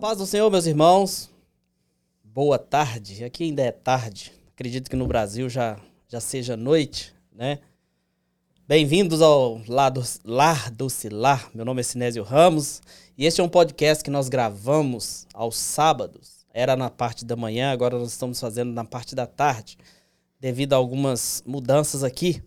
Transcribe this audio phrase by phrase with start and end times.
[0.00, 1.28] paz do Senhor, meus irmãos.
[2.24, 3.22] Boa tarde.
[3.22, 4.32] Aqui ainda é tarde.
[4.54, 7.58] Acredito que no Brasil já, já seja noite, né?
[8.66, 11.50] Bem-vindos ao Lado, Lar do Cilar.
[11.54, 12.80] Meu nome é Sinésio Ramos
[13.18, 16.46] e este é um podcast que nós gravamos aos sábados.
[16.54, 19.76] Era na parte da manhã, agora nós estamos fazendo na parte da tarde,
[20.40, 22.42] devido a algumas mudanças aqui.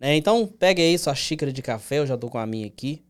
[0.00, 0.16] Né?
[0.16, 3.04] Então, pegue aí sua xícara de café, eu já estou com a minha aqui.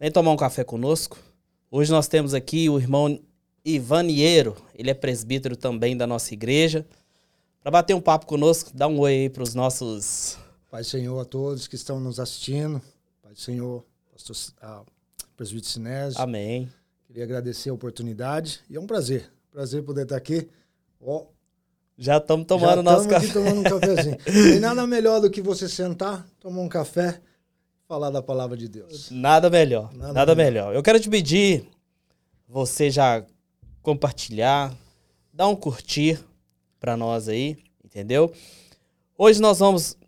[0.00, 1.31] Vem tomar um café conosco.
[1.74, 3.18] Hoje nós temos aqui o irmão
[3.64, 6.84] Ivaniero, ele é presbítero também da nossa igreja.
[7.62, 10.36] Para bater um papo conosco, dá um oi aí para os nossos.
[10.70, 12.78] Pai Senhor a todos que estão nos assistindo.
[13.22, 13.82] Pai Senhor,
[14.12, 14.82] pastor ah,
[15.34, 16.20] presbítero Sinésio.
[16.20, 16.70] Amém.
[17.06, 19.32] Queria agradecer a oportunidade e é um prazer.
[19.50, 20.50] Prazer poder estar aqui.
[21.00, 21.24] Ó,
[21.96, 23.32] já estamos tomando o nosso café.
[23.32, 24.18] tomando um cafezinho.
[24.18, 27.22] Tem nada melhor do que você sentar, tomar um café,
[27.92, 29.10] falar da palavra de Deus.
[29.10, 29.92] Nada melhor.
[29.92, 30.68] Nada, nada melhor.
[30.68, 30.74] melhor.
[30.74, 31.68] Eu quero te pedir
[32.48, 33.22] você já
[33.82, 34.74] compartilhar,
[35.30, 36.18] dar um curtir
[36.80, 38.32] para nós aí, entendeu?
[39.18, 39.98] Hoje nós vamos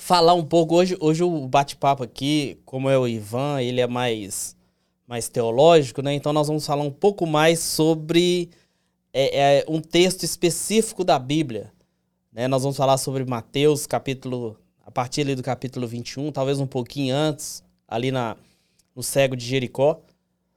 [0.00, 4.56] falar um pouco hoje, hoje o bate-papo aqui, como é o Ivan, ele é mais
[5.06, 6.12] mais teológico, né?
[6.14, 8.50] Então nós vamos falar um pouco mais sobre
[9.12, 11.72] é, é um texto específico da Bíblia.
[12.32, 12.48] Né?
[12.48, 14.56] Nós vamos falar sobre Mateus, capítulo,
[14.90, 18.36] a partir ali do capítulo 21, talvez um pouquinho antes, ali na,
[18.94, 20.00] no cego de Jericó.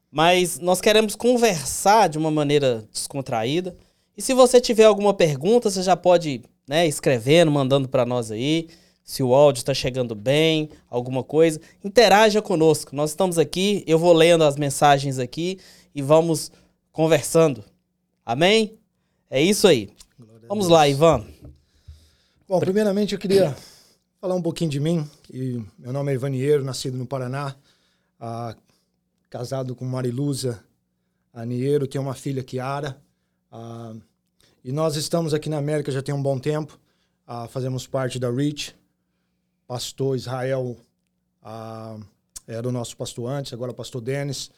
[0.09, 3.77] Mas nós queremos conversar de uma maneira descontraída.
[4.17, 8.69] E se você tiver alguma pergunta, você já pode né, escrevendo, mandando para nós aí.
[9.03, 12.95] Se o áudio está chegando bem, alguma coisa, interaja conosco.
[12.95, 15.59] Nós estamos aqui, eu vou lendo as mensagens aqui
[15.93, 16.51] e vamos
[16.91, 17.63] conversando.
[18.25, 18.79] Amém?
[19.29, 19.89] É isso aí.
[20.47, 21.23] Vamos lá, Ivan.
[22.47, 23.55] Bom, primeiramente eu queria
[24.23, 25.05] falar um pouquinho de mim.
[25.29, 27.57] E meu nome é Ivaniero, nascido no Paraná,
[28.17, 28.55] ah,
[29.29, 30.63] casado com Mariluza
[31.33, 32.97] Aniero, tenho uma filha, Kiara.
[33.51, 33.93] Ah,
[34.63, 36.79] e nós estamos aqui na América já tem um bom tempo.
[37.27, 38.73] Ah, fazemos parte da REACH.
[39.67, 40.77] Pastor Israel
[41.41, 41.97] ah,
[42.47, 44.49] era o nosso pastor antes, agora pastor Denis.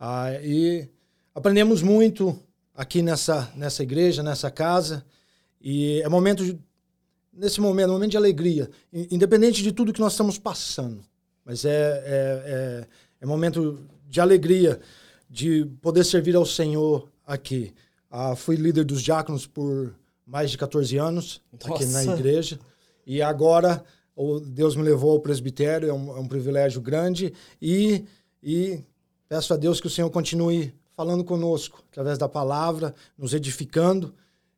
[0.00, 0.88] Ah, e
[1.32, 2.36] aprendemos muito
[2.74, 5.06] aqui nessa, nessa igreja, nessa casa.
[5.60, 6.58] E é momento, de,
[7.32, 11.02] nesse momento, um momento de alegria, independente de tudo que nós estamos passando.
[11.44, 12.86] Mas é, é, é,
[13.20, 14.80] é momento de alegria
[15.28, 17.72] de poder servir ao Senhor aqui.
[18.10, 19.94] Ah, fui líder dos diáconos por
[20.26, 21.74] mais de 14 anos Nossa.
[21.74, 22.60] aqui na igreja.
[23.06, 23.82] E agora
[24.14, 27.32] o Deus me levou ao presbitério, é um, é um privilégio grande.
[27.60, 28.04] E,
[28.42, 28.84] e
[29.28, 34.14] peço a Deus que o Senhor continue falando conosco através da palavra, nos edificando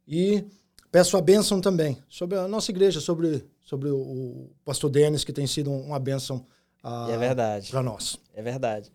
[0.07, 0.45] e
[0.95, 5.45] peço a bênção também sobre a nossa igreja, sobre, sobre o pastor Denis, que tem
[5.45, 6.47] sido uma bênção
[6.85, 7.73] uh, é verdade.
[7.73, 8.17] para nós.
[8.33, 8.93] É verdade.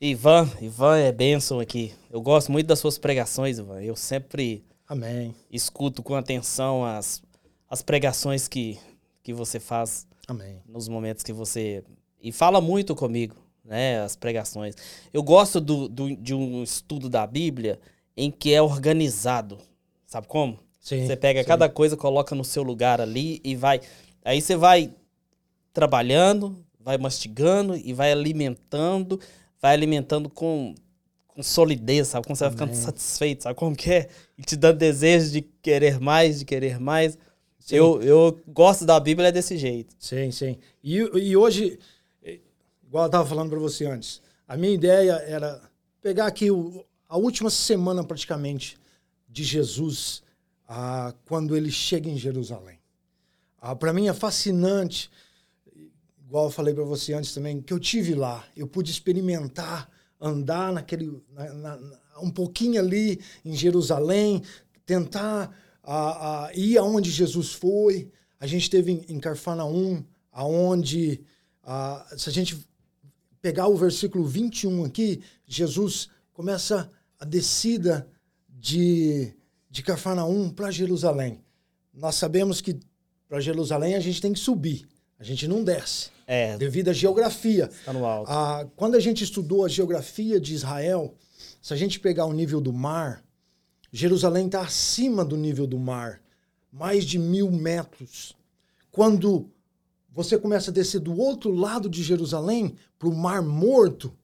[0.00, 1.94] Ivan, Ivan é bênção aqui.
[2.10, 3.80] Eu gosto muito das suas pregações, Ivan.
[3.80, 5.32] Eu sempre Amém.
[5.52, 7.22] escuto com atenção as,
[7.70, 8.76] as pregações que,
[9.22, 10.60] que você faz Amém.
[10.66, 11.84] nos momentos que você.
[12.20, 14.74] E fala muito comigo né, as pregações.
[15.12, 17.78] Eu gosto do, do, de um estudo da Bíblia
[18.16, 19.58] em que é organizado.
[20.08, 20.63] Sabe como?
[20.84, 21.48] Sim, você pega sim.
[21.48, 23.80] cada coisa, coloca no seu lugar ali e vai.
[24.24, 24.92] Aí você vai
[25.72, 29.18] trabalhando, vai mastigando e vai alimentando,
[29.60, 30.74] vai alimentando com,
[31.26, 32.26] com solidez, sabe?
[32.26, 32.56] Como você Amém.
[32.56, 34.08] vai ficando satisfeito, sabe como que é?
[34.38, 37.18] E te dando desejo de querer mais, de querer mais.
[37.70, 39.96] Eu, eu gosto da Bíblia desse jeito.
[39.98, 40.58] Sim, sim.
[40.82, 41.78] E, e hoje
[42.94, 45.60] igual eu estava falando para você antes, a minha ideia era
[46.00, 48.78] pegar aqui o, a última semana praticamente
[49.28, 50.22] de Jesus,
[50.76, 52.80] ah, quando ele chega em Jerusalém.
[53.60, 55.08] Ah, para mim é fascinante,
[56.26, 59.88] igual eu falei para você antes também, que eu tive lá, eu pude experimentar,
[60.20, 61.78] andar naquele, na, na,
[62.20, 64.42] um pouquinho ali em Jerusalém,
[64.84, 68.10] tentar ah, ir aonde Jesus foi.
[68.40, 71.20] A gente teve em, em Carfanaum, aonde
[71.62, 72.58] ah, se a gente
[73.40, 76.90] pegar o versículo 21 aqui, Jesus começa
[77.20, 78.08] a descida
[78.48, 79.32] de,
[79.74, 81.40] de Cafarnaum para Jerusalém.
[81.92, 82.78] Nós sabemos que
[83.28, 84.86] para Jerusalém a gente tem que subir,
[85.18, 86.10] a gente não desce.
[86.28, 86.56] É.
[86.56, 87.64] Devido à geografia.
[87.64, 88.30] Está no alto.
[88.30, 91.12] Ah, quando a gente estudou a geografia de Israel,
[91.60, 93.24] se a gente pegar o nível do mar,
[93.90, 96.22] Jerusalém está acima do nível do mar,
[96.70, 98.36] mais de mil metros.
[98.92, 99.50] Quando
[100.08, 104.16] você começa a descer do outro lado de Jerusalém, para o Mar Morto,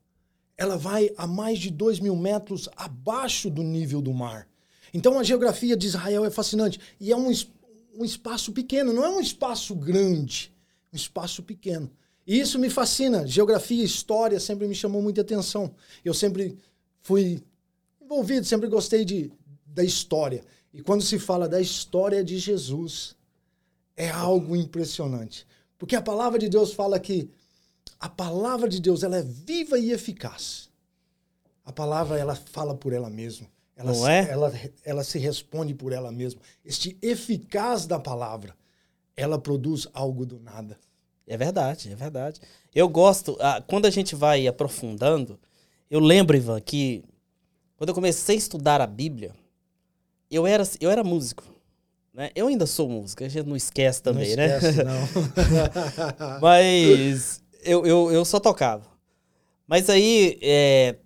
[0.56, 4.46] ela vai a mais de dois mil metros abaixo do nível do mar.
[4.92, 6.80] Então a geografia de Israel é fascinante.
[6.98, 7.30] E é um,
[7.94, 10.52] um espaço pequeno, não é um espaço grande,
[10.92, 11.90] um espaço pequeno.
[12.26, 13.26] E isso me fascina.
[13.26, 15.74] Geografia, história sempre me chamou muita atenção.
[16.04, 16.56] Eu sempre
[17.00, 17.42] fui
[18.00, 19.32] envolvido, sempre gostei de,
[19.66, 20.44] da história.
[20.72, 23.16] E quando se fala da história de Jesus,
[23.96, 25.46] é algo impressionante.
[25.78, 27.30] Porque a palavra de Deus fala que
[27.98, 30.70] a palavra de Deus ela é viva e eficaz.
[31.64, 33.46] A palavra ela fala por ela mesma.
[33.80, 34.28] Ela, Não é?
[34.30, 34.52] ela,
[34.84, 36.40] ela se responde por ela mesma.
[36.62, 38.54] Este eficaz da palavra,
[39.16, 40.76] ela produz algo do nada.
[41.26, 42.40] É verdade, é verdade.
[42.74, 45.38] Eu gosto, quando a gente vai aprofundando,
[45.90, 47.02] eu lembro, Ivan, que
[47.76, 49.32] quando eu comecei a estudar a Bíblia,
[50.30, 51.42] eu era, eu era músico.
[52.12, 52.30] Né?
[52.34, 54.84] Eu ainda sou músico, a gente não esquece também, não esquece, né?
[56.18, 56.40] Não.
[56.40, 58.84] Mas eu, eu, eu só tocava.
[59.66, 60.96] Mas aí é,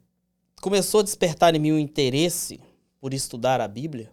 [0.65, 2.59] começou a despertar em mim o interesse
[2.99, 4.11] por estudar a Bíblia.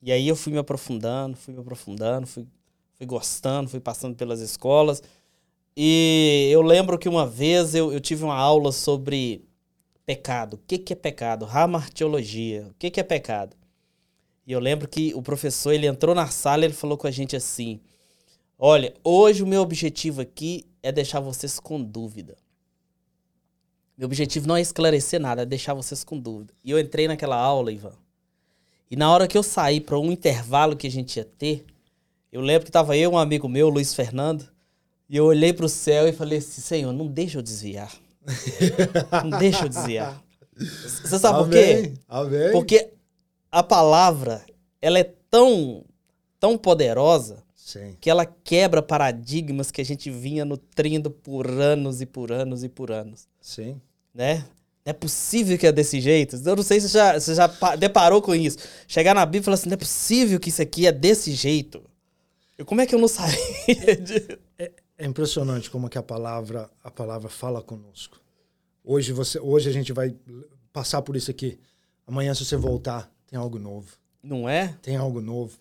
[0.00, 2.46] E aí eu fui me aprofundando, fui me aprofundando, fui,
[2.94, 5.02] fui gostando, fui passando pelas escolas.
[5.76, 9.44] E eu lembro que uma vez eu, eu tive uma aula sobre
[10.06, 10.54] pecado.
[10.54, 11.44] O que, que é pecado?
[11.44, 12.68] Ramartiologia.
[12.70, 13.54] O que, que é pecado?
[14.46, 17.10] E eu lembro que o professor, ele entrou na sala e ele falou com a
[17.10, 17.80] gente assim:
[18.58, 22.34] Olha, hoje o meu objetivo aqui é deixar vocês com dúvida.
[23.96, 26.52] Meu objetivo não é esclarecer nada, é deixar vocês com dúvida.
[26.62, 27.94] E eu entrei naquela aula, Ivan.
[28.90, 31.64] E na hora que eu saí para um intervalo que a gente ia ter,
[32.30, 34.46] eu lembro que tava eu, um amigo meu, Luiz Fernando,
[35.08, 37.92] e eu olhei para o céu e falei assim: Senhor, não deixa eu desviar.
[39.24, 40.22] não deixa eu desviar.
[40.56, 41.94] Você sabe por quê?
[42.08, 42.52] Amém.
[42.52, 42.90] Porque
[43.50, 44.44] a palavra,
[44.80, 45.84] ela é tão,
[46.38, 47.96] tão poderosa Sim.
[48.00, 52.68] que ela quebra paradigmas que a gente vinha nutrindo por anos e por anos e
[52.68, 53.80] por anos, Sim.
[54.12, 54.38] né?
[54.84, 56.36] Não é possível que é desse jeito.
[56.44, 58.58] Eu não sei se você já, você já pa- deparou com isso.
[58.88, 61.82] Chegar na Bíblia e falar assim, não é possível que isso aqui é desse jeito.
[62.58, 63.36] Eu, como é que eu não sabia
[64.02, 64.38] disso?
[64.98, 68.20] É impressionante como que a palavra, a palavra fala conosco.
[68.82, 70.16] Hoje você, hoje a gente vai
[70.72, 71.58] passar por isso aqui.
[72.06, 73.88] Amanhã se você voltar, tem algo novo.
[74.22, 74.76] Não é?
[74.82, 75.58] Tem algo novo.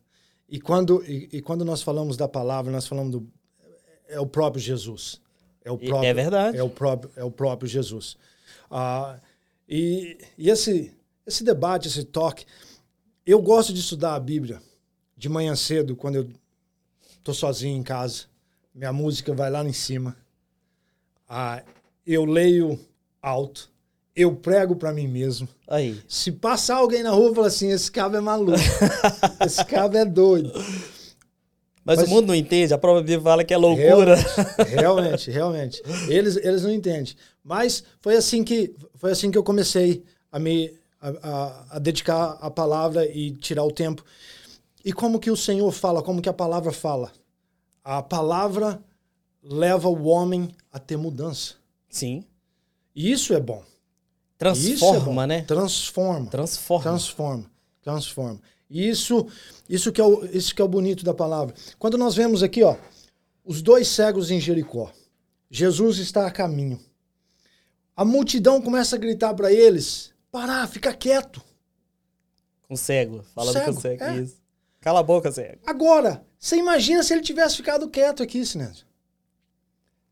[0.49, 3.27] E quando e, e quando nós falamos da palavra, nós falamos do
[4.07, 5.19] é o próprio Jesus.
[5.65, 6.57] É o E- próprio é verdade.
[6.57, 8.15] É o próprio é o próprio Jesus.
[8.71, 9.19] Ah,
[9.67, 10.93] e, e esse
[11.25, 12.45] esse debate, esse toque,
[13.25, 14.61] eu gosto de estudar a Bíblia
[15.17, 16.29] de manhã cedo quando eu
[17.23, 18.25] tô sozinho em casa.
[18.73, 20.15] Minha música vai lá em cima.
[21.27, 21.63] Ah,
[22.05, 22.79] eu leio
[23.21, 23.73] alto.
[24.15, 25.47] Eu prego para mim mesmo.
[25.67, 25.99] Aí.
[26.07, 28.51] Se passar alguém na rua e falar assim, esse cabo é maluco.
[29.43, 30.53] esse cabo é doido.
[31.85, 34.15] Mas, Mas- o mundo não entende, a própria Bíblia fala que é loucura.
[34.67, 35.81] Realmente, realmente.
[36.09, 37.13] Eles, eles não entendem.
[37.43, 42.37] Mas foi assim que, foi assim que eu comecei a me a, a- a dedicar
[42.41, 44.03] a palavra e tirar o tempo.
[44.83, 47.11] E como que o Senhor fala, como que a palavra fala?
[47.83, 48.81] A palavra
[49.43, 51.53] leva o homem a ter mudança.
[51.87, 52.25] Sim.
[52.95, 53.59] E isso é bom.
[53.61, 55.25] Isso é Transforma, bom.
[55.27, 55.41] né?
[55.43, 56.29] Transforma.
[56.31, 56.83] Transforma.
[56.83, 57.45] Transforma,
[57.83, 58.39] transforma.
[58.69, 59.27] E Isso,
[59.69, 61.53] isso que é o, isso que é o bonito da palavra.
[61.77, 62.75] Quando nós vemos aqui, ó,
[63.43, 64.91] os dois cegos em Jericó.
[65.49, 66.79] Jesus está a caminho.
[67.95, 71.41] A multidão começa a gritar para eles: "Parar, fica quieto".
[72.67, 73.23] Com cego.
[73.33, 74.03] Falando Cego, com cego.
[74.03, 74.17] é.
[74.21, 74.37] Isso.
[74.81, 75.61] Cala a boca, cego.
[75.65, 78.85] Agora, você imagina se ele tivesse ficado quieto aqui, Sinésio.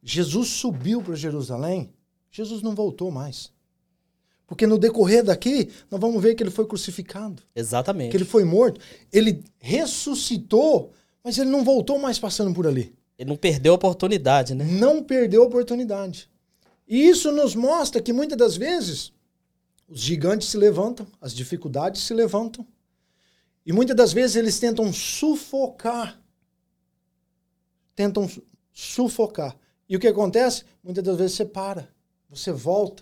[0.02, 1.94] Jesus subiu para Jerusalém,
[2.32, 3.53] Jesus não voltou mais.
[4.54, 7.42] Porque no decorrer daqui, nós vamos ver que ele foi crucificado.
[7.56, 8.12] Exatamente.
[8.12, 8.80] que ele foi morto,
[9.12, 10.94] ele ressuscitou,
[11.24, 12.94] mas ele não voltou mais passando por ali.
[13.18, 14.64] Ele não perdeu a oportunidade, né?
[14.64, 16.30] Não perdeu a oportunidade.
[16.88, 19.12] E isso nos mostra que muitas das vezes
[19.88, 22.64] os gigantes se levantam, as dificuldades se levantam,
[23.66, 26.22] e muitas das vezes eles tentam sufocar.
[27.96, 29.58] Tentam su- sufocar.
[29.90, 30.64] E o que acontece?
[30.84, 31.90] Muitas das vezes você para,
[32.30, 33.02] você volta.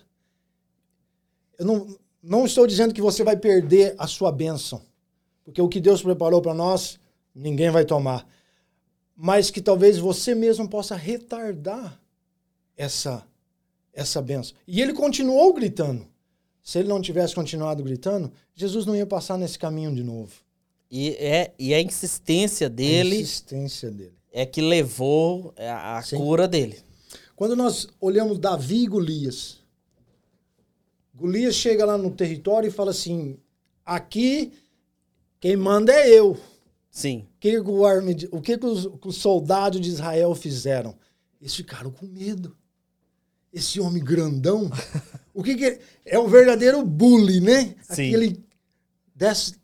[1.58, 4.82] Eu não, não estou dizendo que você vai perder a sua bênção,
[5.44, 6.98] porque o que Deus preparou para nós,
[7.34, 8.26] ninguém vai tomar.
[9.16, 12.00] Mas que talvez você mesmo possa retardar
[12.76, 13.26] essa,
[13.92, 14.54] essa bênção.
[14.66, 16.06] E ele continuou gritando.
[16.62, 20.32] Se ele não tivesse continuado gritando, Jesus não ia passar nesse caminho de novo.
[20.90, 24.12] E, é, e a insistência A dele insistência dele.
[24.30, 26.78] é que levou a, a cura dele.
[27.34, 29.58] Quando nós olhamos Davi e Golias,
[31.14, 33.38] Golias chega lá no território e fala assim:
[33.84, 34.52] aqui
[35.40, 36.38] quem manda é eu.
[36.90, 37.26] Sim.
[37.36, 40.94] O que, o, arme- o que, os, os soldados de Israel fizeram?
[41.40, 42.56] Eles ficaram com medo.
[43.52, 44.70] Esse homem grandão,
[45.34, 47.74] o que, que ele- é um verdadeiro bully, né?
[47.82, 48.08] Sim.
[48.08, 48.44] Aquele
[49.14, 49.54] desse-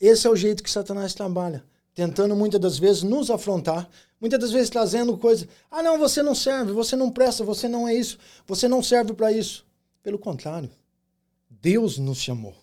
[0.00, 3.88] esse é o jeito que Satanás trabalha, tentando muitas das vezes nos afrontar,
[4.20, 5.48] muitas das vezes trazendo coisas.
[5.70, 9.12] Ah, não, você não serve, você não presta, você não é isso, você não serve
[9.14, 9.66] para isso.
[10.02, 10.70] Pelo contrário,
[11.64, 12.54] Deus nos chamou.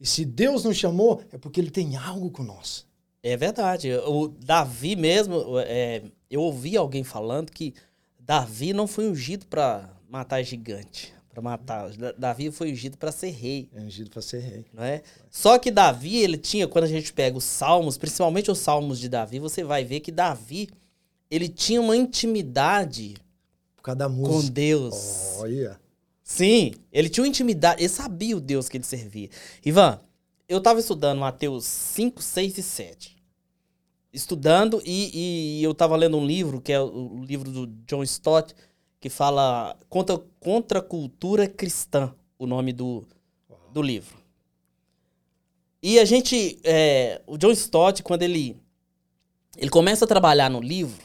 [0.00, 2.86] E se Deus nos chamou, é porque ele tem algo com nós.
[3.20, 3.92] É verdade.
[4.06, 7.74] O Davi mesmo, é, eu ouvi alguém falando que
[8.20, 11.90] Davi não foi ungido para matar gigante, para matar.
[12.16, 13.68] Davi foi ungido para ser rei.
[13.74, 14.64] É ungido para ser rei.
[14.72, 15.02] Não é?
[15.28, 19.08] Só que Davi, ele tinha, quando a gente pega os salmos, principalmente os salmos de
[19.08, 20.68] Davi, você vai ver que Davi,
[21.28, 23.16] ele tinha uma intimidade
[23.82, 25.34] com Deus.
[25.38, 25.87] Olha.
[26.28, 29.30] Sim, ele tinha uma intimidade, ele sabia o Deus que ele servia.
[29.64, 29.98] Ivan,
[30.46, 33.16] eu estava estudando Mateus 5, 6 e 7.
[34.12, 38.54] Estudando e, e eu estava lendo um livro, que é o, livro do John Stott,
[39.00, 43.08] que fala contra, contra a cultura cristã, o nome do,
[43.72, 44.18] do livro.
[45.82, 48.54] E a gente, é, o John Stott, quando ele,
[49.56, 51.02] ele começa a trabalhar no livro,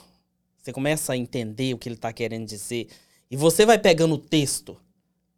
[0.58, 2.90] você começa a entender o que ele está querendo dizer,
[3.32, 4.78] e você vai pegando o texto,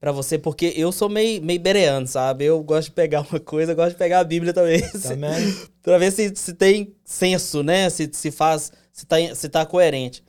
[0.05, 2.45] para você, porque eu sou meio, meio bereano, sabe?
[2.45, 4.79] Eu gosto de pegar uma coisa, gosto de pegar a Bíblia também.
[5.01, 5.33] Também.
[5.81, 7.89] pra ver se, se tem senso, né?
[7.89, 10.23] Se, se faz, se tá, se tá coerente.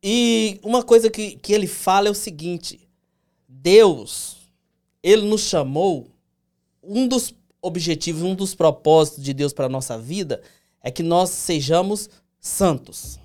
[0.00, 2.88] E uma coisa que, que ele fala é o seguinte:
[3.48, 4.36] Deus,
[5.02, 6.12] ele nos chamou,
[6.84, 10.40] um dos objetivos, um dos propósitos de Deus para nossa vida
[10.80, 13.18] é que nós sejamos santos.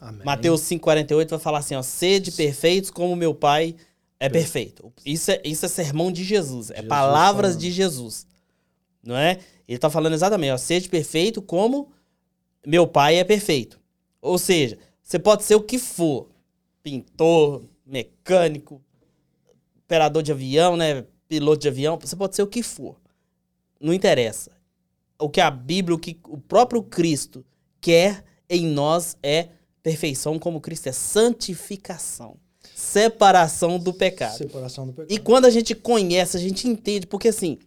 [0.00, 0.24] Amém.
[0.24, 3.74] Mateus 5,48 vai falar assim: ó, sede perfeitos como meu Pai
[4.18, 4.92] é perfeito.
[5.04, 6.70] Isso é, isso é sermão de Jesus.
[6.70, 7.60] É Jesus palavras falando.
[7.60, 8.26] de Jesus.
[9.02, 9.38] Não é?
[9.68, 11.92] Ele está falando exatamente, ó, seja perfeito como
[12.66, 13.78] meu pai é perfeito.
[14.20, 16.28] Ou seja, você pode ser o que for.
[16.82, 18.82] Pintor, mecânico,
[19.84, 21.04] operador de avião, né?
[21.28, 21.98] Piloto de avião.
[22.00, 22.96] Você pode ser o que for.
[23.80, 24.50] Não interessa.
[25.18, 27.44] O que a Bíblia, o que o próprio Cristo
[27.80, 29.48] quer em nós é
[29.82, 32.38] perfeição, como Cristo é santificação
[32.86, 34.38] separação do pecado.
[34.38, 35.12] Separação do pecado.
[35.12, 37.58] E quando a gente conhece, a gente entende, porque assim,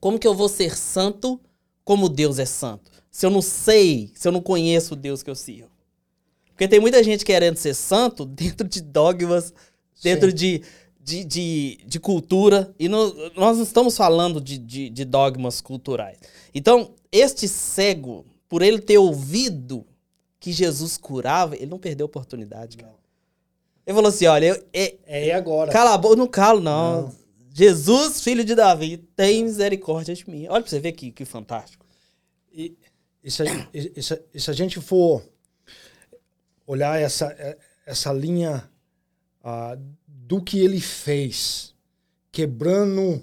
[0.00, 1.40] como que eu vou ser santo
[1.84, 2.90] como Deus é santo?
[3.10, 5.70] Se eu não sei, se eu não conheço o Deus que eu sirvo.
[6.48, 9.52] Porque tem muita gente querendo ser santo dentro de dogmas,
[10.02, 10.62] dentro de,
[11.02, 12.74] de, de, de, cultura.
[12.78, 16.18] E nós não estamos falando de, de, de dogmas culturais.
[16.54, 19.86] Então, este cego, por ele ter ouvido
[20.38, 22.99] que Jesus curava, ele não perdeu a oportunidade, cara.
[23.90, 25.72] Ele falou assim: olha, eu, é, é agora.
[25.72, 27.02] Cala a boca, não calo, não.
[27.02, 27.16] não.
[27.52, 30.46] Jesus, filho de Davi, tem misericórdia de mim.
[30.48, 31.84] Olha pra você ver que, que fantástico.
[32.52, 32.78] E,
[33.22, 33.42] e, se,
[33.74, 35.24] e, se, e se a gente for
[36.64, 38.70] olhar essa, é, essa linha
[39.42, 41.74] uh, do que ele fez,
[42.30, 43.20] quebrando.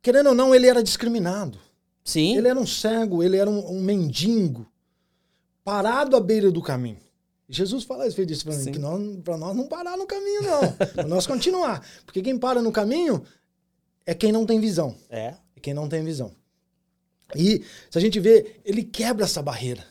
[0.00, 1.58] Querendo ou não, ele era discriminado.
[2.04, 2.36] Sim.
[2.36, 4.64] Ele era um cego, ele era um, um mendigo,
[5.64, 7.03] parado à beira do caminho.
[7.54, 10.72] Jesus fala respeito disso para mim, que para nós não parar no caminho, não.
[10.94, 11.86] para nós continuar.
[12.04, 13.24] Porque quem para no caminho
[14.04, 14.96] é quem não tem visão.
[15.08, 15.34] É.
[15.56, 16.34] É quem não tem visão.
[17.34, 19.86] E se a gente vê, ele quebra essa barreira.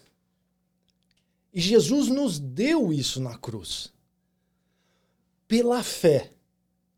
[1.54, 3.92] E Jesus nos deu isso na cruz.
[5.48, 6.32] Pela fé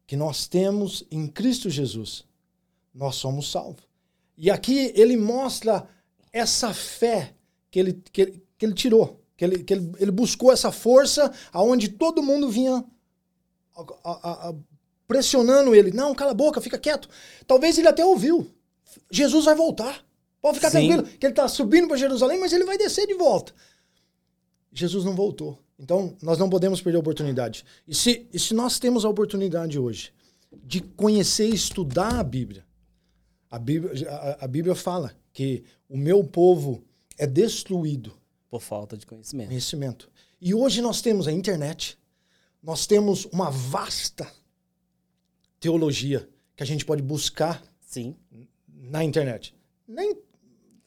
[0.07, 2.23] que nós temos em Cristo Jesus,
[2.93, 3.83] nós somos salvos.
[4.37, 5.87] E aqui ele mostra
[6.31, 7.33] essa fé
[7.71, 9.24] que ele, que, que ele tirou.
[9.37, 12.83] Que ele, que ele, ele buscou essa força aonde todo mundo vinha
[13.75, 14.55] a, a, a,
[15.07, 15.91] pressionando ele.
[15.91, 17.09] Não, cala a boca, fica quieto.
[17.45, 18.47] Talvez ele até ouviu.
[19.11, 20.05] Jesus vai voltar.
[20.41, 20.87] Pode ficar Sim.
[20.87, 23.53] tranquilo, que ele está subindo para Jerusalém, mas ele vai descer de volta.
[24.71, 25.59] Jesus não voltou.
[25.77, 27.65] Então, nós não podemos perder a oportunidade.
[27.87, 30.13] E se, e se nós temos a oportunidade hoje
[30.63, 32.65] de conhecer e estudar a Bíblia,
[33.49, 36.83] a Bíblia, a, a Bíblia fala que o meu povo
[37.17, 38.13] é destruído
[38.55, 39.49] por falta de conhecimento.
[39.49, 40.09] Conhecimento.
[40.39, 41.97] E hoje nós temos a internet,
[42.63, 44.27] nós temos uma vasta
[45.59, 48.15] teologia que a gente pode buscar Sim.
[48.67, 49.53] na internet.
[49.85, 50.15] Nem,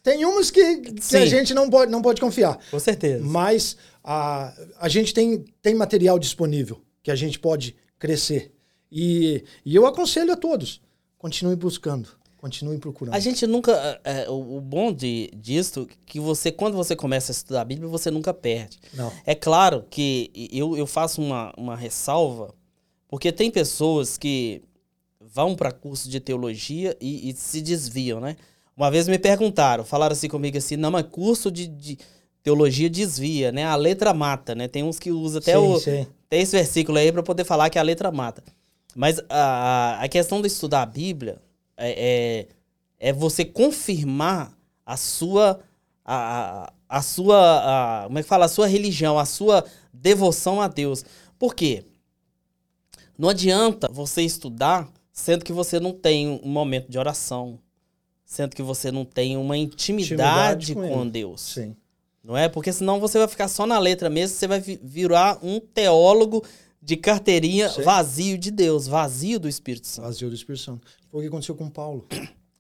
[0.02, 2.58] tem umas que, que a gente não pode, não pode confiar.
[2.70, 3.22] Com certeza.
[3.22, 8.54] Mas a, a gente tem, tem material disponível que a gente pode crescer.
[8.90, 10.80] E, e eu aconselho a todos,
[11.18, 12.08] continue buscando.
[12.38, 13.14] Continue procurando.
[13.14, 13.73] A gente nunca.
[14.04, 17.88] É, é, o, bom de, disso que você, quando você começa a estudar a Bíblia,
[17.88, 18.78] você nunca perde.
[18.95, 19.12] Não.
[19.26, 22.54] É claro que eu, eu faço uma, uma ressalva,
[23.09, 24.62] porque tem pessoas que
[25.21, 28.37] vão para curso de teologia e, e, se desviam, né?
[28.76, 31.99] Uma vez me perguntaram, falaram assim comigo assim, não, mas curso de, de
[32.40, 33.64] teologia desvia, né?
[33.64, 34.68] A letra mata, né?
[34.68, 35.80] Tem uns que usam até sim, o.
[35.80, 36.07] Sim.
[36.30, 38.45] Tem esse versículo aí para poder falar que a letra mata.
[38.95, 41.40] Mas a, a questão de estudar a Bíblia
[41.78, 42.47] é,
[43.00, 44.52] é, é você confirmar
[44.85, 45.61] a sua
[46.04, 50.68] a, a sua a, como é que fala a sua religião, a sua devoção a
[50.68, 51.04] Deus.
[51.38, 51.85] Por quê?
[53.16, 57.58] Não adianta você estudar sendo que você não tem um momento de oração,
[58.25, 61.08] sendo que você não tem uma intimidade, Intimidade com com.
[61.08, 61.40] Deus.
[61.40, 61.76] Sim.
[62.23, 62.49] Não é?
[62.49, 66.44] Porque senão você vai ficar só na letra mesmo, você vai vi- virar um teólogo
[66.80, 67.82] de carteirinha Sim.
[67.82, 70.06] vazio de Deus, vazio do Espírito Santo.
[70.06, 70.87] Vazio do Espírito Santo.
[71.11, 72.06] Foi o que aconteceu com Paulo.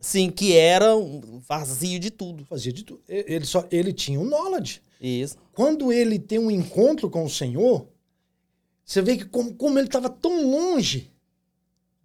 [0.00, 2.44] Sim, que era um vazio de tudo.
[2.44, 3.00] Fazia de tudo.
[3.08, 4.80] Ele, só, ele tinha um knowledge.
[5.00, 5.36] Isso.
[5.52, 7.88] Quando ele tem um encontro com o Senhor,
[8.84, 11.12] você vê que como, como ele estava tão longe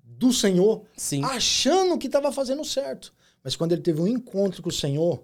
[0.03, 1.24] do Senhor, Sim.
[1.24, 3.13] achando que estava fazendo certo.
[3.43, 5.24] Mas quando ele teve um encontro com o Senhor,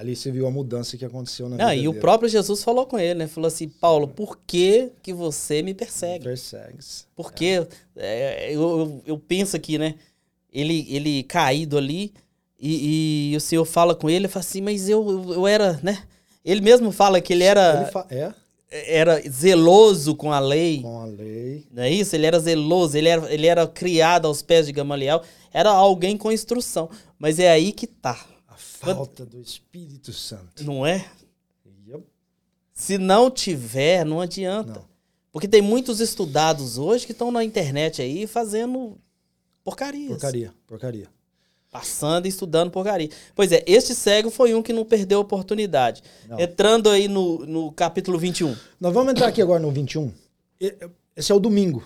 [0.00, 2.00] ali você viu a mudança que aconteceu na Ah, vida e o dele.
[2.00, 3.26] próprio Jesus falou com ele, né?
[3.28, 6.24] Falou assim, Paulo, por que que você me persegue?
[6.24, 7.04] Persegue-se.
[7.14, 7.66] Porque
[7.96, 9.94] é, eu, eu, eu penso aqui, né?
[10.52, 12.12] Ele, ele caído ali
[12.58, 16.02] e, e o Senhor fala com ele, fala assim, mas eu, eu, eu era, né?
[16.44, 18.32] Ele mesmo fala que ele era, Ele fa- é,
[18.98, 21.66] era zeloso com a lei, com a lei.
[21.70, 22.14] não é isso?
[22.16, 26.32] Ele era zeloso, ele era, ele era criado aos pés de Gamaliel, era alguém com
[26.32, 26.88] instrução.
[27.18, 28.18] Mas é aí que tá,
[28.60, 30.64] falta do Espírito Santo.
[30.64, 31.08] não é?
[31.88, 32.04] Yep.
[32.72, 34.74] Se não tiver, não adianta.
[34.74, 34.90] Não.
[35.32, 38.96] Porque tem muitos estudados hoje que estão na internet aí fazendo
[39.62, 40.08] porcarias.
[40.10, 41.08] Porcaria, porcaria.
[41.70, 43.08] Passando e estudando porcaria.
[43.34, 46.02] Pois é, este cego foi um que não perdeu a oportunidade.
[46.28, 46.40] Não.
[46.40, 48.56] Entrando aí no, no capítulo 21.
[48.80, 50.12] Nós vamos entrar aqui agora no 21.
[50.60, 50.74] E-
[51.14, 51.84] Esse é o domingo.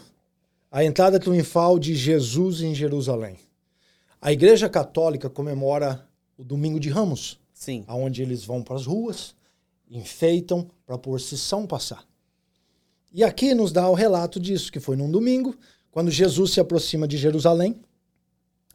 [0.72, 3.36] A entrada triunfal de Jesus em Jerusalém.
[4.22, 7.84] A Igreja Católica comemora o Domingo de Ramos, Sim.
[7.86, 9.34] aonde eles vão para as ruas,
[9.90, 12.04] enfeitam para a procissão passar.
[13.12, 15.56] E aqui nos dá o relato disso, que foi num domingo,
[15.90, 17.76] quando Jesus se aproxima de Jerusalém.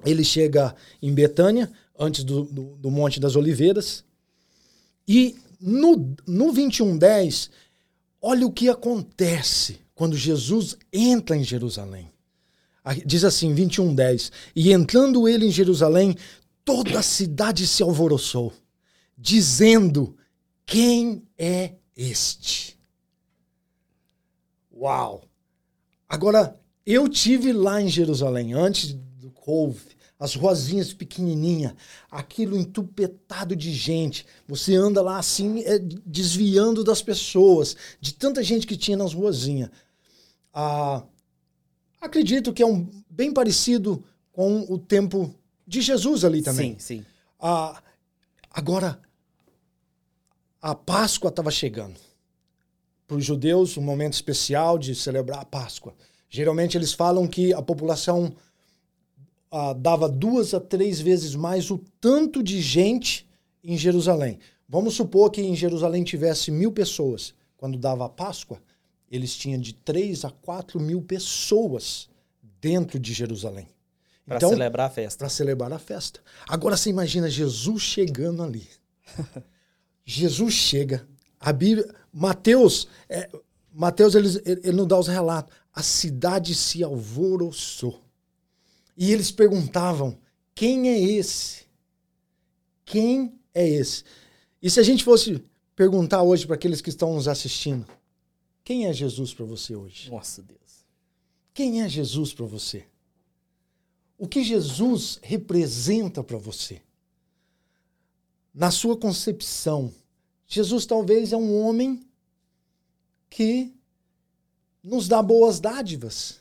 [0.05, 4.05] Ele chega em Betânia, antes do, do, do Monte das Oliveiras.
[5.05, 7.49] E no, no 21:10,
[8.21, 12.09] olha o que acontece quando Jesus entra em Jerusalém.
[13.05, 14.31] Diz assim, 21:10.
[14.55, 16.15] E entrando ele em Jerusalém,
[16.69, 18.53] toda a cidade se alvoroçou,
[19.17, 20.15] dizendo:
[20.67, 22.79] Quem é este?
[24.71, 25.23] Uau!
[26.07, 31.75] Agora, eu tive lá em Jerusalém, antes do couve, as ruazinhas pequenininha,
[32.11, 34.23] aquilo entupetado de gente.
[34.47, 39.71] Você anda lá assim, é, desviando das pessoas, de tanta gente que tinha nas ruazinhas.
[40.53, 41.03] Ah,
[41.99, 45.38] acredito que é um bem parecido com o tempo
[45.69, 46.71] de Jesus ali também.
[46.79, 47.05] Sim, sim.
[47.39, 47.79] Ah,
[48.49, 48.99] agora,
[50.59, 51.95] a Páscoa estava chegando.
[53.07, 55.93] Para os judeus, um momento especial de celebrar a Páscoa.
[56.27, 58.35] Geralmente eles falam que a população
[59.51, 63.27] ah, dava duas a três vezes mais o tanto de gente
[63.63, 64.39] em Jerusalém.
[64.67, 67.33] Vamos supor que em Jerusalém tivesse mil pessoas.
[67.57, 68.59] Quando dava a Páscoa,
[69.09, 72.09] eles tinham de três a quatro mil pessoas
[72.59, 73.67] dentro de Jerusalém.
[74.29, 75.19] Para celebrar a festa.
[75.19, 76.21] Para celebrar a festa.
[76.47, 78.67] Agora você imagina Jesus chegando ali.
[80.05, 81.07] Jesus chega.
[81.39, 81.93] A Bíblia.
[82.13, 83.29] Mateus, é,
[83.73, 85.55] Mateus ele, ele, ele não dá os relatos.
[85.73, 88.01] A cidade se alvoroçou.
[88.95, 90.17] E eles perguntavam:
[90.53, 91.63] quem é esse?
[92.85, 94.03] Quem é esse?
[94.61, 95.43] E se a gente fosse
[95.75, 97.87] perguntar hoje para aqueles que estão nos assistindo:
[98.63, 100.11] quem é Jesus para você hoje?
[100.11, 100.59] Nossa Deus.
[101.53, 102.85] Quem é Jesus para você?
[104.19, 106.81] O que Jesus representa para você?
[108.53, 109.93] Na sua concepção,
[110.45, 112.05] Jesus talvez é um homem
[113.29, 113.71] que
[114.83, 116.37] nos dá boas dádivas.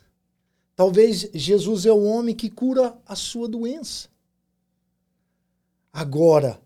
[0.75, 4.09] Talvez Jesus é o homem que cura a sua doença.
[5.93, 6.59] Agora,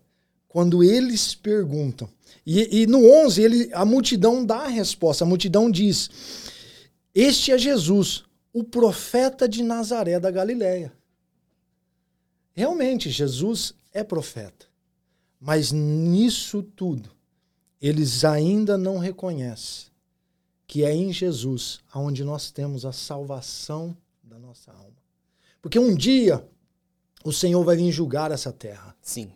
[0.48, 2.08] quando eles perguntam,
[2.44, 6.10] e, e no 11 ele, a multidão dá a resposta, a multidão diz:
[7.14, 10.92] Este é Jesus, o profeta de Nazaré da Galileia.
[12.54, 14.66] Realmente, Jesus é profeta.
[15.40, 17.10] Mas nisso tudo,
[17.80, 19.92] eles ainda não reconhecem
[20.66, 24.96] que é em Jesus aonde nós temos a salvação da nossa alma.
[25.60, 26.46] Porque um dia
[27.22, 28.96] o Senhor vai vir julgar essa terra.
[29.00, 29.30] Sim.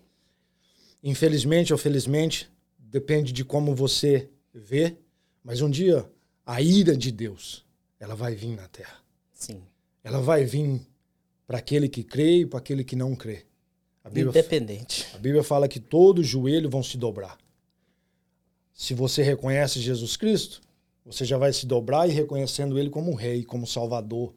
[1.02, 4.96] Infelizmente ou felizmente, depende de como você vê,
[5.44, 6.10] mas um dia
[6.44, 7.64] a ira de Deus,
[8.00, 8.98] ela vai vir na terra.
[9.32, 9.62] Sim.
[10.02, 10.80] Ela vai vir
[11.48, 13.46] para aquele que crê e para aquele que não crê.
[14.04, 15.06] A Bíblia, Independente.
[15.14, 17.38] a Bíblia fala que todos os joelhos vão se dobrar.
[18.74, 20.60] Se você reconhece Jesus Cristo,
[21.06, 24.34] você já vai se dobrar e reconhecendo Ele como Rei, como Salvador.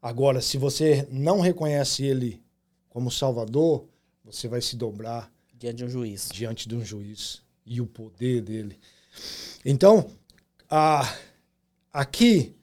[0.00, 2.40] Agora, se você não reconhece Ele
[2.88, 3.84] como Salvador,
[4.24, 6.28] você vai se dobrar Diante de um juiz.
[6.32, 8.78] diante de um juiz e o poder dele.
[9.64, 10.08] Então,
[10.70, 11.18] a,
[11.92, 12.54] aqui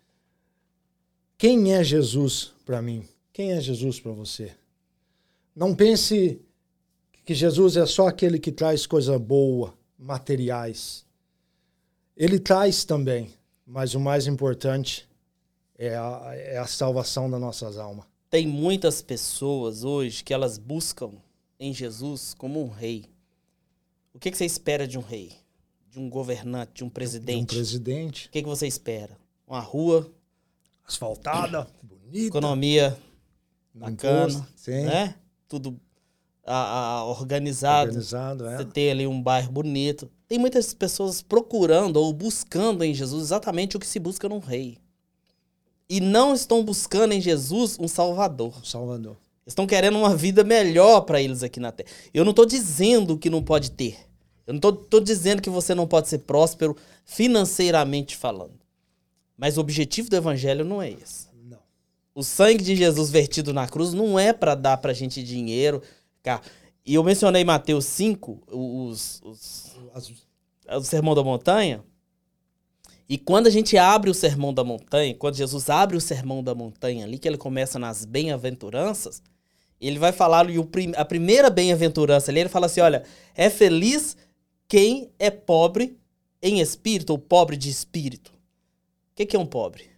[1.38, 3.06] quem é Jesus para mim?
[3.36, 4.56] Quem é Jesus para você?
[5.54, 6.40] Não pense
[7.26, 11.06] que Jesus é só aquele que traz coisa boa, materiais.
[12.16, 13.34] Ele traz também,
[13.68, 15.06] mas o mais importante
[15.78, 18.06] é a, é a salvação das nossas almas.
[18.30, 21.12] Tem muitas pessoas hoje que elas buscam
[21.60, 23.04] em Jesus como um rei.
[24.14, 25.34] O que, que você espera de um rei?
[25.90, 27.50] De um governante, de um presidente?
[27.50, 28.28] De um presidente.
[28.28, 29.18] O que, que você espera?
[29.46, 30.10] Uma rua
[30.88, 32.28] asfaltada, bonita.
[32.28, 32.98] Economia
[33.76, 34.84] bacana, sim.
[34.86, 35.16] né?
[35.48, 35.80] Tudo
[36.46, 37.90] a, a, organizado.
[37.90, 38.58] Organizado, é.
[38.58, 40.10] Você ter ali um bairro bonito.
[40.28, 44.78] Tem muitas pessoas procurando ou buscando em Jesus exatamente o que se busca num rei.
[45.90, 48.54] E não estão buscando em Jesus um salvador.
[48.60, 49.18] Um salvador.
[49.46, 51.90] Estão querendo uma vida melhor para eles aqui na terra.
[52.12, 53.98] Eu não estou dizendo que não pode ter.
[54.48, 58.60] Eu não estou dizendo que você não pode ser próspero financeiramente falando.
[59.38, 61.28] Mas o objetivo do evangelho não é esse.
[62.16, 65.84] O sangue de Jesus vertido na cruz não é para dar para gente dinheiro.
[66.24, 66.42] Cara.
[66.86, 69.76] E eu mencionei Mateus 5, os, os,
[70.72, 71.84] o Sermão da Montanha.
[73.08, 76.56] E quando a gente abre o Sermão da Montanha, quando Jesus abre o Sermão da
[76.56, 79.22] Montanha ali, que ele começa nas bem-aventuranças,
[79.80, 80.56] ele vai falar, e
[80.96, 83.04] a primeira bem-aventurança ali, ele fala assim: olha,
[83.36, 84.16] é feliz
[84.68, 85.98] quem é pobre
[86.42, 88.32] em espírito, ou pobre de espírito.
[88.32, 89.90] O que, que é um pobre?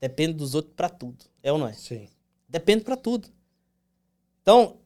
[0.00, 1.24] Depende dos outros para tudo.
[1.48, 1.72] É ou não é?
[1.72, 2.06] Sim.
[2.46, 3.26] Depende para tudo.
[4.42, 4.76] Então,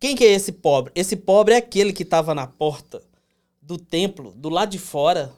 [0.00, 0.90] quem que é esse pobre?
[0.94, 3.02] Esse pobre é aquele que estava na porta
[3.60, 5.30] do templo, do lado de fora,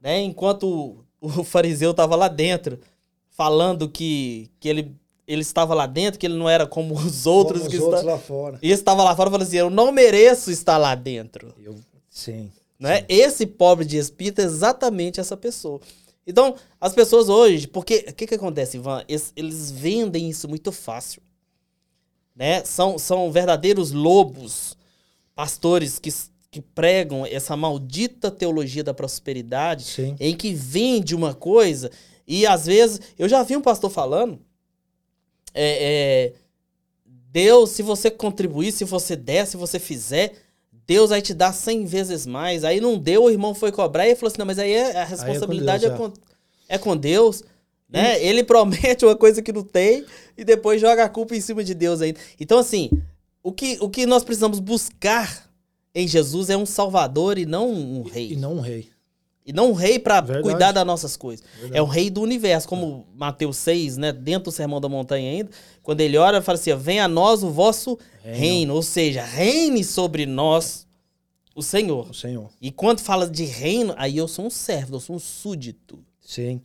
[0.00, 0.22] né?
[0.22, 2.80] Enquanto o, o fariseu estava lá dentro,
[3.28, 7.60] falando que, que ele, ele estava lá dentro, que ele não era como os outros
[7.60, 8.12] como que os outros está...
[8.12, 8.58] lá fora.
[8.62, 11.52] E estava lá fora falando assim: eu não mereço estar lá dentro.
[11.62, 11.76] Eu...
[12.08, 12.50] Sim.
[12.78, 13.04] Né?
[13.06, 15.78] Esse pobre de espírito é exatamente essa pessoa.
[16.26, 19.04] Então, as pessoas hoje, porque o que, que acontece, Ivan?
[19.08, 21.22] Eles, eles, vendem isso muito fácil.
[22.34, 22.64] Né?
[22.64, 24.76] São, são verdadeiros lobos,
[25.34, 26.10] pastores que,
[26.50, 30.16] que pregam essa maldita teologia da prosperidade, Sim.
[30.18, 31.90] em que vende uma coisa,
[32.26, 34.40] e às vezes, eu já vi um pastor falando,
[35.54, 36.32] é, é,
[37.06, 40.34] Deus, se você contribuir, se você der, se você fizer,
[40.86, 42.64] Deus vai te dar 100 vezes mais.
[42.64, 45.04] Aí não deu, o irmão foi cobrar e falou assim: não, mas aí é, a
[45.04, 46.12] responsabilidade é com Deus.
[46.12, 47.42] É com, é com Deus
[47.88, 48.22] né?
[48.22, 50.04] Ele promete uma coisa que não tem
[50.36, 52.18] e depois joga a culpa em cima de Deus ainda.
[52.38, 52.90] Então, assim,
[53.42, 55.48] o que, o que nós precisamos buscar
[55.94, 58.32] em Jesus é um salvador e não um rei.
[58.32, 58.88] E não um rei.
[59.46, 61.46] E não um rei para cuidar das nossas coisas.
[61.54, 61.78] Verdade.
[61.78, 63.16] É o rei do universo, como é.
[63.18, 65.50] Mateus 6, né, dentro do Sermão da Montanha ainda,
[65.82, 68.38] quando ele ora, ele fala assim: "Venha a nós o vosso reino.
[68.38, 70.86] reino", ou seja, reine sobre nós
[71.54, 72.10] o Senhor.
[72.10, 72.50] O Senhor.
[72.60, 75.98] E quando fala de reino, aí eu sou um servo, eu sou um súdito.
[76.20, 76.60] Sim.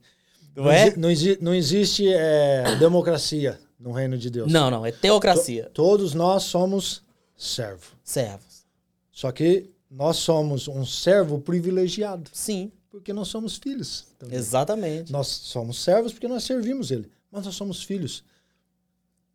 [0.55, 0.95] Não, não, é?
[0.97, 4.51] não, não existe é, democracia no reino de Deus.
[4.51, 5.65] Não, não, é teocracia.
[5.65, 7.03] To todos nós somos
[7.37, 7.89] servos.
[8.03, 8.65] Servos.
[9.11, 12.29] Só que nós somos um servo privilegiado.
[12.31, 12.71] Sim.
[12.89, 14.05] Porque nós somos filhos.
[14.17, 14.37] Também.
[14.37, 15.11] Exatamente.
[15.11, 17.11] Nós somos servos porque nós servimos ele.
[17.29, 18.23] Mas nós somos filhos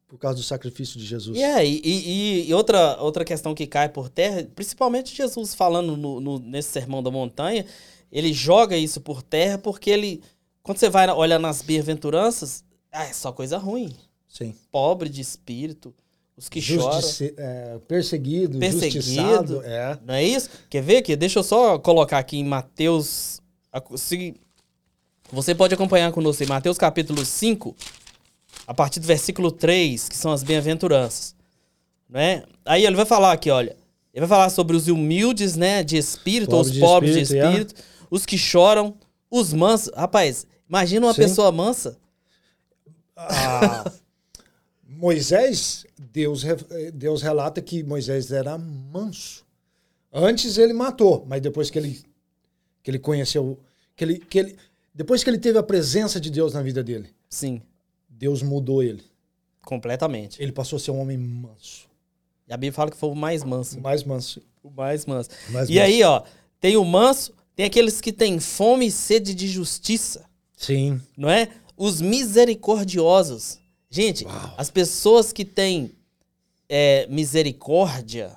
[0.09, 1.37] por causa do sacrifício de Jesus.
[1.37, 6.21] Yeah, e, e, e outra, outra questão que cai por terra, principalmente Jesus falando no,
[6.21, 7.67] no, nesse sermão da montanha,
[8.11, 10.23] ele joga isso por terra porque ele,
[10.63, 13.95] quando você vai olhar nas bem-aventuranças, ah, é só coisa ruim.
[14.29, 14.55] Sim.
[14.71, 15.95] Pobre de espírito,
[16.37, 17.49] os que Justici choram.
[17.49, 19.63] É, perseguido, perseguido.
[19.65, 19.99] É.
[20.05, 20.51] Não é isso?
[20.69, 21.17] Quer ver aqui?
[21.17, 23.41] Deixa eu só colocar aqui em Mateus.
[23.97, 24.35] Se,
[25.31, 27.75] você pode acompanhar conosco em Mateus capítulo 5,
[28.67, 31.35] a partir do versículo 3, que são as bem-aventuranças.
[32.09, 32.45] Né?
[32.65, 33.77] Aí ele vai falar aqui, olha.
[34.15, 37.49] Ele vai falar sobre os humildes, né, de espírito, Pobre os de pobres espírito, de
[37.49, 38.07] espírito, é.
[38.11, 38.95] os que choram,
[39.31, 39.93] os mansos.
[39.95, 41.23] Rapaz, Imagina uma Sim.
[41.23, 41.97] pessoa mansa.
[43.17, 43.91] Ah,
[44.87, 46.45] Moisés, Deus,
[46.93, 49.45] Deus relata que Moisés era manso.
[50.13, 52.03] Antes ele matou, mas depois que ele,
[52.83, 53.59] que ele conheceu,
[53.95, 54.57] que ele, que ele,
[54.95, 57.11] depois que ele teve a presença de Deus na vida dele.
[57.29, 57.61] Sim.
[58.09, 59.05] Deus mudou ele.
[59.63, 60.43] Completamente.
[60.43, 61.89] Ele passou a ser um homem manso.
[62.49, 63.79] E a Bíblia fala que foi o mais manso.
[63.79, 64.43] O mais manso.
[64.63, 65.31] O mais manso.
[65.49, 65.85] O mais e manso.
[65.85, 66.23] aí, ó,
[66.61, 70.25] tem o manso, tem aqueles que têm fome e sede de justiça.
[70.57, 71.01] Sim.
[71.17, 71.51] Não é?
[71.77, 73.59] Os misericordiosos.
[73.91, 74.55] Gente, Uau.
[74.57, 75.93] as pessoas que têm
[76.69, 78.37] é, misericórdia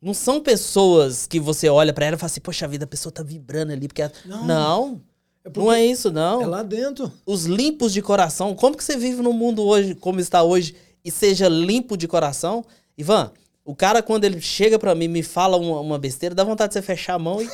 [0.00, 3.10] não são pessoas que você olha para ela e fala assim, poxa vida, a pessoa
[3.10, 3.88] tá vibrando ali.
[3.88, 4.12] Porque ela...
[4.26, 4.46] Não.
[4.46, 5.02] Não.
[5.44, 6.42] É não é isso, não.
[6.42, 7.12] É lá dentro.
[7.26, 8.54] Os limpos de coração.
[8.54, 12.64] Como que você vive no mundo hoje, como está hoje, e seja limpo de coração?
[12.96, 13.30] Ivan,
[13.64, 16.74] o cara, quando ele chega para mim me fala uma, uma, besteira, dá vontade de
[16.74, 17.48] você fechar a mão e.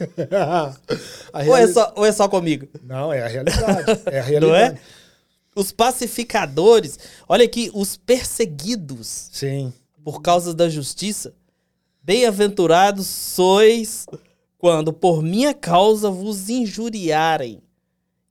[0.30, 1.48] reali...
[1.48, 2.66] ou, é só, ou é só comigo?
[2.82, 4.02] Não, é a realidade.
[4.06, 4.40] É a realidade.
[4.46, 4.78] Não é?
[5.54, 9.72] Os pacificadores, olha aqui, os perseguidos Sim.
[10.02, 11.34] por causa da justiça.
[12.02, 14.06] Bem-aventurados sois
[14.56, 17.60] quando por minha causa vos injuriarem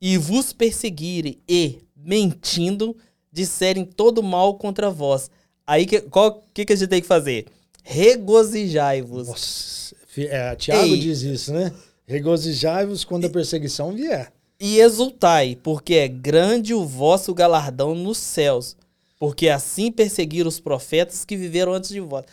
[0.01, 2.95] e vos perseguirem e, mentindo,
[3.31, 5.29] disserem todo mal contra vós.
[5.65, 7.45] Aí, que, qual que, que a gente tem que fazer?
[7.84, 9.27] Regozijai-vos.
[9.27, 9.95] Nossa.
[10.17, 10.99] É, Tiago Ei.
[10.99, 11.71] diz isso, né?
[12.05, 14.34] Regozijai-vos quando a perseguição vier.
[14.63, 18.78] E exultai, porque é grande o vosso galardão nos céus,
[19.17, 22.26] porque assim perseguiram os profetas que viveram antes de vós.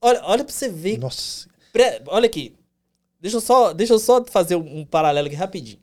[0.00, 0.96] Olha, olha pra você ver.
[0.98, 1.48] Nossa.
[1.72, 2.54] Pre- Olha aqui.
[3.20, 5.80] Deixa eu só, deixa eu só fazer um, paralelo aqui rapidinho.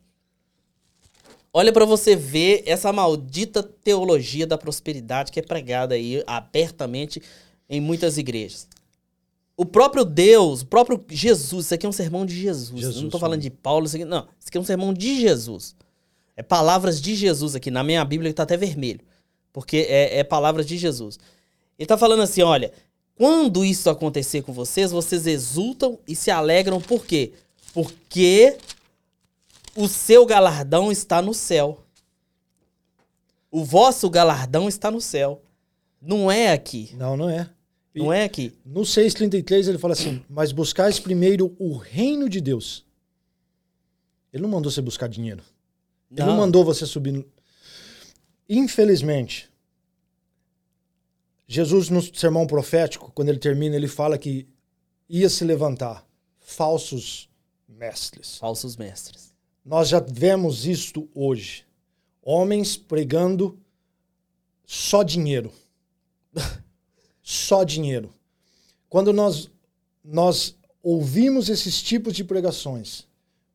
[1.52, 7.20] Olha pra você ver essa maldita teologia da prosperidade que é pregada aí abertamente
[7.68, 8.66] em muitas igrejas.
[9.56, 12.82] O próprio Deus, o próprio Jesus, isso aqui é um sermão de Jesus.
[12.82, 14.26] eu não Jesus, tô falando de Paulo, isso aqui, não.
[14.38, 15.76] Isso aqui é um sermão de Jesus.
[16.36, 17.70] É palavras de Jesus aqui.
[17.70, 19.00] Na minha Bíblia ele tá até vermelho.
[19.52, 21.18] Porque é, é palavras de Jesus.
[21.78, 22.72] Ele tá falando assim, olha,
[23.16, 27.32] quando isso acontecer com vocês, vocês exultam e se alegram, por quê?
[27.72, 28.56] Porque
[29.76, 31.80] o seu galardão está no céu.
[33.50, 35.40] O vosso galardão está no céu.
[36.02, 36.90] Não é aqui.
[36.96, 37.48] Não, não é.
[37.94, 38.52] E Não é aqui.
[38.64, 42.84] No 6,33 ele fala assim: Mas buscais primeiro o reino de Deus.
[44.32, 45.42] Ele não mandou você buscar dinheiro.
[46.10, 46.36] Ele não Não.
[46.38, 47.24] mandou você subir.
[48.48, 49.48] Infelizmente,
[51.46, 54.48] Jesus, no sermão profético, quando ele termina, ele fala que
[55.08, 56.04] ia se levantar
[56.40, 57.28] falsos
[57.68, 58.38] mestres.
[58.38, 59.32] Falsos mestres.
[59.64, 61.64] Nós já vemos isto hoje.
[62.22, 63.58] Homens pregando
[64.66, 65.52] só dinheiro.
[67.24, 68.12] só dinheiro.
[68.88, 69.50] Quando nós,
[70.04, 73.08] nós ouvimos esses tipos de pregações,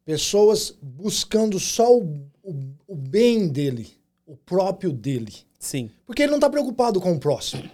[0.03, 2.55] pessoas buscando só o, o,
[2.87, 3.87] o bem dele,
[4.25, 5.31] o próprio dele.
[5.59, 5.91] Sim.
[6.05, 7.69] Porque ele não está preocupado com o próximo.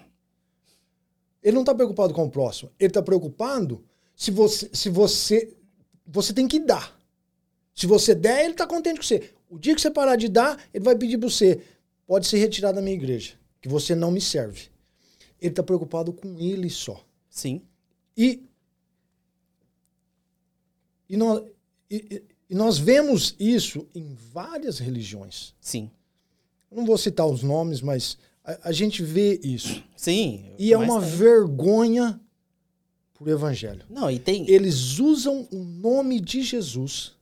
[1.42, 2.70] Ele não está preocupado com o próximo.
[2.78, 3.84] Ele está preocupado
[4.16, 5.56] se você, se você.
[6.06, 7.00] Você tem que dar.
[7.74, 9.32] Se você der, ele está contente com você.
[9.50, 11.62] O dia que você parar de dar, ele vai pedir para você:
[12.06, 14.75] pode se retirar da minha igreja, que você não me serve.
[15.42, 17.04] Ele está preocupado com ele só.
[17.30, 17.62] Sim.
[18.18, 18.42] E,
[21.10, 21.44] e, nós,
[21.90, 25.54] e, e- nós vemos isso em várias religiões.
[25.60, 25.92] Sim.
[26.72, 29.84] Eu não vou citar os nomes, mas a, a gente vê isso.
[29.96, 30.54] Sim.
[30.58, 31.10] E é uma tem.
[31.10, 32.20] vergonha
[33.14, 33.86] pro evangelho.
[33.90, 34.50] Não, e tem.
[34.50, 37.14] Eles usam o nome de Jesus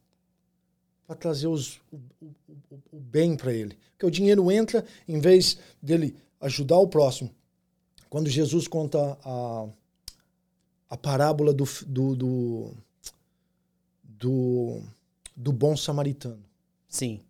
[1.06, 2.32] para trazer os- o, o-
[2.72, 3.78] o- o bem para ele.
[3.92, 7.30] Porque o dinheiro entra, em vez dele ajudar o próximo.
[8.14, 9.68] Quando Jesus conta a,
[10.88, 12.74] a parábola do, do, do,
[14.04, 14.82] do,
[15.36, 16.46] do bom samaritano.
[16.88, 17.22] Sim.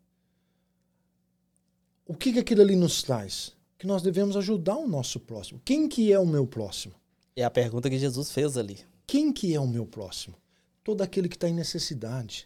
[2.05, 3.55] O que, que aquilo ali nos traz?
[3.77, 5.61] Que nós devemos ajudar o nosso próximo.
[5.63, 6.93] Quem que é o meu próximo?
[7.33, 8.79] É a pergunta que Jesus fez ali.
[9.07, 10.35] Quem que é o meu próximo?
[10.83, 12.45] Todo aquele que está em necessidade.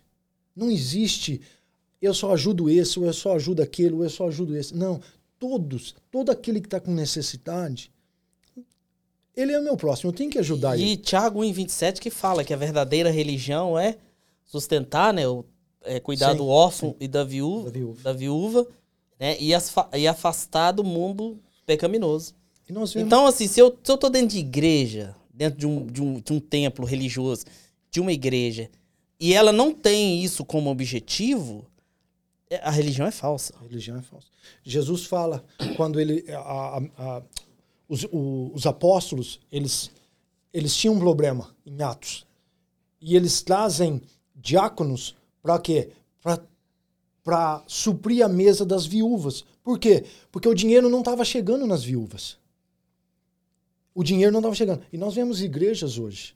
[0.56, 1.42] Não existe
[2.00, 4.76] eu só ajudo esse, ou eu só ajudo aquele, ou eu só ajudo esse.
[4.76, 5.02] Não.
[5.40, 7.92] Todos, todo aquele que está com necessidade,
[9.38, 10.10] ele é o meu próximo.
[10.10, 10.92] Eu tenho que ajudar ele.
[10.92, 13.96] E Tiago 1,27 que fala que a verdadeira religião é
[14.46, 15.28] sustentar, né?
[15.28, 15.46] O,
[15.84, 18.02] é, cuidar Sim, do órfão e da viúva, Da viúva.
[18.04, 18.68] da viúva,
[19.20, 19.38] né?
[19.40, 22.34] E, asfa- e afastar do mundo pecaminoso.
[22.70, 26.02] E Então, assim, se eu, se eu tô dentro de igreja, dentro de um, de,
[26.02, 27.46] um, de um templo religioso,
[27.90, 28.70] de uma igreja,
[29.20, 31.66] e ela não tem isso como objetivo,
[32.50, 33.54] é- a religião é falsa.
[33.60, 34.28] A religião é falsa.
[34.64, 35.46] Jesus fala
[35.78, 36.38] quando ele a-
[36.78, 37.24] a- a-
[37.88, 39.92] os, o- os apóstolos eles
[40.54, 42.26] eles tinham um problema em Atos
[43.02, 44.02] e eles trazem
[44.36, 45.92] diáconos para quê?
[47.24, 49.44] Para suprir a mesa das viúvas.
[49.64, 50.06] Por quê?
[50.32, 52.38] Porque o dinheiro não estava chegando nas viúvas.
[53.94, 54.84] O dinheiro não estava chegando.
[54.92, 56.36] E nós vemos igrejas hoje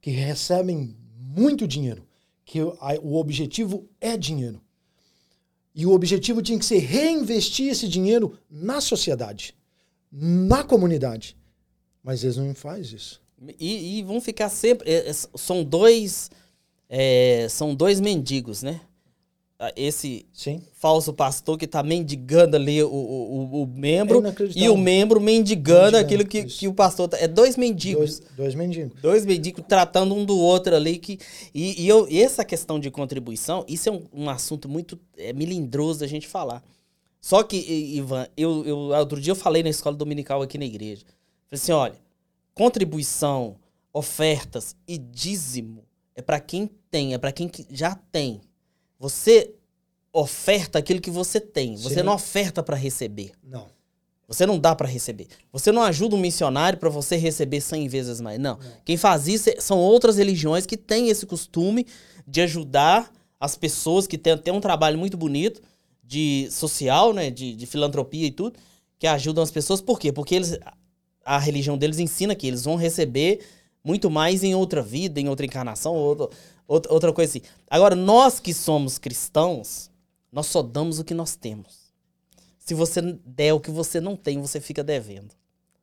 [0.00, 2.06] que recebem muito dinheiro,
[2.44, 4.60] que o, objetivo é dinheiro.
[5.74, 9.54] E o objetivo tinha que ser reinvestir esse dinheiro na sociedade,
[10.10, 11.36] na comunidade.
[12.02, 13.20] Mas eles não fazem isso.
[13.58, 14.90] E, e vão ficar sempre.
[14.90, 16.30] é, é, são dois.
[16.88, 18.80] é, são dois mendigos, né?
[19.60, 20.62] Ah, Esse Sim.
[20.72, 24.68] falso pastor que tá mendigando ali o, o, o- É membro inacreditável.
[24.68, 26.60] e o membro mendigando, Mendigando, aquilo que, isso.
[26.60, 27.18] que o pastor tá.
[27.18, 28.20] É dois mendigos.
[28.20, 29.00] Dois, dois mendigos.
[29.02, 30.96] Dois mendigos tratando um do outro ali.
[30.98, 31.18] Que,
[31.52, 36.00] e, e, eu, essa questão de contribuição, isso é um, um assunto muito é, melindroso
[36.00, 36.62] da gente falar.
[37.20, 41.04] Só que, Ivan, eu, eu, outro dia eu falei na escola dominical aqui na igreja.
[41.46, 42.00] Falei assim: olha,
[42.54, 43.56] contribuição,
[43.92, 48.40] ofertas e dízimo é para quem tem, é para quem que já tem.
[48.98, 49.54] Você
[50.12, 51.76] oferta aquilo que você tem.
[51.76, 52.02] Você Sim.
[52.02, 53.32] não oferta para receber.
[53.42, 53.66] Não.
[54.26, 55.26] Você não dá para receber.
[55.50, 58.38] Você não ajuda um missionário para você receber 100 vezes mais.
[58.38, 58.58] Não.
[58.84, 61.86] Quem faz isso é- são outras religiões que têm esse costume
[62.26, 65.62] de ajudar as pessoas que têm até um trabalho muito bonito
[66.08, 68.58] de social, né, de, de filantropia e tudo,
[68.98, 69.82] que ajudam as pessoas.
[69.82, 70.10] Por quê?
[70.10, 70.58] Porque eles
[71.22, 73.46] a religião deles ensina que eles vão receber
[73.84, 76.30] muito mais em outra vida, em outra encarnação, outra,
[76.66, 77.46] outra, outra coisa assim.
[77.68, 79.90] Agora, nós que somos cristãos,
[80.32, 81.92] nós só damos o que nós temos.
[82.58, 85.34] Se você der o que você não tem, você fica devendo.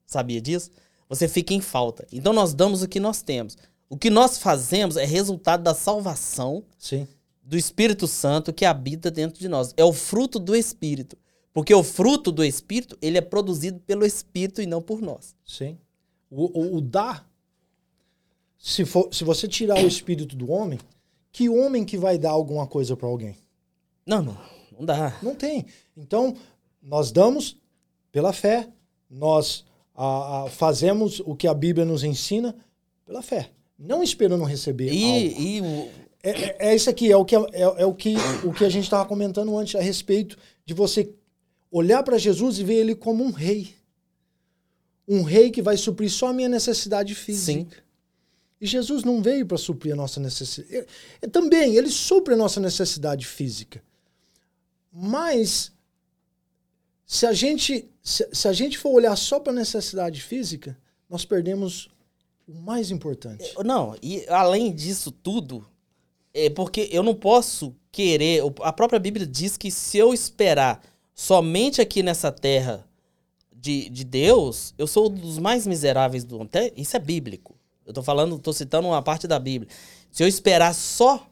[0.08, 0.72] Sabia disso?
[1.08, 2.08] Você fica em falta.
[2.12, 3.56] Então nós damos o que nós temos.
[3.88, 7.08] O que nós fazemos é resultado da salvação Sim.
[7.46, 9.74] Do Espírito Santo que habita dentro de nós.
[9.78, 11.16] É o fruto do Espírito.
[11.54, 15.36] Porque o fruto do Espírito, ele é produzido pelo Espírito e não por nós.
[15.46, 15.78] Sim.
[16.30, 17.30] O, o, o dar,
[18.58, 20.80] se, for, se você tirar o espírito do homem,
[21.32, 23.38] que homem que vai dar alguma coisa para alguém?
[24.06, 24.38] Não, não.
[24.78, 25.18] Não dá.
[25.22, 25.66] Não tem.
[25.96, 26.36] Então,
[26.82, 27.58] nós damos
[28.12, 28.68] pela fé,
[29.10, 29.64] nós
[29.96, 32.56] ah, fazemos o que a Bíblia nos ensina
[33.06, 35.02] pela fé, não esperando receber algo.
[35.02, 35.90] E, e o,
[36.26, 37.40] É, é, é isso aqui, é o que, é,
[37.78, 40.36] é o que, o que a gente estava comentando antes a respeito
[40.66, 41.14] de você
[41.72, 43.76] olhar para Jesus e ver ele como um rei.
[45.08, 47.78] Um rei que vai suprir só a minha necessidade física.
[48.60, 50.88] E Jesus não veio para suprir a nossa necessidade.
[51.32, 53.84] Também, ele supre a nossa necessidade física.
[54.92, 55.72] Mas,
[57.06, 60.76] se a gente, se, se a gente for olhar só para a necessidade física,
[61.08, 61.88] nós perdemos
[62.48, 63.54] o mais importante.
[63.64, 65.68] Não, e além disso tudo,
[66.36, 68.42] é porque eu não posso querer.
[68.62, 70.82] A própria Bíblia diz que se eu esperar
[71.14, 72.86] somente aqui nessa terra
[73.56, 76.50] de, de Deus, eu sou um dos mais miseráveis do mundo.
[76.76, 77.56] Isso é bíblico.
[77.86, 79.72] Eu tô falando, tô citando uma parte da Bíblia.
[80.12, 81.26] Se eu esperar só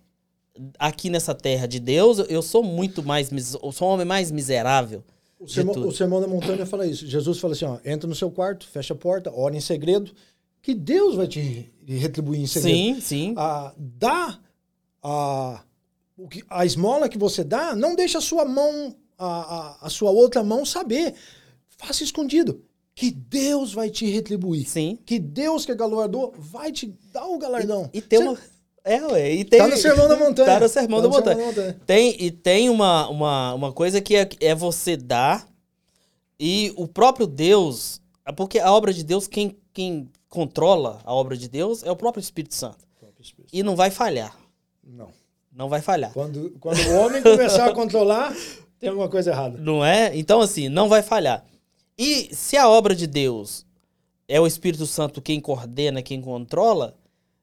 [0.79, 3.29] aqui nessa terra de Deus, eu- sou muito mais.
[3.61, 5.03] Eu sou o homem mais miserável.
[5.39, 7.05] O sermão, o sermão da montanha fala isso.
[7.05, 10.11] Jesus fala assim: ó, entra no seu quarto, fecha a porta, ora em segredo,
[10.61, 12.75] que Deus vai te retribuir em segredo.
[12.75, 13.33] Sim, sim.
[13.35, 14.39] Ah, dá
[15.03, 15.61] a,
[16.17, 20.11] o a esmola que você dá, não deixa a sua mão, a, a, a sua
[20.11, 21.13] outra mão saber.
[21.77, 22.63] Faça escondido.
[22.95, 24.67] Que Deus vai te retribuir.
[24.69, 24.99] Sim.
[25.05, 27.89] Que Deus que é galardoador vai te dar o galardão.
[27.91, 28.37] E tem Cê- uma.
[28.85, 29.33] É, ué.
[29.33, 30.47] E tem, Tá no sermão da montanha.
[30.47, 31.53] Tá no sermão Tá da no sermão montanha.
[31.53, 31.81] da montanha.
[31.87, 35.47] Tem, e tem uma, uma, uma coisa que é, é você dar
[36.39, 37.99] e o próprio Deus.
[38.37, 42.21] Porque a obra de Deus, quem, quem controla a obra de Deus é o próprio
[42.21, 42.85] Espírito Santo.
[43.51, 44.37] E não vai falhar.
[44.83, 45.09] Não.
[45.51, 46.11] Não vai falhar.
[46.13, 48.35] Quando, quando o homem começar a controlar,
[48.79, 49.57] tem alguma coisa errada.
[49.59, 50.15] Não é?
[50.17, 51.45] Então, assim, não vai falhar.
[51.97, 53.65] E se a obra de Deus
[54.27, 56.95] é o Espírito Santo quem coordena, quem controla,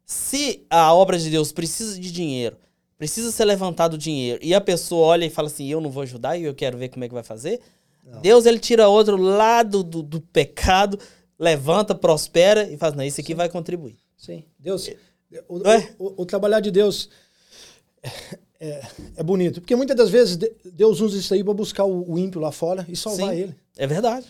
[0.04, 2.56] se a obra de Deus precisa de dinheiro,
[2.98, 6.36] precisa ser levantado dinheiro, e a pessoa olha e fala assim, eu não vou ajudar
[6.36, 7.60] e eu quero ver como é que vai fazer,
[8.20, 10.98] Deus ele tira outro lado do, do pecado,
[11.38, 13.96] levanta, prospera e faz, não, isso aqui vai contribuir.
[14.16, 14.42] Sim.
[14.58, 14.90] Deus.
[15.48, 15.94] O, É.
[15.96, 17.08] o- o- o trabalhar de Deus
[18.60, 18.82] é,
[19.16, 19.60] é bonito.
[19.60, 22.84] Porque muitas das vezes de- Deus usa isso aí para buscar o, ímpio lá fora
[22.88, 23.40] e salvar Sim.
[23.40, 23.54] ele.
[23.76, 24.26] É verdade.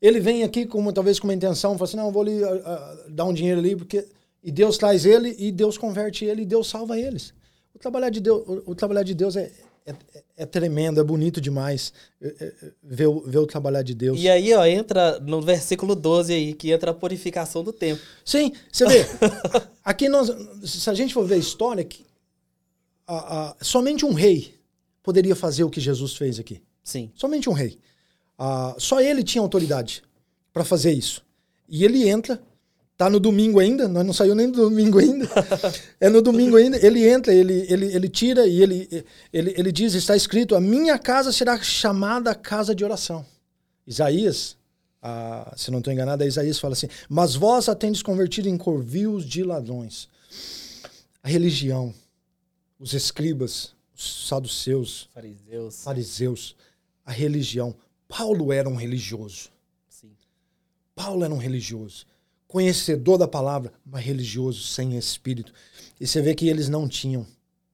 [0.00, 2.40] Ele vem aqui com talvez com uma intenção, fala assim, não, vou ali
[3.08, 4.04] dar um dinheiro ali, porque
[4.42, 7.32] e Deus traz ele e Deus converte ele e Deus salva eles.
[7.74, 9.52] O trabalhar de Deus, o, o trabalhar de Deus é,
[9.86, 9.94] é,
[10.38, 14.20] é tremendo, é bonito demais é, é, ver, o- ver o trabalhar de Deus.
[14.20, 18.02] E aí, ó, entra no versículo 12 aí, que entra a purificação do tempo.
[18.24, 19.06] Sim, você vê.
[19.84, 20.32] aqui nós,
[20.64, 22.04] se a gente for ver a história, que,
[23.06, 24.54] a- a- somente um rei
[25.02, 26.62] poderia fazer o que Jesus fez aqui.
[26.82, 27.10] Sim.
[27.14, 27.78] Somente um rei.
[28.38, 30.02] Ah, só ele tinha autoridade
[30.52, 31.22] para fazer isso.
[31.68, 32.40] E ele entra,
[32.96, 35.28] tá no domingo ainda, nós não saiu nem do domingo ainda.
[36.00, 39.94] é no domingo ainda, ele entra, ele, ele, ele tira e ele, ele, ele diz,
[39.94, 43.24] está escrito, a minha casa será chamada casa de oração.
[43.86, 44.56] Isaías,
[45.00, 48.56] ah, se não estou enganado, é Isaías fala assim, mas vós a tendes convertido em
[48.56, 50.08] corvios de ladrões.
[51.22, 51.94] A religião,
[52.82, 55.84] os escribas, os saduceus, Fariseus.
[55.84, 56.56] fariseus,
[57.06, 57.76] a religião.
[58.08, 59.50] Paulo era um religioso.
[59.88, 60.10] Sim.
[60.92, 62.04] Paulo era um religioso.
[62.48, 65.54] Conhecedor da palavra, mas religioso, sem espírito.
[66.00, 67.24] E você vê que eles não tinham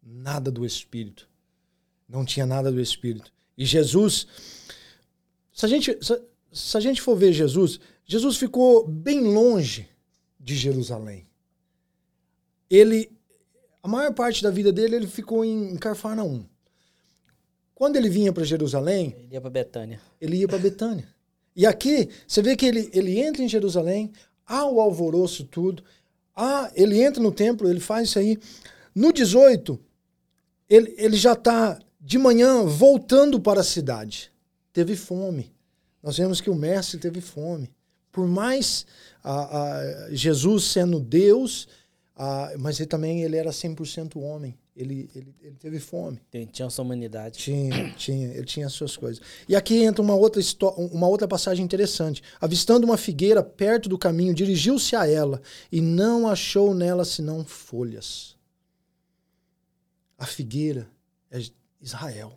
[0.03, 1.27] nada do espírito.
[2.07, 3.33] Não tinha nada do espírito.
[3.57, 4.27] E Jesus,
[5.55, 9.89] se a gente, se, se a gente for ver Jesus, Jesus ficou bem longe
[10.39, 11.27] de Jerusalém.
[12.69, 13.11] Ele,
[13.89, 16.45] a maior parte da vida dele, ele ficou em Carfarnaum.
[17.74, 19.99] Quando ele vinha para Jerusalém, Ele ia pra Betânia.
[20.20, 21.09] ele ia para Betânia.
[21.57, 24.12] E aqui, você vê que ele, ele entra em Jerusalém,
[24.47, 25.82] há o alvoroço, tudo.
[26.36, 28.39] Ah, ele entra no templo, ele faz isso aí.
[28.95, 29.80] No 18,
[30.68, 34.30] ele, ele já está de manhã, voltando para a cidade,
[34.70, 35.51] teve fome.
[36.03, 37.70] Nós vemos que o mestre teve fome.
[38.12, 38.84] Por mais
[40.11, 41.66] Jesus sendo Deus,
[42.59, 44.59] mas ele também ele era 100% homem.
[44.77, 46.21] Ele, ele, ele, teve fome.
[46.53, 47.39] Tinha sua humanidade.
[47.39, 48.29] Tinha, tinha.
[48.29, 49.23] Ele tinha as suas coisas.
[49.49, 50.41] E aqui entra uma outra,
[50.93, 52.23] uma outra passagem interessante.
[52.41, 58.37] Avistando uma figueira perto do caminho, dirigiu-se a ela e não achou nela senão folhas.
[60.16, 60.89] A figueira
[61.31, 61.41] é
[61.81, 62.37] Israel.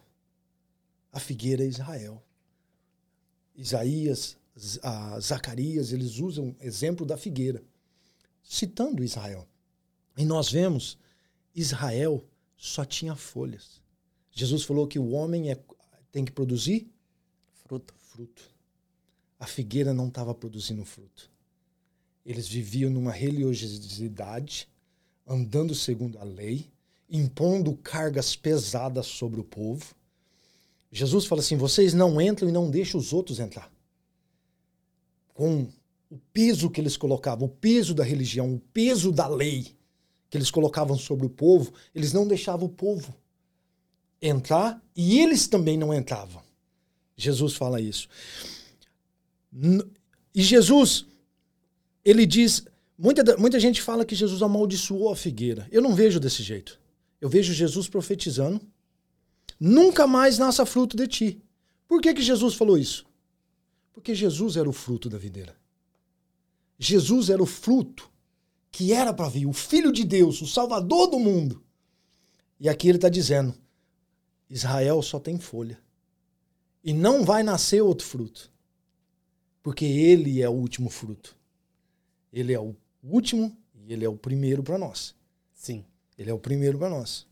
[1.11, 2.23] A figueira é Israel.
[3.55, 4.37] Isaías,
[5.19, 7.63] Zacarias, eles usam exemplo da figueira,
[8.41, 9.47] citando Israel.
[10.17, 10.97] E nós vemos
[11.55, 12.23] Israel
[12.57, 13.81] só tinha folhas.
[14.31, 15.59] Jesus falou que o homem é,
[16.11, 16.89] tem que produzir
[17.65, 17.93] fruto.
[17.97, 18.43] fruto.
[19.39, 21.29] A figueira não estava produzindo fruto.
[22.25, 24.67] Eles viviam numa religiosidade,
[25.25, 26.69] andando segundo a lei,
[27.09, 29.95] impondo cargas pesadas sobre o povo.
[30.91, 33.71] Jesus fala assim: vocês não entram e não deixam os outros entrar.
[35.33, 35.67] Com
[36.09, 39.75] o peso que eles colocavam, o peso da religião, o peso da lei
[40.31, 43.13] que eles colocavam sobre o povo, eles não deixavam o povo
[44.21, 46.41] entrar e eles também não entravam.
[47.17, 48.07] Jesus fala isso.
[50.33, 51.05] E Jesus,
[52.03, 52.65] ele diz.
[52.97, 55.67] Muita, muita gente fala que Jesus amaldiçoou a figueira.
[55.71, 56.79] Eu não vejo desse jeito.
[57.19, 58.61] Eu vejo Jesus profetizando.
[59.59, 61.41] Nunca mais nasça fruto de ti.
[61.87, 63.05] Por que, que Jesus falou isso?
[63.91, 65.55] Porque Jesus era o fruto da videira.
[66.79, 68.10] Jesus era o fruto
[68.71, 71.63] que era para vir, o Filho de Deus, o Salvador do mundo.
[72.59, 73.53] E aqui ele está dizendo:
[74.49, 75.79] Israel só tem folha.
[76.83, 78.51] E não vai nascer outro fruto.
[79.61, 81.35] Porque ele é o último fruto.
[82.33, 85.13] Ele é o último e ele é o primeiro para nós.
[85.53, 85.85] Sim.
[86.17, 87.27] Ele é o primeiro para nós.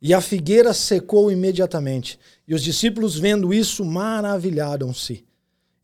[0.00, 2.18] E a figueira secou imediatamente.
[2.46, 5.24] E os discípulos, vendo isso, maravilharam-se.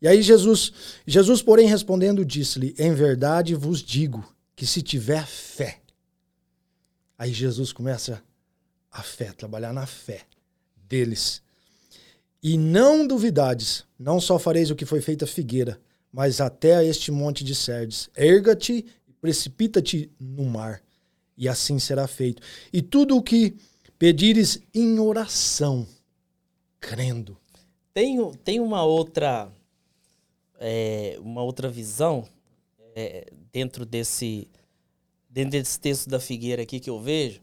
[0.03, 0.73] E aí Jesus,
[1.07, 4.21] Jesus porém respondendo disse-lhe: Em verdade vos digo
[4.53, 5.79] que se tiver fé.
[7.17, 8.21] Aí Jesus começa
[8.91, 10.23] a fé, trabalhar na fé
[10.75, 11.41] deles.
[12.43, 15.79] E não duvidades, não só fareis o que foi feito a figueira,
[16.11, 18.09] mas até a este monte de Serdes.
[18.13, 20.83] Erga-te e precipita-te no mar,
[21.37, 22.43] e assim será feito.
[22.73, 23.55] E tudo o que
[23.97, 25.87] pedires em oração,
[26.81, 27.37] crendo.
[27.93, 29.49] Tem, tem uma outra
[30.65, 32.25] é, uma outra visão
[32.95, 34.47] é, dentro desse
[35.29, 37.41] dentro desse texto da figueira aqui que eu vejo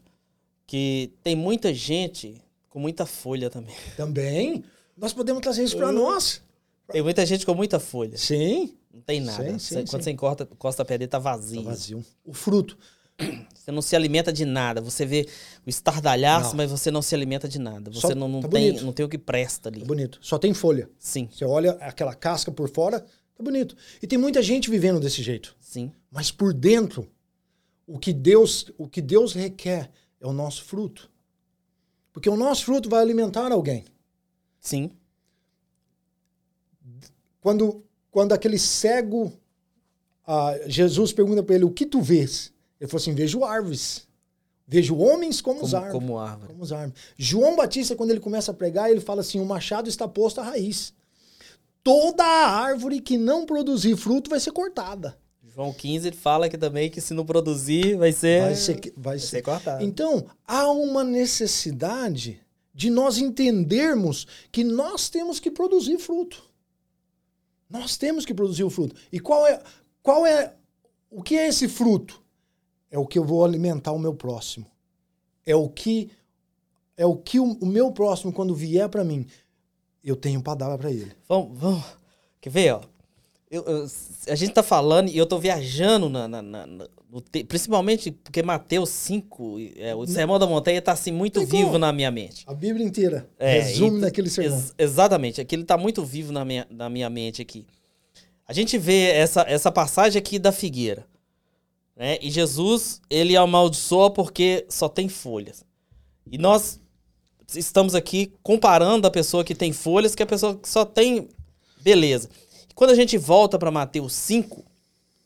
[0.65, 3.75] que tem muita gente com muita folha também.
[3.95, 4.63] Também.
[4.97, 6.41] Nós podemos trazer isso para nós.
[6.89, 8.17] Tem muita gente com muita folha.
[8.17, 8.73] Sim.
[8.91, 9.43] Não tem nada.
[9.43, 10.03] Sim, sim, Quando sim.
[10.03, 11.63] você encosta, encosta a pedra, tá vazio.
[11.63, 12.03] Tá vazio.
[12.25, 12.77] O fruto.
[13.53, 14.81] Você não se alimenta de nada.
[14.81, 15.27] Você vê
[15.65, 16.57] o estardalhaço, não.
[16.57, 17.91] mas você não se alimenta de nada.
[17.91, 19.81] Você Só, não, não, tá tem, não tem o que presta ali.
[19.81, 20.19] Tá bonito.
[20.21, 20.89] Só tem folha.
[20.97, 21.29] Sim.
[21.31, 23.75] Você olha aquela casca por fora, tá bonito.
[24.01, 25.55] E tem muita gente vivendo desse jeito.
[25.59, 25.91] Sim.
[26.11, 27.07] Mas por dentro,
[27.85, 31.11] o que Deus, o que Deus requer é o nosso fruto.
[32.11, 33.85] Porque o nosso fruto vai alimentar alguém.
[34.59, 34.91] Sim.
[37.39, 39.33] Quando, quando aquele cego,
[40.25, 42.51] ah, Jesus pergunta para ele: O que tu vês?
[42.81, 44.07] Ele falou assim: vejo árvores.
[44.67, 46.47] Vejo homens como, como, árvores, como árvore.
[46.47, 47.01] como as árvores.
[47.17, 50.43] João Batista, quando ele começa a pregar, ele fala assim: o machado está posto à
[50.43, 50.93] raiz.
[51.83, 55.17] Toda árvore que não produzir fruto vai ser cortada.
[55.53, 58.93] João 15 ele fala que também que se não produzir vai ser vai ser, vai,
[58.97, 59.27] vai ser.
[59.27, 59.83] ser cortado.
[59.83, 62.39] Então, há uma necessidade
[62.73, 66.41] de nós entendermos que nós temos que produzir fruto.
[67.69, 68.95] Nós temos que produzir o fruto.
[69.11, 69.61] E qual é
[70.01, 70.53] qual é
[71.09, 72.20] o que é esse fruto?
[72.91, 74.65] É o que eu vou alimentar o meu próximo.
[75.45, 76.11] É o que
[76.97, 79.25] é o que o, o meu próximo quando vier para mim,
[80.03, 81.11] eu tenho para dar para ele.
[81.27, 81.83] Vamos, vamos.
[82.39, 82.81] Quer ver, ó?
[83.49, 83.87] Eu, eu,
[84.27, 88.89] a gente tá falando e eu tô viajando na, na, na no, principalmente porque Mateus
[88.89, 91.79] 5, é, o Sermão da Montanha tá assim muito vivo como?
[91.79, 92.45] na minha mente.
[92.47, 94.57] A Bíblia inteira é, resume naquele sermão.
[94.57, 97.67] Ex exatamente, aquilo tá muito vivo na minha, na minha mente aqui.
[98.47, 101.05] A gente vê essa, essa passagem aqui da figueira.
[102.01, 102.17] Né?
[102.19, 105.63] E Jesus, ele amaldiçoa porque só tem folhas.
[106.25, 106.79] E nós
[107.55, 111.29] estamos aqui comparando a pessoa que tem folhas com a pessoa que só tem
[111.79, 112.27] beleza.
[112.67, 114.65] E quando a gente volta para Mateus 5,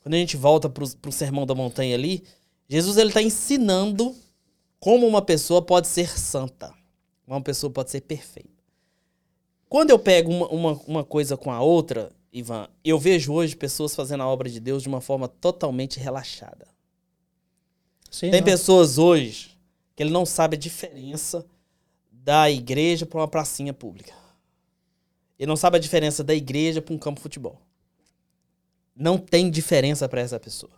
[0.02, 2.22] quando a gente volta para o Sermão da Montanha ali,
[2.68, 4.14] Jesus ele está ensinando
[4.78, 6.74] como uma pessoa pode ser santa,
[7.26, 8.50] uma pessoa pode ser perfeita.
[9.66, 13.94] Quando eu pego uma, uma, uma coisa com a outra, Ivan, eu vejo hoje pessoas
[13.94, 16.68] fazendo a obra de Deus de uma forma totalmente relaxada.
[18.10, 18.44] Sim, Tem não.
[18.44, 19.56] pessoas hoje
[19.94, 21.46] que ele não sabe a diferença
[22.12, 24.12] da igreja para uma pracinha pública.
[25.38, 27.58] Ele não sabe a diferença da igreja para um campo de futebol.
[28.94, 30.72] Não tem diferença para essa pessoa.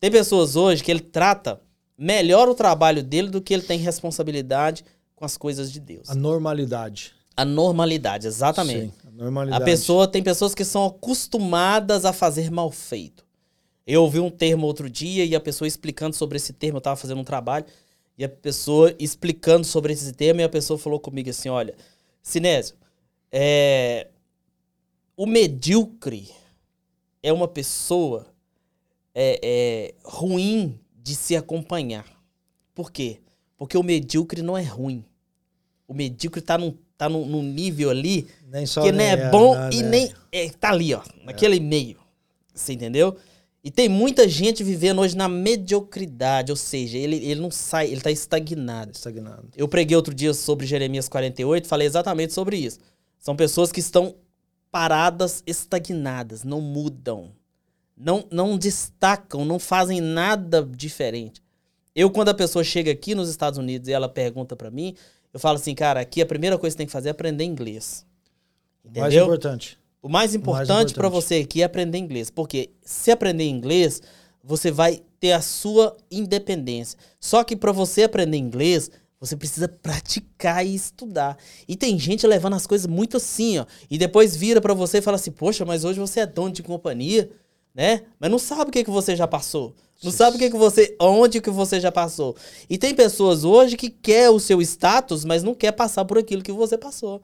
[0.00, 1.62] Tem pessoas hoje que ele trata
[1.96, 6.10] melhor o trabalho dele do que ele tem responsabilidade com as coisas de Deus.
[6.10, 7.14] A normalidade.
[7.36, 8.92] A normalidade, exatamente.
[8.92, 9.62] Sim, normalidade.
[9.62, 13.24] A pessoa tem pessoas que são acostumadas a fazer mal feito.
[13.86, 16.96] Eu ouvi um termo outro dia e a pessoa explicando sobre esse termo, eu estava
[16.96, 17.66] fazendo um trabalho,
[18.16, 21.74] e a pessoa explicando sobre esse termo, e a pessoa falou comigo assim: olha,
[22.22, 22.76] Sinésio,
[23.30, 24.08] é,
[25.16, 26.30] o medíocre
[27.22, 28.26] é uma pessoa
[29.14, 32.06] é, é, ruim de se acompanhar.
[32.74, 33.20] Por quê?
[33.56, 35.04] Porque o medíocre não é ruim.
[35.86, 39.30] O medíocre está num, tá num, num, nível ali nem só que nem é, é
[39.30, 39.88] bom não, e né?
[39.88, 40.14] nem.
[40.30, 41.98] É, tá ali, ó, naquele meio.
[42.54, 43.16] Você entendeu?
[43.64, 47.96] E tem muita gente vivendo hoje na mediocridade, ou seja, ele, ele não sai, ele
[47.96, 48.92] está estagnado.
[48.92, 49.48] Estagnado.
[49.56, 52.78] Eu preguei outro dia sobre Jeremias 48, falei exatamente sobre isso.
[53.18, 54.16] São pessoas que estão
[54.70, 57.30] paradas, estagnadas, não mudam,
[57.96, 61.40] não, não destacam, não fazem nada diferente.
[61.94, 64.94] Eu, quando a pessoa chega aqui nos Estados Unidos e ela pergunta para mim,
[65.32, 67.44] eu falo assim, cara, aqui a primeira coisa que você tem que fazer é aprender
[67.44, 68.06] inglês.
[68.84, 69.02] Entendeu?
[69.02, 69.78] Mais importante.
[70.02, 74.02] O mais importante para você aqui é aprender inglês, porque se aprender inglês,
[74.42, 76.98] você vai ter a sua independência.
[77.20, 81.38] Só que para você aprender inglês, você precisa praticar e estudar.
[81.68, 85.02] E tem gente levando as coisas muito assim, ó, e depois vira para você e
[85.02, 87.30] fala assim: "Poxa, mas hoje você é dono de companhia,
[87.74, 88.02] né?
[88.18, 89.74] Mas não sabe o que que você já passou.
[90.02, 92.34] Não sabe o que que você, onde que você já passou.
[92.68, 96.42] E tem pessoas hoje que quer o seu status, mas não quer passar por aquilo
[96.42, 97.22] que você passou.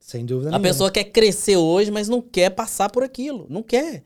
[0.00, 0.68] Sem dúvida A nenhuma.
[0.68, 3.46] pessoa quer crescer hoje, mas não quer passar por aquilo.
[3.50, 4.02] Não quer.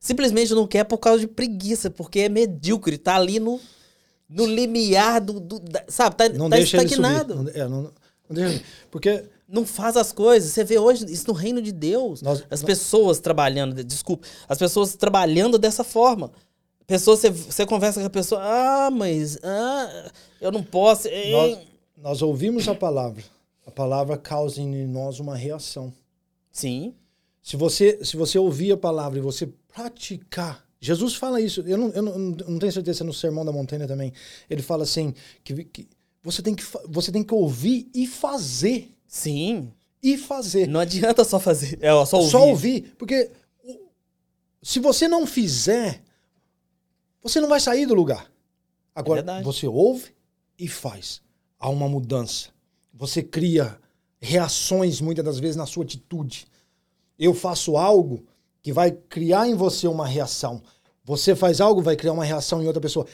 [0.00, 3.60] Simplesmente não quer por causa de preguiça, porque é medíocre, tá ali no,
[4.28, 5.38] no limiar do.
[5.40, 7.34] do da, sabe, tá, não tá deixa estagnado.
[7.34, 7.58] Ele subir.
[7.58, 7.92] Não, é, não, não
[8.30, 9.24] deixa, porque.
[9.48, 10.52] Não faz as coisas.
[10.52, 12.20] Você vê hoje isso no reino de Deus.
[12.20, 16.30] Nós- as nós- pessoas trabalhando, desculpa, as pessoas trabalhando dessa forma.
[16.86, 21.08] Pessoas, você, você conversa com a pessoa, ah, mas ah, eu não posso.
[21.08, 21.58] hein?" Nós,
[21.96, 23.22] nós ouvimos a palavra.
[23.66, 25.92] A palavra causa em nós uma reação.
[26.50, 26.94] Sim.
[27.42, 31.88] Se você, se você ouvir a palavra e você praticar, Jesus fala isso, eu não,
[31.90, 34.12] eu não, eu não tenho certeza se é no Sermão da Montanha também.
[34.48, 35.88] Ele fala assim: que, que
[36.22, 38.94] você, tem que, você tem que ouvir e fazer.
[39.08, 39.72] Sim.
[40.02, 40.68] E fazer.
[40.68, 41.78] Não adianta só fazer.
[41.80, 42.30] É ó, só ouvir.
[42.30, 42.94] Só ouvir.
[42.96, 43.32] Porque
[44.62, 46.02] se você não fizer,
[47.22, 48.30] você não vai sair do lugar.
[48.94, 49.44] Agora, verdade.
[49.44, 50.14] você ouve
[50.58, 51.22] e faz.
[51.58, 52.50] Há uma mudança.
[52.92, 53.78] Você cria
[54.20, 56.46] reações, muitas das vezes, na sua atitude.
[57.18, 58.24] Eu faço algo
[58.62, 60.62] que vai criar em você uma reação.
[61.04, 63.06] Você faz algo, vai criar uma reação em outra pessoa.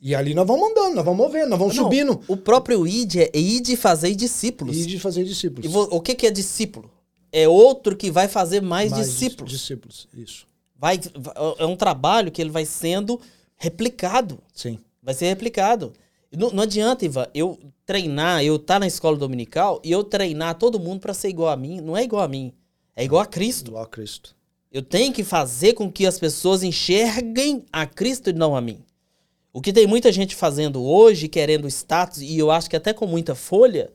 [0.00, 2.20] E ali nós vamos andando, nós vamos movendo, nós vamos Não, subindo.
[2.28, 4.76] O próprio id é id e fazer discípulos.
[4.76, 5.64] E de fazer discípulos.
[5.64, 6.90] E vo- o que, que é discípulo?
[7.32, 9.50] É outro que vai fazer mais, Mais discípulos.
[9.50, 10.46] Discípulos, isso.
[10.76, 13.18] Vai, vai- é um trabalho que ele vai sendo
[13.56, 14.38] replicado.
[14.54, 14.78] Sim.
[15.02, 15.92] Vai ser replicado.
[16.36, 20.78] Não, não adianta, Ivan, eu treinar, eu estar na escola dominical e eu treinar todo
[20.80, 21.80] mundo para ser igual a mim.
[21.80, 22.52] Não é igual a mim.
[22.96, 23.68] É igual a Cristo.
[23.68, 24.34] Igual a Cristo.
[24.70, 28.80] Eu tenho que fazer com que as pessoas enxerguem a Cristo e não a mim.
[29.54, 33.06] O que tem muita gente fazendo hoje, querendo status, e eu acho que até com
[33.06, 33.90] muita folha,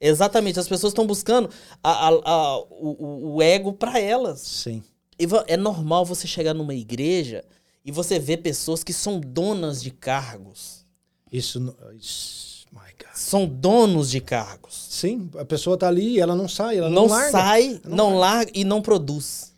[0.00, 1.48] é exatamente, as pessoas estão buscando
[1.82, 4.40] a- a- a- o, o- ego para elas.
[4.40, 4.82] Sim.
[5.16, 7.44] Ivan, é normal você chegar numa igreja
[7.84, 10.84] e você ver pessoas que são donas de cargos.
[11.30, 13.14] Isso, my God.
[13.14, 14.74] São donos de cargos.
[14.90, 17.30] Sim, a pessoa tá ali, ela não sai, ela não, não larga.
[17.30, 19.54] sai, Não não, larga e não produz.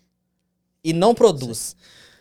[0.84, 1.74] E não produz.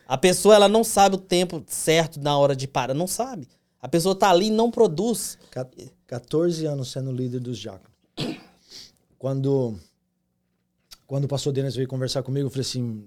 [0.08, 3.48] A pessoa ela não sabe o tempo certo na hora de parar, não sabe.
[3.82, 5.38] A pessoa tá ali e não produz.
[5.52, 5.68] Ca-
[6.08, 7.96] 14 anos sendo líder dos diáconos.
[9.18, 9.80] Quando,
[11.08, 13.04] quando o pastor Denis veio conversar comigo, eu falei assim: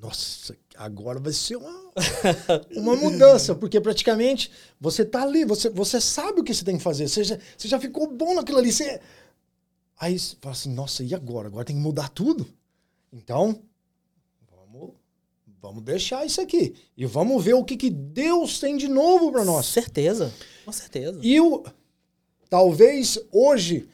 [0.00, 1.92] nossa, agora vai ser uma,
[2.76, 4.50] uma mudança, porque praticamente
[4.80, 7.68] você tá ali, você, você sabe o que você tem que fazer, você já, você
[7.68, 8.72] já ficou bom naquilo ali.
[8.72, 9.00] Você...
[9.98, 11.48] Aí você fala assim: nossa, e agora?
[11.48, 12.46] Agora tem que mudar tudo.
[13.12, 13.60] Então,
[15.60, 19.44] vamos deixar isso aqui e vamos ver o que, que Deus tem de novo para
[19.44, 19.66] nós.
[19.66, 20.32] Certeza.
[20.64, 21.18] Com certeza.
[21.22, 21.64] E o,
[22.48, 23.88] talvez hoje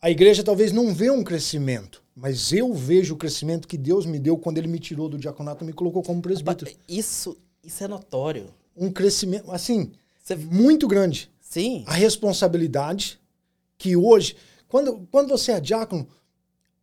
[0.00, 4.18] a igreja talvez não vê um crescimento, mas eu vejo o crescimento que Deus me
[4.18, 6.70] deu quando ele me tirou do diaconato e me colocou como presbítero.
[6.88, 8.52] Isso, isso é notório.
[8.76, 9.90] Um crescimento, assim,
[10.22, 11.30] Você- muito grande.
[11.40, 11.82] Sim.
[11.86, 13.18] A responsabilidade
[13.76, 14.36] que hoje,
[14.68, 16.06] quando, quando você é diácono,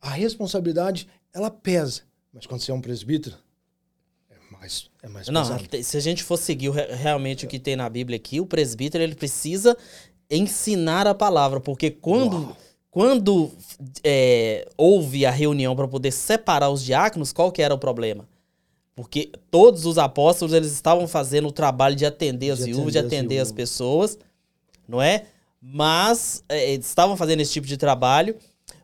[0.02, 2.02] a responsabilidade ela pesa,
[2.36, 3.38] mas quando você é um presbítero,
[4.30, 5.84] é mais, é mais Não, pesado.
[5.84, 9.16] se a gente for seguir realmente o que tem na Bíblia aqui, o presbítero ele
[9.16, 9.76] precisa
[10.30, 12.54] ensinar a palavra, porque quando,
[12.92, 13.54] quando
[14.04, 18.28] é, houve a reunião para poder separar os diáconos, qual que era o problema?
[18.94, 23.40] Porque todos os apóstolos eles estavam fazendo o trabalho de atender as viúvas, de atender
[23.40, 24.20] as, as pessoas,
[24.86, 25.28] não é?
[25.62, 28.36] Mas é, estavam fazendo esse tipo de trabalho,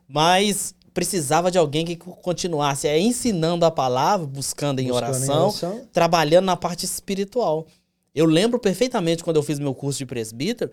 [0.08, 5.48] mas precisava de alguém que continuasse é, ensinando a palavra, buscando em, buscando oração, em
[5.48, 7.66] oração, trabalhando na parte espiritual.
[8.14, 10.70] Eu lembro perfeitamente quando eu fiz meu curso de presbítero,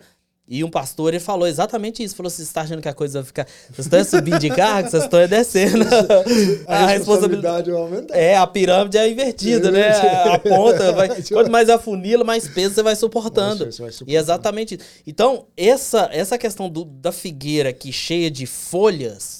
[0.52, 2.16] e um pastor ele falou exatamente isso.
[2.16, 3.46] Falou: você está achando que a coisa vai ficar.
[3.70, 5.84] Vocês estão subindo de cargo, vocês estão descendo.
[6.66, 8.18] a, a responsabilidade vai aumentar.
[8.18, 9.90] É, a pirâmide é invertida, é, né?
[10.34, 11.22] A ponta vai.
[11.30, 13.66] quanto mais afunila, mais peso você vai suportando.
[13.66, 14.10] Você vai suportando.
[14.10, 14.84] E é exatamente isso.
[15.06, 19.39] Então, essa, essa questão do, da figueira aqui cheia de folhas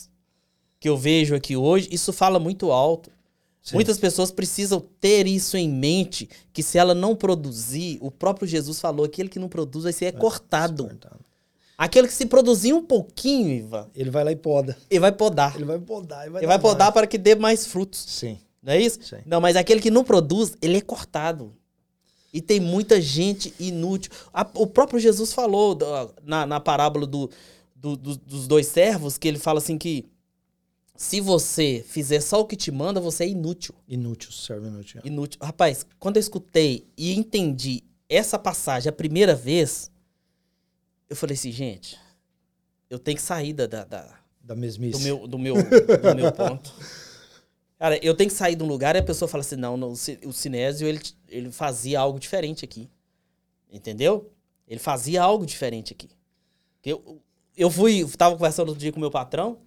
[0.80, 3.10] que eu vejo aqui hoje, isso fala muito alto.
[3.62, 3.74] Sim.
[3.74, 8.80] Muitas pessoas precisam ter isso em mente, que se ela não produzir, o próprio Jesus
[8.80, 10.84] falou, aquele que não produz vai ser é cortado.
[10.84, 11.20] cortado.
[11.76, 13.88] Aquele que se produzir um pouquinho, Ivan...
[13.94, 14.76] Ele vai lá e poda.
[14.90, 15.54] Ele vai podar.
[15.56, 16.22] Ele vai podar.
[16.22, 16.94] Ele vai, ele vai podar mais.
[16.94, 18.04] para que dê mais frutos.
[18.06, 18.38] Sim.
[18.62, 19.02] Não é isso?
[19.02, 19.16] Sim.
[19.26, 21.54] Não, mas aquele que não produz, ele é cortado.
[22.32, 24.12] E tem muita gente inútil.
[24.32, 25.76] A, o próprio Jesus falou
[26.22, 27.30] na, na parábola do,
[27.74, 30.06] do, do, dos dois servos, que ele fala assim que
[31.00, 33.74] se você fizer só o que te manda, você é inútil.
[33.88, 35.00] Inútil, serve inútil.
[35.02, 35.40] Inútil.
[35.42, 39.90] Rapaz, quando eu escutei e entendi essa passagem a primeira vez,
[41.08, 41.98] eu falei assim, gente,
[42.90, 44.98] eu tenho que sair da, da, da, da mesmice.
[44.98, 46.70] Do meu, do, meu, do meu ponto.
[47.80, 49.92] Cara, eu tenho que sair de um lugar e a pessoa fala assim, não, não
[49.92, 52.90] o Sinésio, ele, ele fazia algo diferente aqui.
[53.72, 54.30] Entendeu?
[54.68, 56.10] Ele fazia algo diferente aqui.
[56.84, 57.22] Eu,
[57.56, 59.58] eu fui, tava conversando outro dia com o meu patrão,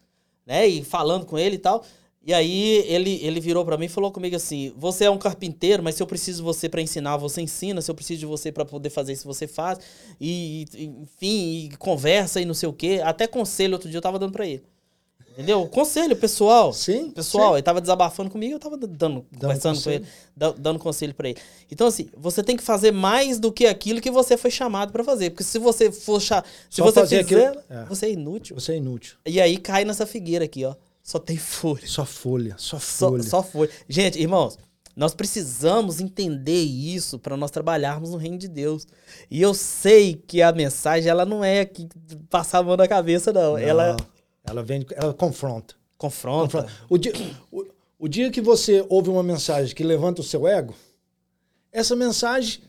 [0.45, 0.67] né?
[0.67, 1.83] E falando com ele e tal.
[2.25, 5.83] E aí ele, ele virou para mim e falou comigo assim: "Você é um carpinteiro,
[5.83, 8.51] mas se eu preciso de você para ensinar, você ensina, se eu preciso de você
[8.51, 9.79] para poder fazer isso, você faz".
[10.21, 13.01] E, enfim, e conversa e não sei o quê.
[13.03, 14.63] Até conselho outro dia eu tava dando para ele.
[15.33, 15.67] Entendeu?
[15.67, 16.71] Conselho pessoal.
[16.71, 17.09] Sim.
[17.09, 17.55] Pessoal, sim.
[17.55, 20.05] ele tava desabafando comigo, eu tava dando, dando conversando conselho.
[20.37, 21.39] com ele, dando conselho para ele.
[21.71, 25.03] Então assim, você tem que fazer mais do que aquilo que você foi chamado para
[25.03, 26.29] fazer, porque se você for se
[26.69, 27.85] Só você fizer, aquilo, é.
[27.89, 28.59] você é inútil.
[28.59, 29.17] Você é inútil.
[29.25, 30.75] E aí cai nessa figueira aqui, ó.
[31.01, 31.85] Só tem folha.
[31.85, 33.23] Só folha, só folha.
[33.23, 33.69] Só, só folha.
[33.89, 34.57] Gente, irmãos,
[34.95, 38.85] nós precisamos entender isso para nós trabalharmos no reino de Deus.
[39.29, 41.89] E eu sei que a mensagem ela não é que
[42.29, 43.57] passar a mão na cabeça não, não.
[43.57, 43.97] ela
[44.43, 45.75] ela vem, ela confronta.
[45.97, 46.63] Confronta.
[46.63, 46.85] confronta.
[46.89, 47.13] O, dia,
[47.51, 47.65] o,
[47.99, 50.75] o dia que você ouve uma mensagem que levanta o seu ego,
[51.71, 52.61] essa mensagem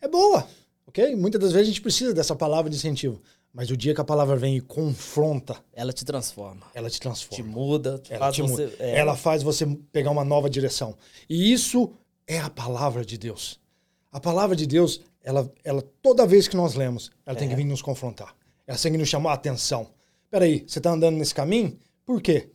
[0.00, 0.46] é boa,
[0.86, 1.14] ok?
[1.14, 3.20] Muitas das vezes a gente precisa dessa palavra de incentivo.
[3.52, 5.56] Mas o dia que a palavra vem e confronta.
[5.72, 6.66] Ela te transforma.
[6.72, 7.36] Ela te transforma.
[7.36, 7.98] Te muda.
[7.98, 8.72] Te ela, te muda.
[8.78, 8.96] é...
[8.96, 10.96] ela faz você pegar uma nova direção.
[11.28, 11.92] E isso
[12.28, 13.58] é a palavra de Deus.
[14.12, 17.38] A palavra de Deus, ela, ela toda vez que nós lemos, ela é.
[17.38, 18.36] tem que vir nos confrontar.
[18.66, 19.88] Ela tem que nos chamar a atenção.
[20.30, 21.76] Peraí, você está andando nesse caminho?
[22.06, 22.50] Por quê?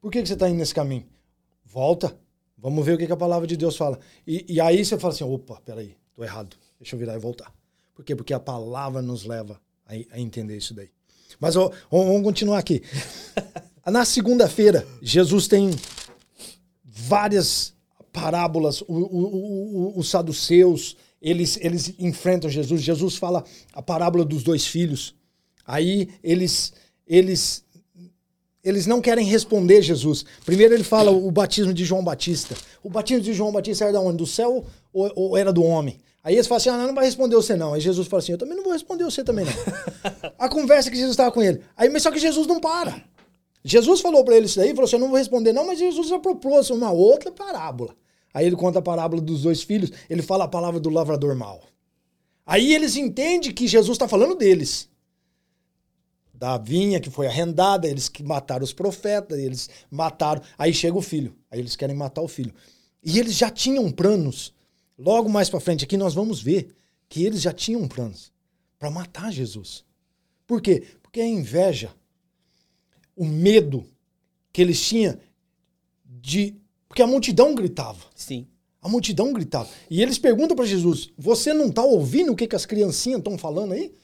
[0.00, 1.06] Por que, que você está indo nesse caminho?
[1.64, 2.18] Volta.
[2.58, 3.98] Vamos ver o que, que a palavra de Deus fala.
[4.26, 6.56] E, e aí você fala assim: opa, peraí, tô errado.
[6.78, 7.52] Deixa eu virar e voltar.
[7.94, 8.14] Por quê?
[8.14, 10.90] Porque a palavra nos leva a, a entender isso daí.
[11.40, 12.82] Mas ó, vamos continuar aqui.
[13.86, 15.70] Na segunda-feira, Jesus tem
[16.84, 17.74] várias
[18.12, 18.82] parábolas.
[18.82, 22.82] O, o, o, os saduceus, eles, eles enfrentam Jesus.
[22.82, 25.14] Jesus fala a parábola dos dois filhos.
[25.66, 26.72] Aí eles
[27.06, 27.64] eles
[28.62, 30.24] eles não querem responder Jesus.
[30.44, 32.54] Primeiro ele fala o batismo de João Batista.
[32.82, 34.18] O batismo de João Batista era da onde?
[34.18, 35.98] Do céu ou, ou era do homem?
[36.24, 37.74] Aí eles falam assim: ah, não vai responder você não.
[37.74, 39.52] Aí Jesus fala assim: eu também não vou responder você também não.
[40.38, 41.60] a conversa que Jesus estava com ele.
[41.76, 43.02] Aí, mas só que Jesus não para.
[43.64, 46.08] Jesus falou para ele isso daí, falou assim: eu não vou responder não, mas Jesus
[46.08, 47.94] já propôs uma outra parábola.
[48.32, 51.60] Aí ele conta a parábola dos dois filhos, ele fala a palavra do lavrador mau.
[52.46, 54.88] Aí eles entendem que Jesus está falando deles
[56.42, 60.42] da vinha que foi arrendada, eles que mataram os profetas, eles mataram.
[60.58, 62.52] Aí chega o filho, aí eles querem matar o filho.
[63.00, 64.52] E eles já tinham planos.
[64.98, 66.74] Logo mais para frente aqui nós vamos ver
[67.08, 68.32] que eles já tinham planos
[68.76, 69.84] para matar Jesus.
[70.44, 70.82] Por quê?
[71.00, 71.94] Porque a inveja,
[73.14, 73.86] o medo
[74.52, 75.16] que eles tinham
[76.04, 76.56] de
[76.88, 78.04] porque a multidão gritava.
[78.16, 78.48] Sim.
[78.82, 79.68] A multidão gritava.
[79.88, 83.38] E eles perguntam para Jesus: Você não está ouvindo o que, que as criancinhas estão
[83.38, 83.94] falando aí?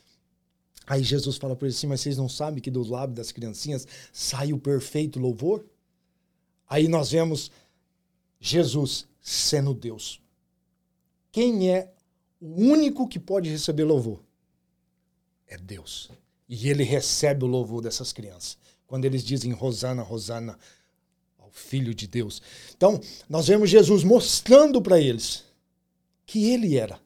[0.89, 3.87] Aí Jesus fala para eles assim, mas vocês não sabem que do lábio das criancinhas
[4.11, 5.65] sai o perfeito louvor?
[6.67, 7.51] Aí nós vemos
[8.41, 10.19] Jesus sendo Deus.
[11.31, 11.93] Quem é
[12.41, 14.23] o único que pode receber louvor?
[15.47, 16.11] É Deus.
[16.49, 18.57] E ele recebe o louvor dessas crianças.
[18.87, 20.59] Quando eles dizem Rosana, Rosana
[21.39, 22.41] ao Filho de Deus.
[22.75, 25.45] Então, nós vemos Jesus mostrando para eles
[26.25, 26.99] que ele era.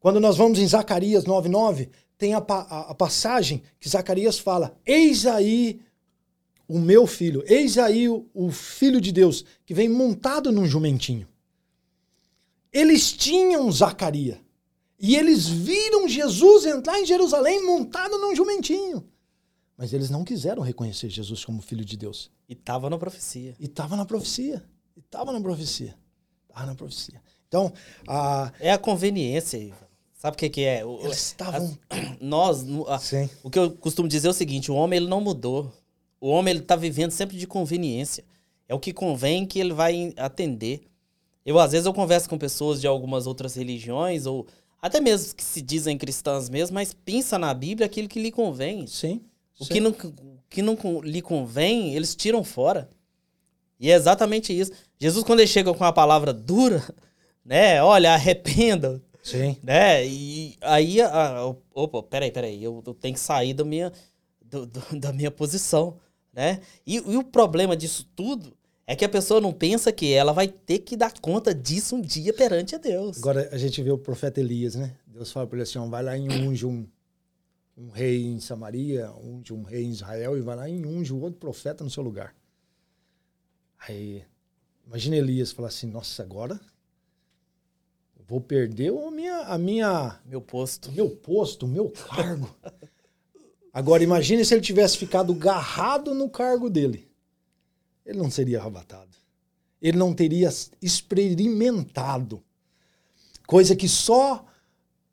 [0.00, 5.24] Quando nós vamos em Zacarias 9,9, tem a, a, a passagem que Zacarias fala: Eis
[5.24, 5.80] aí
[6.66, 11.26] o meu filho, eis aí o, o filho de Deus que vem montado num jumentinho.
[12.70, 14.36] Eles tinham Zacarias.
[15.00, 19.08] E eles viram Jesus entrar em Jerusalém montado num jumentinho.
[19.76, 22.32] Mas eles não quiseram reconhecer Jesus como filho de Deus.
[22.48, 23.54] E estava na profecia.
[23.60, 24.64] E estava na profecia.
[24.96, 25.96] E estava na profecia.
[26.48, 27.22] Estava na profecia.
[27.46, 27.72] Então,
[28.08, 28.52] a...
[28.58, 29.72] É a conveniência.
[30.18, 30.82] Sabe o que, que é?
[30.82, 31.78] Eles estavam...
[32.20, 33.30] Nós, a, Sim.
[33.42, 35.72] o que eu costumo dizer é o seguinte, o homem ele não mudou.
[36.20, 38.24] O homem ele está vivendo sempre de conveniência.
[38.68, 40.82] É o que convém que ele vai atender.
[41.46, 44.44] Eu, às vezes, eu converso com pessoas de algumas outras religiões, ou
[44.82, 48.88] até mesmo que se dizem cristãs mesmo, mas pensa na Bíblia aquilo que lhe convém.
[48.88, 49.22] Sim.
[49.58, 49.74] O sim.
[49.74, 52.90] que não, o que não lhe convém, eles tiram fora.
[53.78, 54.72] E é exatamente isso.
[54.98, 56.84] Jesus, quando ele chega com a palavra dura,
[57.44, 57.80] né?
[57.82, 59.56] Olha, arrependa, Sim.
[59.62, 60.06] né?
[60.06, 63.92] E aí, a, a- opa, peraí, peraí, eu, eu tenho que sair da minha,
[64.42, 65.98] do- do- da minha posição,
[66.32, 66.60] né?
[66.86, 68.56] E, e o problema disso tudo
[68.86, 72.00] é que a pessoa não pensa que ela vai ter que dar conta disso um
[72.00, 73.18] dia perante a Deus.
[73.18, 74.96] Agora a gente vê o profeta Elias, né?
[75.06, 76.86] Deus fala para ele assim: ó, vai lá e unge um,
[77.76, 81.20] um rei em Samaria, unge um rei em Israel e vai lá e unge o
[81.20, 82.34] outro profeta no seu lugar.
[83.86, 84.24] Aí,
[84.86, 86.58] imagina Elias falar assim: nossa, agora
[88.28, 90.90] vou perder a minha, a minha, Meu posto.
[90.90, 92.54] o meu posto, o meu cargo.
[93.72, 97.08] Agora, imagine se ele tivesse ficado garrado no cargo dele.
[98.04, 99.16] Ele não seria arrebatado.
[99.80, 100.48] Ele não teria
[100.82, 102.42] experimentado.
[103.46, 104.44] Coisa que só.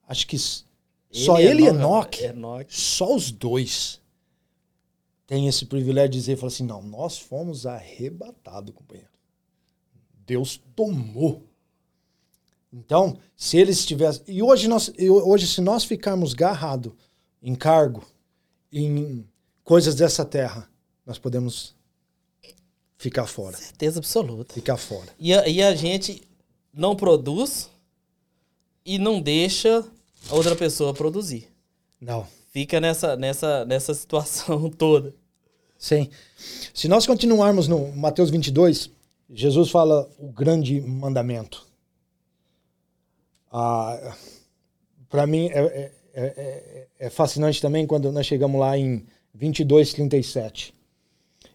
[0.07, 0.63] Acho que s-
[1.11, 2.75] só ele e Enoque, Enoque.
[2.75, 4.01] só os dois,
[5.25, 9.09] têm esse privilégio de dizer: fala assim, não, nós fomos arrebatados, companheiro.
[10.25, 11.43] Deus tomou.
[12.75, 14.23] Então, se eles tivessem.
[14.27, 16.91] E hoje, nós, hoje se nós ficarmos garrados
[17.41, 18.03] em cargo,
[18.71, 19.25] em
[19.63, 20.69] coisas dessa terra,
[21.05, 21.73] nós podemos
[22.97, 23.55] ficar fora.
[23.55, 24.53] Certeza absoluta.
[24.53, 25.07] Ficar fora.
[25.17, 26.21] E a, e a gente
[26.73, 27.69] não produz
[28.85, 29.85] e não deixa
[30.29, 31.47] a outra pessoa produzir.
[32.01, 32.27] Não.
[32.51, 35.13] Fica nessa, nessa, nessa situação toda.
[35.77, 36.09] Sim.
[36.73, 38.89] Se nós continuarmos no Mateus 22,
[39.29, 41.65] Jesus fala o grande mandamento.
[43.57, 44.13] Ah,
[45.09, 49.93] Para mim é, é, é, é- é fascinante também quando nós chegamos lá em 22,
[49.93, 50.73] 37.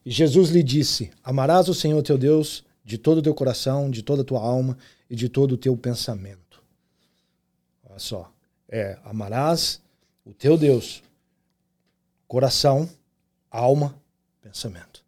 [0.05, 4.03] E Jesus lhe disse: Amarás o Senhor teu Deus de todo o teu coração, de
[4.03, 4.79] toda a tua alma
[5.11, 6.63] e de todo o teu pensamento.
[7.85, 8.33] Olha só.
[8.67, 9.83] É, amarás
[10.25, 11.03] o teu Deus,
[12.27, 12.89] coração,
[13.51, 13.95] alma,
[14.41, 15.05] pensamento.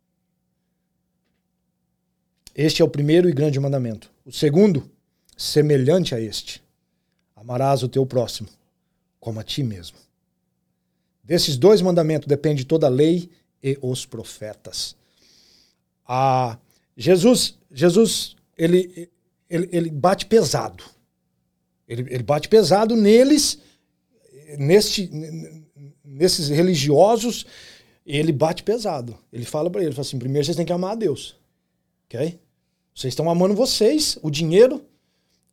[2.55, 4.11] Este é o primeiro e grande mandamento.
[4.26, 4.90] O segundo,
[5.36, 6.61] semelhante a este:
[7.43, 8.49] amarás o teu próximo
[9.20, 9.97] como a ti mesmo.
[11.22, 13.30] Desses dois mandamentos depende toda a lei
[13.62, 14.97] e os profetas.
[16.07, 16.59] Ah,
[16.97, 19.09] Jesus, Jesus, ele,
[19.49, 20.84] ele, ele bate pesado.
[21.86, 23.59] Ele, ele bate pesado neles,
[24.59, 25.09] neste,
[26.05, 27.47] nesses religiosos,
[28.05, 29.16] ele bate pesado.
[29.32, 31.36] Ele fala para ele, ele fala assim, primeiro vocês têm que amar a Deus.
[32.07, 32.38] Ok?
[32.95, 34.84] Vocês estão amando vocês, o dinheiro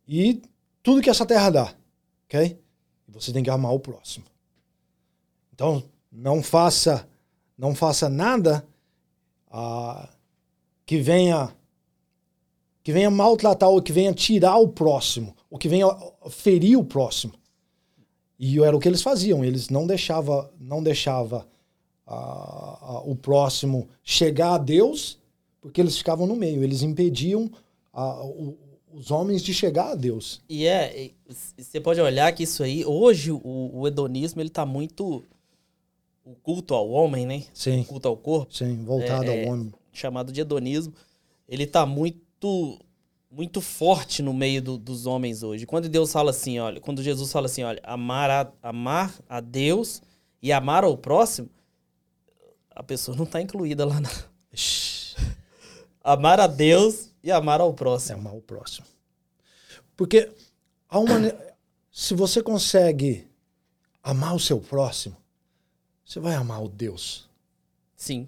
[0.06, 0.42] e
[0.82, 1.79] tudo que essa terra dá.
[2.30, 2.56] Ok?
[3.08, 4.24] Você tem que amar o próximo.
[5.52, 7.08] Então, não faça,
[7.58, 8.64] não faça nada
[9.50, 10.08] ah,
[10.86, 11.52] que venha
[12.82, 15.86] que venha maltratar ou que venha tirar o próximo, ou que venha
[16.30, 17.34] ferir o próximo.
[18.38, 21.46] E era o que eles faziam, eles não deixava, não deixava
[22.06, 25.18] ah, ah, o próximo chegar a Deus,
[25.60, 27.50] porque eles ficavam no meio, eles impediam
[27.92, 28.56] ah, o-
[28.92, 30.40] os homens de chegar a Deus.
[30.48, 31.10] E é,
[31.56, 33.40] você pode olhar que isso aí, hoje o,
[33.72, 35.24] o hedonismo, ele tá muito.
[36.24, 37.44] O culto ao homem, né?
[37.54, 39.72] Sim, O culto ao corpo, sim, voltado É, ao homem.
[39.92, 40.92] chamado de hedonismo,
[41.48, 42.78] ele tá muito
[43.32, 45.64] muito forte no meio do- dos homens hoje.
[45.64, 50.02] Quando Deus fala assim, olha, quando Jesus fala assim, olha, amar a, amar a Deus
[50.42, 51.48] e amar ao próximo,
[52.74, 54.10] a pessoa não tá incluída lá na
[56.02, 58.18] amar a Deus e amar ao É próximo.
[58.18, 58.86] amar o próximo.
[59.96, 60.30] Porque
[60.88, 61.34] há uma,
[61.90, 63.28] se você consegue
[64.02, 65.16] amar o seu próximo,
[66.04, 67.28] você vai amar o Deus.
[67.96, 68.26] Sim.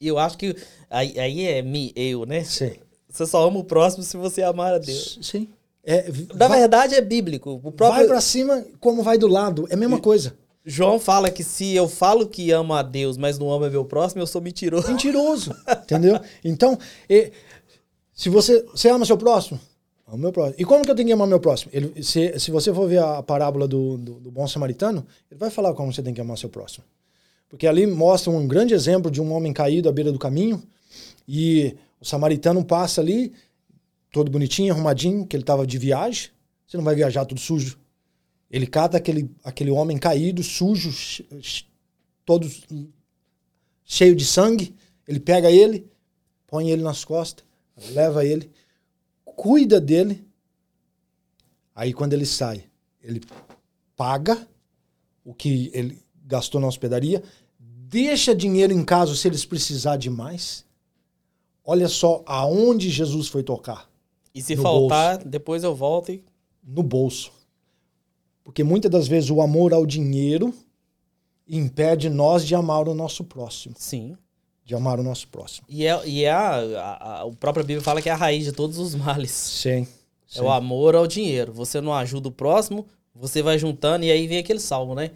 [0.00, 0.54] E eu acho que
[0.90, 2.44] aí, aí é me, eu, né?
[2.44, 2.76] Sim.
[3.08, 5.18] Você só ama o próximo se você amar a Deus.
[5.22, 5.48] Sim.
[5.82, 7.50] É, Na vai, verdade é bíblico.
[7.52, 9.66] O vai próprio pra cima como vai do lado.
[9.70, 10.36] É a mesma coisa.
[10.68, 14.20] João fala que se eu falo que amo a Deus, mas não amo meu próximo,
[14.20, 14.88] eu sou mentiroso.
[14.88, 15.54] Mentiroso.
[15.82, 16.20] entendeu?
[16.44, 16.76] Então,
[18.16, 19.60] se você, você ama seu próximo,
[20.06, 20.54] Amo meu próximo.
[20.58, 21.70] E como que eu tenho que amar meu próximo?
[21.74, 25.50] Ele, se, se você for ver a parábola do, do, do bom samaritano, ele vai
[25.50, 26.84] falar como você tem que amar seu próximo.
[27.48, 30.62] Porque ali mostra um grande exemplo de um homem caído à beira do caminho
[31.26, 33.32] e o samaritano passa ali,
[34.12, 36.30] todo bonitinho, arrumadinho, que ele estava de viagem.
[36.66, 37.76] Você não vai viajar tudo sujo.
[38.48, 40.90] Ele cata aquele, aquele homem caído, sujo,
[42.24, 42.48] todo
[43.84, 44.72] cheio de sangue.
[45.06, 45.88] Ele pega ele,
[46.46, 47.44] põe ele nas costas,
[47.90, 48.50] leva ele,
[49.24, 50.26] cuida dele.
[51.74, 52.64] Aí quando ele sai,
[53.02, 53.20] ele
[53.94, 54.46] paga
[55.24, 57.22] o que ele gastou na hospedaria,
[57.58, 60.64] deixa dinheiro em casa se eles precisar de mais.
[61.64, 63.90] Olha só aonde Jesus foi tocar.
[64.34, 65.28] E se faltar, bolso.
[65.28, 66.22] depois eu volto e.
[66.62, 67.32] No bolso.
[68.44, 70.54] Porque muitas das vezes o amor ao dinheiro
[71.48, 73.74] impede nós de amar o nosso próximo.
[73.78, 74.16] Sim.
[74.66, 75.64] De amar o nosso próximo.
[75.70, 78.52] E, é, e é a, a, a, própria Bíblia fala que é a raiz de
[78.52, 79.30] todos os males.
[79.30, 79.86] Sim.
[80.34, 81.52] É o amor ao dinheiro.
[81.52, 85.12] Você não ajuda o próximo, você vai juntando e aí vem aquele salmo, né?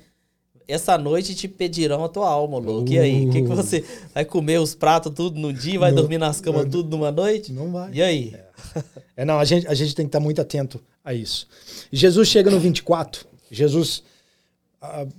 [0.73, 2.89] essa noite te pedirão a tua alma, louco.
[2.89, 2.95] Uh.
[2.95, 3.27] E aí?
[3.27, 3.85] O que, que você
[4.15, 7.11] vai comer os pratos tudo num dia, vai não, dormir nas camas não, tudo numa
[7.11, 7.53] noite?
[7.53, 7.91] Não vai.
[7.93, 8.35] E aí?
[8.35, 8.83] É,
[9.19, 11.47] é não, a gente, a gente tem que estar muito atento a isso.
[11.93, 13.27] Jesus chega no 24.
[13.51, 14.03] Jesus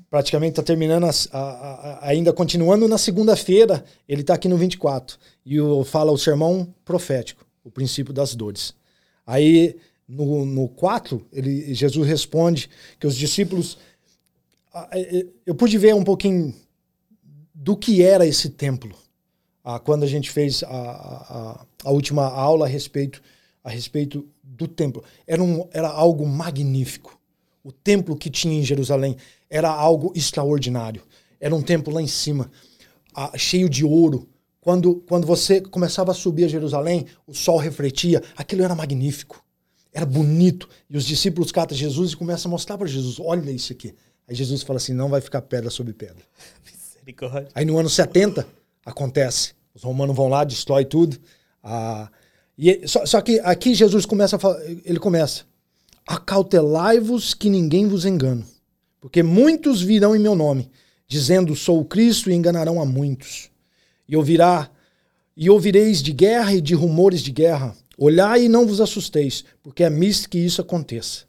[0.10, 5.18] praticamente está terminando, a, ainda continuando na segunda-feira, ele está aqui no 24.
[5.46, 8.74] E o, fala o sermão profético, o princípio das dores.
[9.26, 13.78] Aí, no, no 4, ele, Jesus responde que os discípulos
[15.46, 16.54] eu pude ver um pouquinho
[17.54, 18.96] do que era esse templo
[19.84, 23.22] quando a gente fez a, a, a, última aula a respeito,
[23.64, 25.04] a respeito do templo.
[25.28, 27.20] Era, um, era algo magnífico.
[27.64, 29.18] O templo que tinha em Jerusalém
[29.52, 31.04] era algo extraordinário.
[31.40, 32.50] Era um templo lá em cima,
[33.14, 34.28] ah, cheio de ouro.
[34.62, 39.44] Quando, quando você começava a subir a Jerusalém, o sol refletia, aquilo era magnífico.
[39.92, 40.70] Era bonito.
[40.90, 43.94] E os discípulos catam Jesus e começam a mostrar para Jesus: olha isso aqui.
[44.28, 46.24] Aí Jesus fala assim: não vai ficar pedra sobre pedra.
[46.66, 47.50] Misericórdia.
[47.54, 48.48] Aí no ano 70
[48.86, 49.54] acontece.
[49.74, 51.20] Os romanos vão lá, destrói tudo.
[51.62, 52.10] Ah,
[52.58, 55.44] e, só, só que aqui Jesus começa a falar, ele começa:
[56.08, 58.46] acautelai-vos que ninguém vos engane,
[59.02, 60.70] porque muitos virão em meu nome,
[61.08, 63.50] dizendo sou o Cristo e enganarão a muitos.
[64.08, 64.70] E ouvirá
[65.36, 67.76] e ouvireis de guerra e de rumores de guerra.
[67.98, 71.26] Olhai e não vos assusteis, porque é misto que isso aconteça.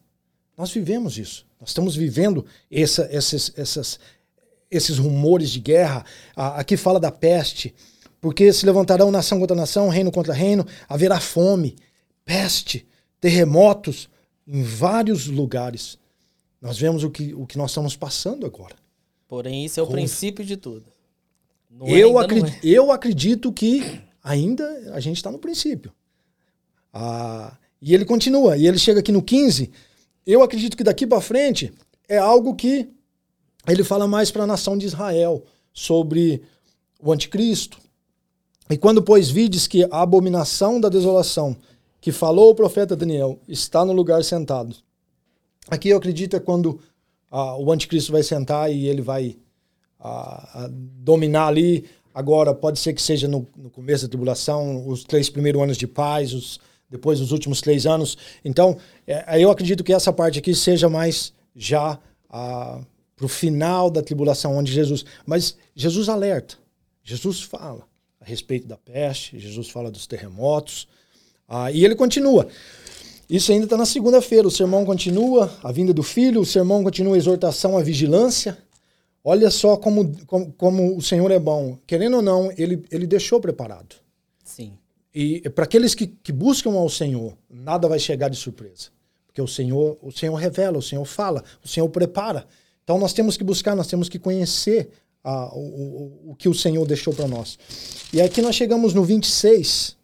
[0.57, 1.47] Nós vivemos isso.
[1.59, 3.99] Nós estamos vivendo essa, esses, essas,
[4.71, 6.05] esses rumores de guerra.
[6.37, 7.75] Aqui fala da peste,
[8.21, 11.77] porque se levantarão nação contra nação, reino contra reino, haverá fome,
[12.25, 12.87] peste,
[13.21, 14.11] terremotos
[14.47, 15.99] em vários lugares.
[16.63, 18.77] Nós vemos o que, o que nós estamos passando agora.
[19.29, 20.85] Porém, isso é o princípio de tudo.
[21.69, 22.69] Não é, eu, é, acredito, é.
[22.69, 25.93] eu acredito que ainda a gente está no princípio.
[26.93, 29.71] Ah, e ele continua, e ele chega aqui no 15
[30.27, 31.73] eu acredito que daqui para frente
[32.09, 32.89] é algo que
[33.67, 36.43] ele fala mais para a nação de Israel sobre
[37.01, 37.79] o anticristo.
[38.71, 41.57] E quando, pois, vides que a abominação da desolação
[42.01, 44.77] que falou o profeta Daniel está no lugar sentado.
[45.69, 46.81] Aqui eu acredito é quando
[47.31, 49.37] ah, o anticristo vai sentar e ele vai
[50.01, 51.85] ah, dominar ali.
[52.15, 55.87] Agora, pode ser que seja no, no começo da tribulação, os três primeiros anos de
[55.87, 56.61] paz, os
[56.93, 58.19] depois dos últimos três anos.
[58.45, 61.99] Então, é, eu acredito que essa parte aqui seja mais já
[62.29, 62.81] ah,
[63.17, 65.05] para o final da tribulação, onde Jesus.
[65.25, 66.57] Mas Jesus alerta,
[67.03, 67.89] Jesus fala
[68.21, 70.87] a respeito da peste, Jesus fala dos terremotos,
[71.49, 72.47] ah, e ele continua.
[73.33, 74.47] Isso ainda está na segunda-feira.
[74.47, 78.59] O sermão continua, a vinda do filho, o sermão continua a exortação à vigilância.
[79.25, 81.79] Olha só como, como, como o Senhor é bom.
[81.87, 83.97] Querendo ou não, ele, ele deixou preparado.
[84.45, 84.75] Sim.
[85.15, 88.91] E para aqueles que, que buscam ao Senhor, nada vai chegar de surpresa.
[89.27, 92.47] Porque o Senhor, o Senhor revela, o Senhor fala, o Senhor prepara.
[92.85, 94.91] Então nós temos que buscar, nós temos que conhecer
[95.25, 97.59] o, o, o que o Senhor deixou para nós.
[98.13, 99.97] E aqui nós chegamos no 26.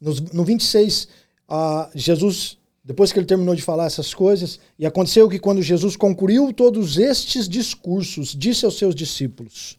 [0.00, 1.08] No, no 26,
[1.50, 5.96] uh, Jesus, depois que ele terminou de falar essas coisas, e aconteceu que quando Jesus
[5.96, 9.78] concluiu todos estes discursos, disse aos seus discípulos: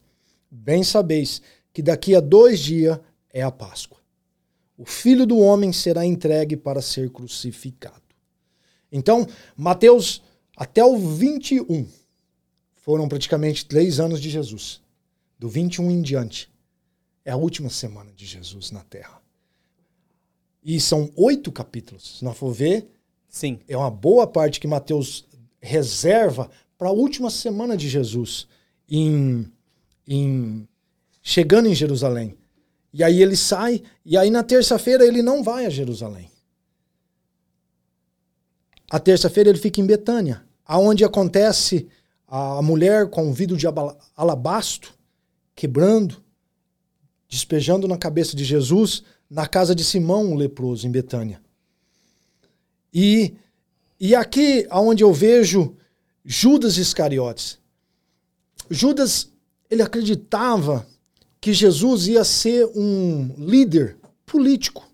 [0.50, 1.42] Bem sabeis
[1.74, 3.00] que daqui a dois dias
[3.34, 4.02] é a Páscoa
[4.82, 8.02] o filho do homem será entregue para ser crucificado.
[8.92, 10.24] Então, Mateus,
[10.58, 11.88] até o 21,
[12.74, 14.82] foram praticamente três anos de Jesus.
[15.38, 16.52] Do 21 em diante,
[17.24, 19.21] é a última semana de Jesus na Terra.
[20.64, 22.18] E são oito capítulos.
[22.20, 22.88] Se nós for ver,
[23.30, 23.60] Sim.
[23.68, 25.26] é uma boa parte que Mateus
[25.60, 28.48] reserva para a última semana de Jesus,
[28.90, 29.52] em,
[30.08, 30.68] em,
[31.22, 32.36] chegando em Jerusalém.
[32.94, 36.30] E aí ele sai, e aí na terça-feira ele não vai a Jerusalém.
[38.92, 41.88] a terça-feira ele fica em Betânia, aonde acontece
[42.28, 43.66] a mulher com o vidro de
[44.18, 44.92] alabastro
[45.56, 46.22] quebrando,
[47.30, 51.42] despejando na cabeça de Jesus na casa de Simão, o leproso, em Betânia.
[52.94, 53.34] E,
[53.98, 55.74] e aqui aonde eu vejo
[56.26, 57.58] Judas Iscariotes.
[58.70, 59.32] Judas,
[59.70, 60.86] ele acreditava
[61.40, 64.86] que Jesus ia ser um líder político.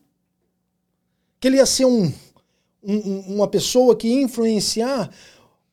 [1.39, 2.13] Que ele ia ser um,
[2.83, 5.11] um, uma pessoa que ia influenciar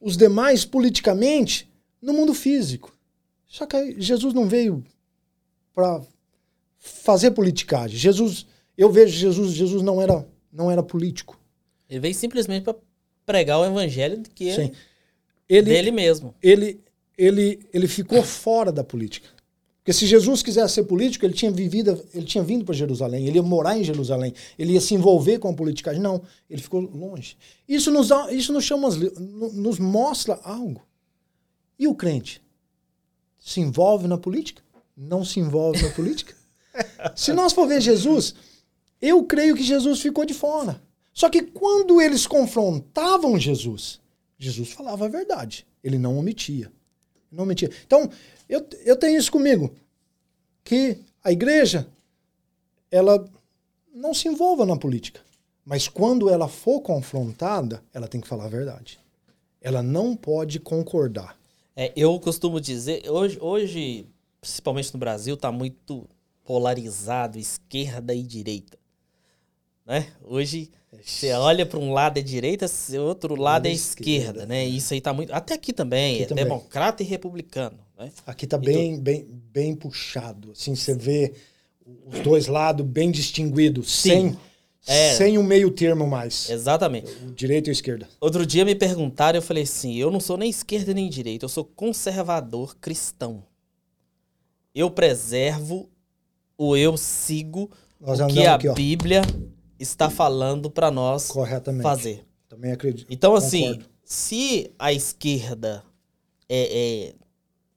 [0.01, 2.97] os demais politicamente no mundo físico.
[3.47, 4.83] Só que Jesus não veio
[5.75, 6.01] para
[6.79, 7.97] fazer politicagem.
[7.97, 8.47] Jesus,
[8.77, 11.39] eu vejo Jesus, Jesus não era, não era político.
[11.89, 12.77] Ele veio simplesmente para
[13.25, 14.73] pregar o evangelho que Sim.
[15.49, 16.35] Ele, dele mesmo.
[16.43, 16.81] Ele,
[17.17, 19.29] ele, ele ficou fora da política.
[19.85, 23.37] Porque se Jesus quisesse ser político, ele tinha vivido, ele tinha vindo para Jerusalém, ele
[23.37, 26.01] ia morar em Jerusalém, ele ia se envolver com a politicagem.
[26.01, 27.37] Não, ele ficou longe.
[27.69, 30.83] Isso nos, isso nos chama, nos mostra algo.
[31.79, 32.43] E o crente?
[33.39, 34.63] Se envolve na política?
[34.97, 36.35] Não se envolve na política?
[37.15, 38.35] se nós for ver Jesus,
[39.05, 40.81] eu creio que Jesus ficou de fora.
[41.13, 44.01] Só que quando eles confrontavam Jesus,
[44.39, 45.67] Jesus falava a verdade.
[45.83, 46.73] Ele não omitia.
[47.31, 47.71] Não omitia.
[47.87, 48.11] Então,
[48.49, 49.75] eu, eu tenho isso comigo.
[50.65, 51.87] Que a igreja,
[52.91, 53.29] ela
[53.95, 55.21] não se envolva na política.
[55.65, 58.99] Mas quando ela for confrontada, ela tem que falar a verdade.
[59.61, 61.39] Ela não pode concordar.
[61.77, 64.07] É, eu costumo dizer, hoje, hoje,
[64.41, 66.09] principalmente no Brasil, está muito
[66.45, 68.79] polarizado esquerda e direita.
[69.87, 70.07] Né?
[70.23, 70.71] Hoje
[71.03, 72.67] você olha para um lado é direita,
[72.99, 74.65] outro lado é esquerda, esquerda, né?
[74.65, 75.33] Isso aí tá muito.
[75.33, 76.45] Até aqui também, aqui é também.
[76.45, 77.79] democrata e republicano.
[77.99, 78.11] Né?
[78.27, 80.53] Aqui tá bem, bem, bem puxado.
[80.53, 81.35] Assim, você vê
[82.07, 84.37] os dois lados bem distinguidos, sem,
[84.87, 85.15] é.
[85.15, 86.49] sem um meio termo mais.
[86.49, 87.11] Exatamente.
[87.23, 88.09] O direito e esquerda.
[88.19, 91.51] Outro dia me perguntaram, eu falei assim: eu não sou nem esquerda nem direita, eu
[91.51, 93.45] sou conservador cristão.
[94.75, 95.89] Eu preservo
[96.57, 97.71] ou eu sigo
[98.01, 99.23] Nós o que a aqui, Bíblia
[99.79, 101.31] está falando para nós
[101.83, 102.25] fazer.
[102.49, 103.07] Também acredito.
[103.11, 103.91] Então, assim, Concordo.
[104.05, 105.85] se a esquerda
[106.49, 107.15] é, é,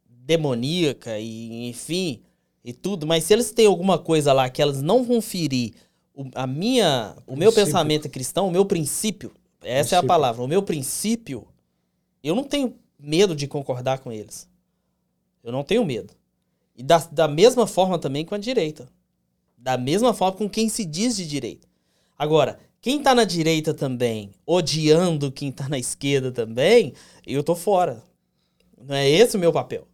[0.08, 2.22] demoníaca e, enfim,
[2.64, 5.74] e tudo, mas se eles têm alguma coisa lá que elas não vão ferir
[6.14, 9.32] o, a minha, o, o meu pensamento cristão, o meu princípio,
[9.62, 9.96] essa princípio.
[9.96, 11.48] é a palavra, o meu princípio,
[12.24, 14.50] eu não tenho medo de concordar com eles.
[15.44, 16.14] Eu não tenho medo.
[16.76, 18.90] E da, da mesma forma também com a direita.
[19.58, 21.67] Da mesma forma com quem se diz de direita.
[22.18, 26.94] Agora, quem tá na direita também, odiando quem tá na esquerda também,
[27.26, 28.04] eu tô fora.
[28.82, 29.88] Não é esse o meu papel.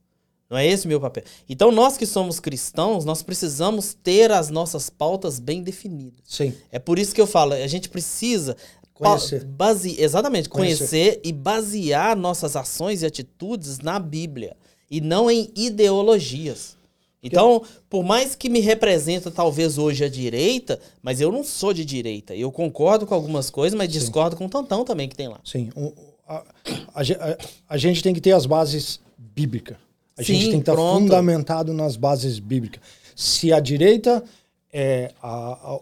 [0.49, 1.23] Não é esse o meu papel.
[1.49, 6.21] Então, nós que somos cristãos, nós precisamos ter as nossas pautas bem definidas.
[6.27, 6.53] Sim.
[6.71, 8.55] É por isso que eu falo, a gente precisa
[8.93, 9.43] conhecer.
[9.45, 10.87] Base, exatamente, conhecer.
[10.87, 14.55] conhecer e basear nossas ações e atitudes na Bíblia
[14.89, 16.77] e não em ideologias.
[17.23, 21.85] Então, por mais que me representa talvez hoje a direita, mas eu não sou de
[21.85, 22.35] direita.
[22.35, 23.99] Eu concordo com algumas coisas, mas Sim.
[23.99, 25.39] discordo com o tantão também que tem lá.
[25.45, 25.69] Sim.
[25.73, 25.93] O,
[26.27, 27.37] a, a, a,
[27.69, 29.77] a, gente tem que ter as bases bíblicas.
[30.17, 32.81] A Sim, gente tem que estar fundamentado nas bases bíblicas.
[33.15, 34.21] Se a direita
[34.71, 35.13] é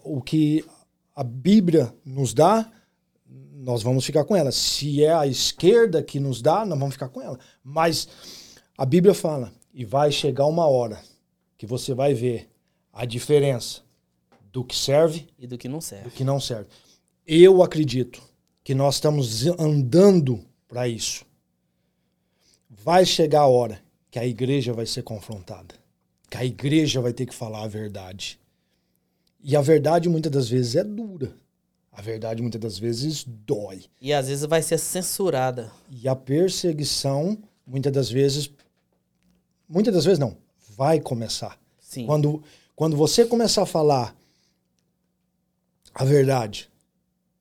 [0.03, 0.63] o que
[1.15, 2.69] a Bíblia nos dá,
[3.55, 4.51] nós vamos ficar com ela.
[4.51, 7.39] Se é a esquerda que nos dá, nós vamos ficar com ela.
[7.63, 8.07] Mas
[8.77, 10.99] a Bíblia fala, e vai chegar uma hora
[11.61, 12.49] que você vai ver
[12.91, 13.81] a diferença
[14.51, 16.05] do que serve e do que não serve.
[16.05, 16.67] Do que não serve.
[17.23, 18.19] Eu acredito
[18.63, 21.23] que nós estamos andando para isso.
[22.67, 25.75] Vai chegar a hora que a igreja vai ser confrontada,
[26.31, 28.39] que a igreja vai ter que falar a verdade.
[29.43, 31.31] E a verdade muitas das vezes é dura.
[31.91, 33.85] A verdade muitas das vezes dói.
[34.01, 35.71] E às vezes vai ser censurada.
[35.91, 37.37] E a perseguição
[37.67, 38.49] muitas das vezes
[39.69, 40.35] muitas das vezes não,
[40.81, 41.59] vai começar.
[41.79, 42.07] Sim.
[42.07, 42.41] Quando,
[42.75, 44.15] quando você começar a falar
[45.93, 46.71] a verdade,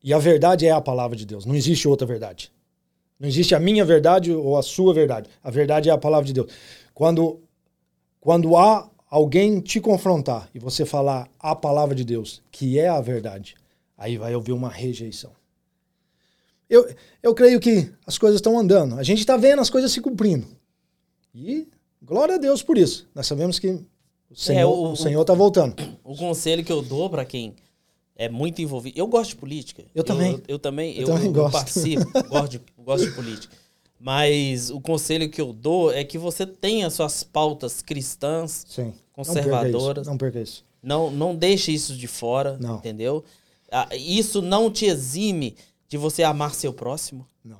[0.03, 2.51] e a verdade é a palavra de Deus, não existe outra verdade.
[3.19, 5.27] Não existe a minha verdade ou a sua verdade.
[5.43, 6.51] A verdade é a palavra de Deus.
[6.93, 7.39] Quando,
[8.19, 13.01] quando há alguém te confrontar e você falar a palavra de Deus, que é a
[13.01, 13.55] verdade,
[13.97, 15.31] aí vai haver uma rejeição.
[16.69, 16.87] Eu,
[17.23, 18.99] eu creio que as coisas estão andando.
[18.99, 20.45] A gente está vendo as coisas se cumprindo.
[21.33, 21.67] E
[22.01, 23.07] Glória a Deus por isso.
[23.13, 23.79] Nós sabemos que
[24.29, 25.75] o Senhor é, o, o Senhor está voltando.
[26.03, 27.55] O conselho que eu dou para quem
[28.15, 28.99] é muito envolvido.
[28.99, 29.83] Eu gosto de política.
[29.95, 30.33] Eu também.
[30.33, 30.95] Eu, eu também.
[30.95, 31.53] Eu, eu também gosto.
[31.53, 32.11] participo.
[32.27, 33.55] gosto, de, gosto de política.
[33.99, 38.93] Mas o conselho que eu dou é que você tenha suas pautas cristãs, Sim.
[39.13, 40.07] conservadoras.
[40.07, 40.65] Não perca isso.
[40.81, 42.77] Não, não deixe isso de fora, não.
[42.77, 43.23] entendeu?
[43.71, 45.55] Ah, isso não te exime
[45.87, 47.27] de você amar seu próximo.
[47.43, 47.59] Não.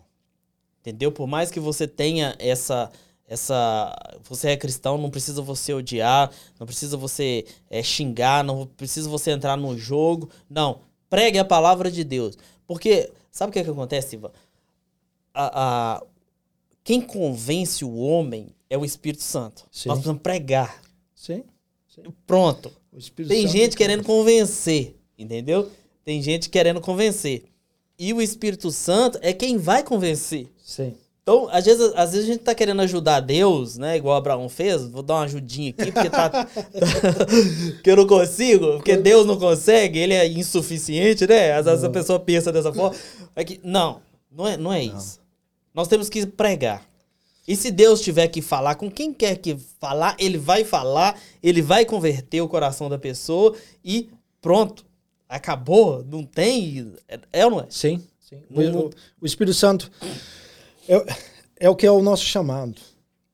[0.81, 1.11] Entendeu?
[1.11, 2.91] Por mais que você tenha essa
[3.31, 3.95] essa
[4.27, 6.29] você é cristão, não precisa você odiar,
[6.59, 10.29] não precisa você é, xingar, não precisa você entrar no jogo.
[10.49, 12.37] Não, pregue a palavra de Deus.
[12.67, 14.31] Porque sabe o que, é que acontece, Ivan?
[15.33, 16.03] A, a,
[16.83, 19.65] quem convence o homem é o Espírito Santo.
[19.71, 19.87] Sim.
[19.87, 20.81] Nós precisamos pregar.
[21.15, 21.45] Sim.
[22.27, 22.69] Pronto.
[22.91, 25.71] O Espírito Tem Santo gente que- querendo convencer, entendeu?
[26.03, 27.45] Tem gente querendo convencer.
[27.97, 30.49] E o Espírito Santo é quem vai convencer.
[30.61, 30.93] Sim.
[31.23, 33.95] Então, às vezes, às vezes a gente tá querendo ajudar Deus, né?
[33.95, 34.83] Igual Abraão fez.
[34.87, 36.47] Vou dar uma ajudinha aqui, porque tá.
[37.83, 41.53] que eu não consigo, porque Deus não consegue, ele é insuficiente, né?
[41.53, 42.97] Às vezes a pessoa pensa dessa forma.
[43.35, 44.01] É que, não,
[44.31, 45.19] não é, não é isso.
[45.75, 46.83] Nós temos que pregar.
[47.47, 51.61] E se Deus tiver que falar com quem quer que falar, ele vai falar, ele
[51.61, 53.55] vai converter o coração da pessoa
[53.85, 54.09] e
[54.41, 54.83] pronto.
[55.29, 56.93] Acabou, não tem.
[57.07, 57.67] É, é ou não é?
[57.69, 58.01] Sim.
[58.19, 58.41] sim.
[58.49, 58.89] Não-
[59.21, 59.91] o Espírito Santo
[60.87, 62.77] é, é o que é o nosso chamado.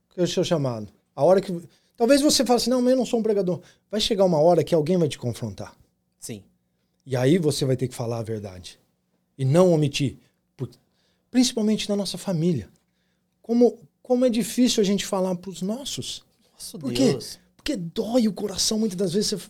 [0.10, 0.88] O que é o seu chamado?
[1.16, 1.52] A hora que.
[1.95, 3.60] Talvez você fale assim, não, mas eu não sou um pregador.
[3.89, 5.76] Vai chegar uma hora que alguém vai te confrontar.
[6.20, 6.43] Sim.
[7.06, 8.80] E aí você vai ter que falar a verdade.
[9.38, 10.18] E não omitir.
[10.56, 10.70] Por-
[11.32, 12.70] principalmente na nossa família.
[13.41, 16.24] Como, como é difícil a gente falar para os nossos.
[16.54, 17.12] Nossa Por quê?
[17.14, 17.39] Deus.
[17.56, 19.32] Porque dói o coração muitas das vezes.
[19.32, 19.50] Você,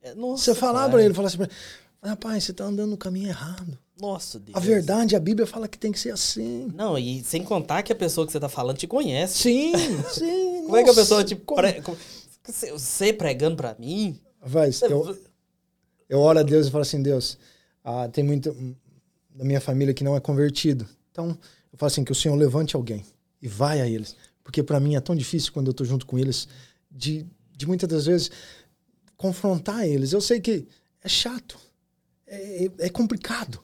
[0.00, 1.54] É, nossa, você falar para ele, falar assim, pra ele,
[2.02, 3.78] rapaz, você está andando no caminho errado.
[4.00, 4.56] Nossa Deus.
[4.56, 6.68] A verdade, a Bíblia fala que tem que ser assim.
[6.74, 9.38] Não, e sem contar que a pessoa que você tá falando te conhece.
[9.42, 9.72] Sim,
[10.12, 10.62] sim.
[10.64, 11.36] Como é que a nossa, pessoa te.
[11.36, 11.82] como- Pre...
[12.76, 14.18] Você- pregando pra mim?
[14.40, 15.16] Rapaz, eu,
[16.08, 17.38] eu oro a Deus e falo assim, Deus,
[17.84, 18.52] ah, tem muito
[19.30, 20.86] da minha família que não é convertido.
[21.12, 21.38] Então,
[21.72, 23.04] eu falo assim, que o Senhor levante alguém
[23.40, 24.16] e vai a eles.
[24.42, 26.48] Porque para mim é tão difícil quando eu tô junto com eles
[26.90, 27.24] de,
[27.56, 28.30] de muitas das vezes
[29.16, 30.12] confrontar eles.
[30.12, 30.66] Eu sei que
[31.04, 31.56] é chato,
[32.26, 33.62] é, é- é complicado.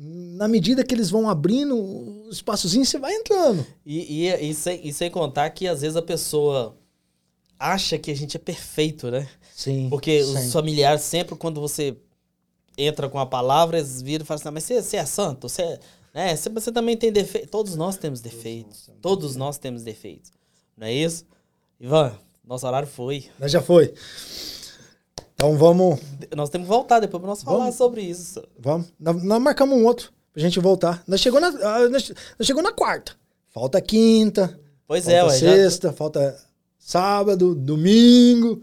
[0.00, 3.66] Na medida que eles vão abrindo o espaçozinho, você vai entrando.
[3.84, 6.76] E, e, e, sem, e sem contar que às vezes a pessoa
[7.58, 9.28] acha que a gente é perfeito, né?
[9.52, 9.88] Sim.
[9.90, 10.34] Porque sim.
[10.36, 11.96] os familiares, sempre quando você
[12.76, 15.48] entra com a palavra, eles viram e falam assim: "Ah, mas você, você é santo?
[15.48, 15.80] Você, é,
[16.14, 16.36] né?
[16.36, 17.48] você, você também tem defeito.
[17.48, 18.88] Todos nós temos defeitos.
[19.02, 20.30] Todos nós temos defeitos.
[20.76, 21.26] Não é isso?
[21.80, 23.26] Ivan, nosso horário foi.
[23.36, 23.92] Mas já foi.
[25.40, 26.00] Então vamos.
[26.34, 27.76] Nós temos que voltar depois para nós falar Vamos.
[27.76, 28.42] sobre isso.
[28.58, 28.92] Vamos.
[28.98, 31.00] Nós, nós marcamos um outro pra gente voltar.
[31.06, 33.12] Nós chegou na, ah, nós, nós chegou na quarta.
[33.54, 34.58] Falta quinta.
[34.84, 36.36] Pois falta é, ué, já- sexta, falta
[36.76, 38.60] sábado, domingo.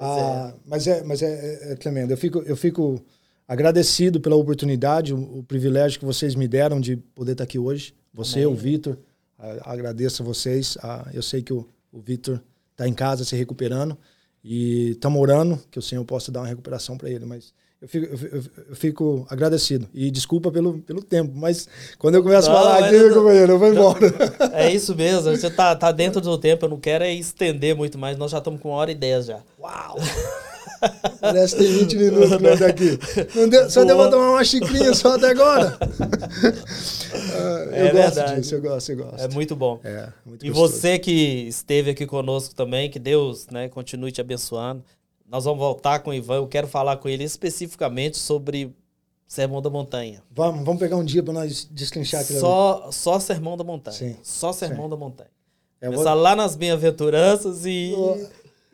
[0.00, 2.10] Ah, Mas, é, mas é, é- é tremendo.
[2.10, 3.00] Eu fico, eu fico
[3.46, 7.94] agradecido pela oportunidade, o, o privilégio que vocês me deram de poder estar aqui hoje.
[8.12, 8.46] Você, Amém.
[8.52, 8.98] o Vitor,
[9.62, 10.76] agradeço a vocês.
[10.82, 13.96] Ah, eu sei que o, o Vitor está em casa se recuperando
[14.48, 17.24] e estamos orando que o Senhor possa dar uma recuperação para ele.
[17.26, 21.68] Mas eu fico, eu, eu fico agradecido e desculpa pelo, pelo tempo, mas
[21.98, 23.98] quando eu começo Não, a falar aqui, não- companheiro, eu vou embora.
[24.54, 27.98] É isso mesmo, você tá, tá dentro do tempo, eu não quero é estender muito
[27.98, 29.40] mais, nós já estamos com uma hora e dez já.
[29.58, 29.96] Uau!
[31.20, 32.98] Parece que tem 20 minutos pra até aqui.
[33.34, 35.78] Não deu- só deu pra tomar uma xicrinha só até agora.
[35.80, 38.40] Ah, eu É gosto verdade.
[38.40, 39.20] disso, eu gosto, eu gosto.
[39.20, 39.80] É muito bom.
[39.84, 40.72] É, muito E gostoso.
[40.80, 41.10] você que
[41.48, 44.82] esteve aqui conosco também, que Deus né, continue te abençoando.
[45.28, 48.72] Nós vamos voltar com o Ivan, eu quero falar com ele especificamente sobre
[49.26, 50.22] Sermão da Montanha.
[50.30, 52.40] Vamos, vamos pegar um dia pra nós destrinchar aquilo ali.
[52.46, 53.96] Só, só Sermão da Montanha.
[53.96, 54.90] Sim, Só Sermão sim.
[54.90, 55.30] da Montanha.
[55.80, 57.92] É, Começar lá nas bem-aventuranças e,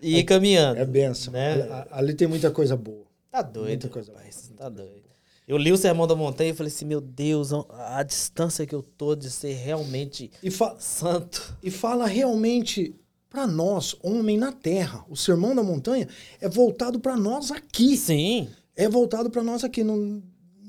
[0.02, 0.78] e ir caminhando.
[0.78, 1.32] é benção.
[1.32, 1.86] Né?
[1.90, 3.06] Ali, tem muita coisa boa.
[3.30, 4.50] Tá doido, Muita coisa rapaz.
[4.56, 5.02] Tá doido.
[5.48, 8.74] Eu li o Sermão da Montanha e falei assim, meu Deus, a, a distância que
[8.74, 11.56] eu tô de ser realmente E, santo.
[11.62, 12.94] e fala realmente
[13.28, 15.04] pra nós, homem na terra.
[15.08, 16.06] O sermão da montanha
[16.40, 17.96] é voltado pra nós aqui.
[17.96, 19.82] Sim, é voltado para nós aqui.
[19.82, 20.22] Não,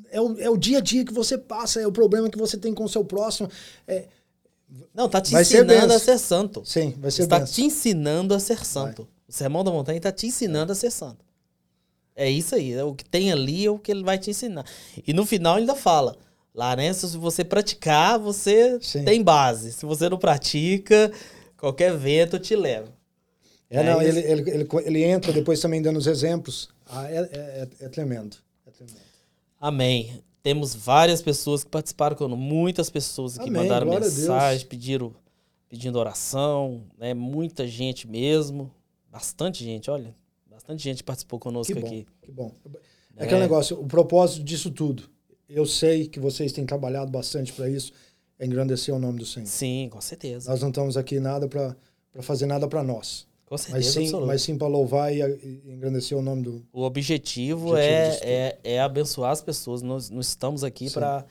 [0.10, 2.58] é, o, é o dia a dia que você passa, é o problema que você
[2.58, 3.50] tem com o seu próximo.
[3.88, 4.08] É,
[4.94, 6.64] não, tá te Vai ser ensinando a ser santo.
[6.66, 7.54] sim, vai ser Está benção.
[7.54, 9.08] te ensinando a ser santo.
[9.34, 11.26] O Sermão da Montanha está te ensinando a ser santo.
[12.16, 12.72] É isso aí.
[12.72, 14.64] é O que tem ali é o que ele vai te ensinar.
[15.08, 16.16] E no final ele ainda fala.
[16.54, 16.94] Lá, né?
[16.94, 19.04] Se você praticar, você Sim.
[19.04, 19.72] tem base.
[19.72, 21.12] Se você não pratica,
[21.58, 22.94] qualquer vento te leva.
[23.72, 26.70] É, É não, ele, ele, ele, ele entra depois também dando os exemplos.
[26.86, 27.28] Ah, é, é,
[27.82, 28.38] é, é tremendo.
[28.68, 29.00] É tremendo.
[29.60, 30.22] Amém.
[30.44, 35.12] Temos várias pessoas que participaram muitas pessoas que Amém, mandaram glória mensagem, pediram,
[35.68, 37.16] pedindo oração, né?
[37.16, 38.72] Muita gente mesmo,
[39.14, 40.16] bastante gente, olha,
[40.50, 42.08] bastante gente participou conosco Que bom, aqui.
[42.24, 42.52] que bom.
[43.16, 43.26] É É.
[43.26, 45.04] aquele negócio, o propósito disso tudo.
[45.48, 47.94] Eu sei que vocês têm trabalhado bastante para isso,
[48.40, 49.46] é engrandecer o nome do Senhor.
[49.46, 50.50] Sim, com certeza.
[50.50, 51.76] Nós não estamos aqui nada para
[52.22, 54.26] fazer nada para nós, Com mas certeza sim, absoluta.
[54.28, 56.66] mas sim para louvar e, e engrandecer o nome do.
[56.74, 59.84] O objetivo, Objetivo é, é, é abençoar as pessoas.
[59.84, 60.96] Nós não estamos aqui Sim.
[60.96, 61.24] para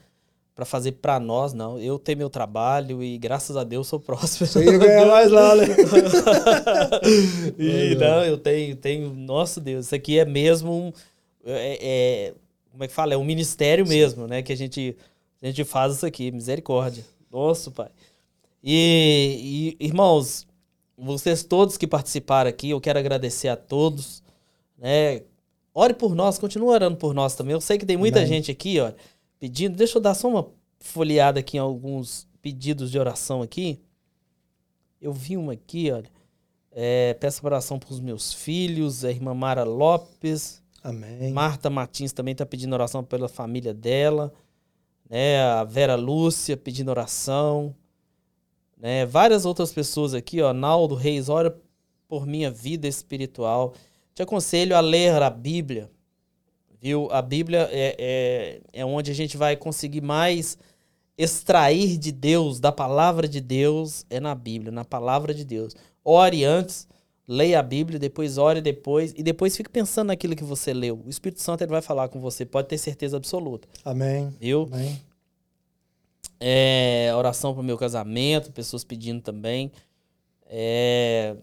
[0.55, 1.79] para fazer para nós, não.
[1.79, 4.51] Eu tenho meu trabalho e graças a Deus sou próspero.
[4.51, 5.65] Você ia ganhar mais lá, né?
[7.59, 10.93] e, não, eu tenho, tenho, nossa Deus, isso aqui é mesmo um,
[11.45, 12.35] é, é,
[12.71, 13.15] como é que fala?
[13.15, 13.93] É um ministério Sim.
[13.93, 14.43] mesmo, né?
[14.43, 14.97] Que a gente,
[15.43, 17.05] a gente faz isso aqui, misericórdia.
[17.31, 17.89] Nossa, pai.
[18.63, 20.47] E, e, irmãos,
[20.97, 24.23] vocês todos que participaram aqui, eu quero agradecer a todos,
[24.79, 25.23] né?
[25.75, 27.55] Ore por nós, continue orando por nós também.
[27.55, 28.29] Eu sei que tem muita Amém.
[28.29, 28.93] gente aqui, ó,
[29.43, 29.77] pedindo.
[29.77, 30.49] Deixa eu dar só uma
[30.79, 33.81] folheada aqui em alguns pedidos de oração aqui.
[35.01, 36.09] Eu vi uma aqui, olha.
[36.71, 40.63] É, peço oração para os meus filhos, a irmã Mara Lopes.
[40.81, 41.33] Amém.
[41.33, 44.33] Marta Martins também está pedindo oração pela família dela.
[45.11, 45.43] Né?
[45.43, 47.75] A Vera Lúcia pedindo oração.
[48.77, 49.05] Né?
[49.05, 50.53] Várias outras pessoas aqui, ó.
[50.53, 51.61] Naldo Reis, ora
[52.07, 53.75] por minha vida espiritual.
[54.15, 55.91] Te aconselho a ler a Bíblia.
[56.83, 57.09] Viu?
[57.13, 60.59] A Bíblia é, é, é onde a gente vai conseguir mais
[61.17, 65.77] extrair de Deus, da palavra de Deus, é na Bíblia, na palavra de Deus.
[66.05, 66.89] Ore antes,
[67.29, 71.01] leia a Bíblia, depois ore depois, e depois fique pensando naquilo que você leu.
[71.07, 73.69] O Espírito Santo ele vai falar com você, pode ter certeza absoluta.
[74.41, 74.69] Viu?
[74.73, 75.01] Amém.
[76.41, 79.71] É, oração para o meu casamento, pessoas pedindo também.
[80.47, 81.37] É,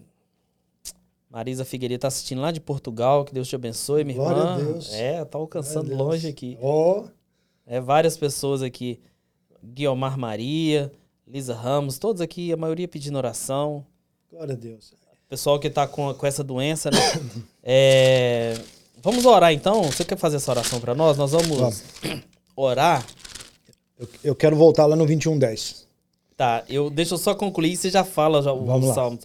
[1.30, 4.54] Marisa Figueiredo está assistindo lá de Portugal, que Deus te abençoe, minha Glória irmã.
[4.54, 4.92] A Deus.
[4.92, 6.58] É, tá alcançando longe aqui.
[6.60, 7.04] Oh.
[7.66, 8.98] É, várias pessoas aqui.
[9.62, 10.90] Guiomar Maria,
[11.26, 13.86] Lisa Ramos, todos aqui, a maioria pedindo oração.
[14.30, 14.92] Glória a Deus.
[15.28, 16.98] Pessoal que está com, com essa doença, né?
[17.62, 18.54] É,
[19.02, 19.82] vamos orar então?
[19.82, 21.18] Você quer fazer essa oração para nós?
[21.18, 21.84] Nós vamos, vamos.
[22.56, 23.06] orar
[24.00, 25.86] eu, eu quero voltar lá no 2110.
[26.36, 29.18] Tá, eu, deixa eu só concluir, você já fala já, Vamos o salmo.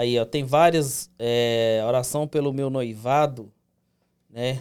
[0.00, 3.52] Aí, ó, tem várias é, oração pelo meu noivado,
[4.30, 4.58] né?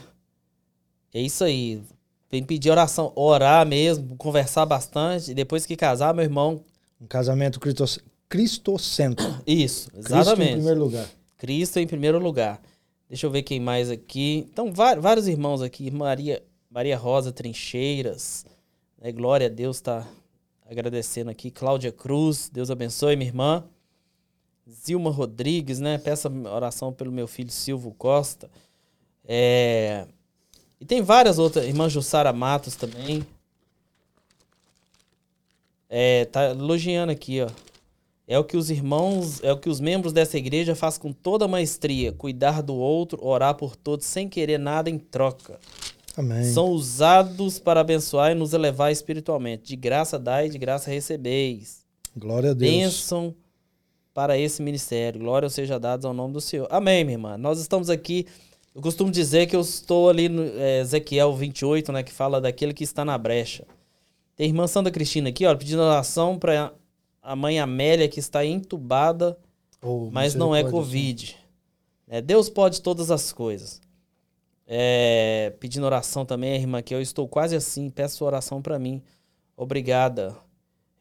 [1.13, 1.81] É isso aí.
[2.29, 5.31] Vem pedir oração, orar mesmo, conversar bastante.
[5.31, 6.61] E depois que casar, meu irmão.
[6.99, 7.85] Um casamento cristo,
[8.27, 9.25] cristocentro.
[9.47, 10.35] Isso, exatamente.
[10.35, 11.09] Cristo em primeiro lugar.
[11.37, 12.61] Cristo em primeiro lugar.
[13.07, 14.45] Deixa eu ver quem mais aqui.
[14.51, 15.89] Então, vários irmãos aqui.
[15.89, 18.45] Maria, Maria Rosa Trincheiras.
[19.01, 19.09] Né?
[19.13, 20.05] Glória a Deus, está
[20.69, 21.49] agradecendo aqui.
[21.49, 23.63] Cláudia Cruz, Deus abençoe, minha irmã.
[24.71, 25.97] Zilma Rodrigues, né?
[25.97, 28.49] Peça oração pelo meu filho Silvio Costa.
[29.25, 30.05] É...
[30.79, 31.65] E tem várias outras.
[31.65, 33.25] Irmã Jussara Matos também.
[35.89, 37.49] É, tá elogiando aqui, ó.
[38.27, 41.47] É o que os irmãos, é o que os membros dessa igreja fazem com toda
[41.47, 45.59] maestria, cuidar do outro, orar por todos sem querer nada em troca.
[46.15, 46.43] Amém.
[46.43, 49.63] São usados para abençoar e nos elevar espiritualmente.
[49.63, 51.83] De graça dai, de graça recebeis.
[52.15, 52.71] Glória a Deus.
[52.71, 53.35] Bênção
[54.19, 55.21] para esse ministério.
[55.21, 56.67] Glória seja dada ao nome do Senhor.
[56.69, 57.37] Amém, minha irmã.
[57.37, 58.27] Nós estamos aqui.
[58.75, 62.73] Eu costumo dizer que eu estou ali no é, Ezequiel 28, né, que fala daquele
[62.73, 63.65] que está na brecha.
[64.35, 66.73] Tem a irmã Santa Cristina aqui, ó, pedindo oração para
[67.21, 69.37] a mãe Amélia, que está entubada,
[69.81, 71.37] oh, mas não é Covid.
[72.05, 73.79] É, Deus pode todas as coisas.
[74.67, 79.01] É, pedindo oração também, irmã, que eu estou quase assim, peço oração para mim.
[79.55, 80.35] Obrigada.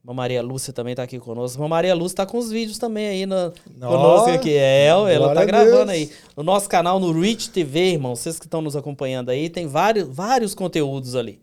[0.09, 1.59] Irmã Maria Lúcia também está aqui conosco.
[1.59, 4.55] Irmã Maria Lúcia está com os vídeos também aí no, conosco aqui.
[4.55, 6.11] É, ela está gravando aí.
[6.35, 10.09] No nosso canal, no Rich TV, irmão, vocês que estão nos acompanhando aí, tem vários,
[10.09, 11.39] vários conteúdos ali.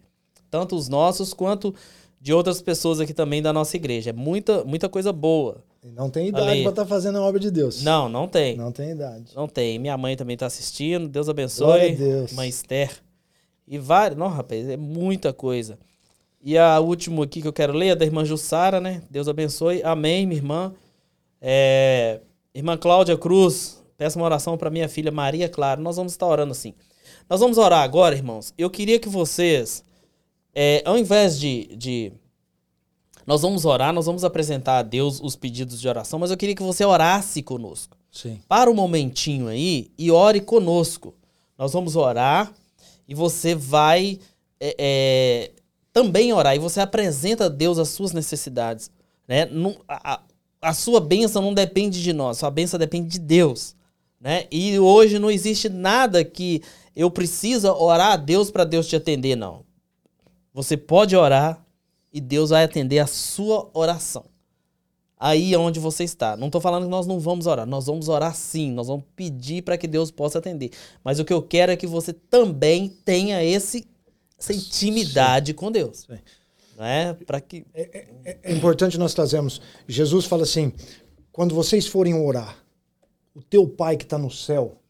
[0.50, 1.76] Tanto os nossos quanto
[2.20, 4.10] de outras pessoas aqui também da nossa igreja.
[4.10, 5.64] É muita, muita coisa boa.
[5.84, 7.84] Não tem idade para estar tá fazendo a obra de Deus.
[7.84, 8.58] Não, não tem.
[8.58, 9.26] Não tem idade.
[9.36, 9.78] Não tem.
[9.78, 11.08] Minha mãe também está assistindo.
[11.08, 11.68] Deus abençoe.
[11.68, 12.34] Glória a Deus.
[12.34, 12.90] Mãe Esther.
[13.68, 14.18] E vários.
[14.18, 15.78] Não, rapaz, é muita coisa.
[16.46, 19.02] E a última aqui que eu quero ler é da irmã Jussara, né?
[19.10, 19.82] Deus abençoe.
[19.82, 20.76] Amém, minha irmã.
[21.42, 22.22] É...
[22.54, 25.82] Irmã Cláudia Cruz, peço uma oração para minha filha Maria Clara.
[25.82, 26.76] Nós vamos estar orando assim.
[27.28, 28.54] Nós vamos orar agora, irmãos.
[28.60, 29.84] Eu queria que vocês,
[30.54, 32.14] é, ao invés de, de
[33.26, 36.54] nós vamos orar, nós vamos apresentar a Deus os pedidos de oração, mas eu queria
[36.54, 37.98] que você orasse conosco.
[38.12, 38.40] Sim.
[38.48, 41.16] Para um momentinho aí e ore conosco.
[41.58, 42.54] Nós vamos orar
[43.08, 44.20] e você vai
[44.60, 45.52] é, é,
[45.96, 48.92] também orar e você apresenta a Deus as suas necessidades.
[49.26, 49.46] Né?
[49.46, 50.22] Não, a,
[50.62, 53.78] a sua bênção não depende de nós, sua bênção depende de Deus.
[54.20, 54.46] Né?
[54.52, 56.62] E hoje não existe nada que
[56.94, 59.64] eu precisa orar a Deus para Deus te atender, não.
[60.54, 61.66] Você pode orar,
[62.12, 64.26] e Deus vai atender a sua oração.
[65.18, 66.36] Aí é onde você está.
[66.36, 67.66] Não estou falando que nós não vamos orar.
[67.66, 68.72] Nós vamos orar sim.
[68.72, 70.72] Nós vamos pedir para que Deus possa atender.
[71.04, 73.88] Mas o que eu quero é que você também tenha esse,
[74.38, 75.56] essa intimidade sim.
[75.56, 76.06] com Deus.
[76.08, 76.20] Sim.
[76.78, 77.14] Né?
[77.26, 77.66] Para que...
[77.74, 79.62] É, é, é importante nós trazermos.
[79.88, 80.74] Jesus fala assim:
[81.32, 82.58] quando vocês forem orar,
[83.34, 84.82] o teu pai que está no céu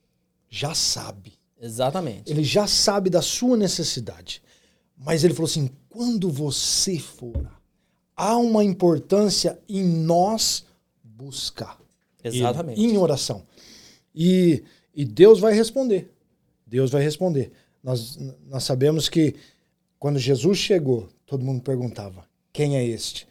[0.50, 1.34] já sabe.
[1.60, 2.32] Exatamente.
[2.32, 4.42] Ele já sabe da sua necessidade.
[4.98, 7.52] Mas ele falou assim: quando você for,
[8.16, 10.66] há uma importância em nós
[11.04, 11.80] buscar.
[12.24, 12.80] Exatamente.
[12.80, 13.44] Ele, em oração.
[14.14, 14.64] E,
[14.94, 16.12] e Deus vai responder.
[16.66, 17.52] Deus vai responder.
[17.86, 18.18] Nós,
[18.48, 19.36] nós sabemos que
[20.00, 23.28] quando Jesus chegou, todo mundo perguntava: quem é este?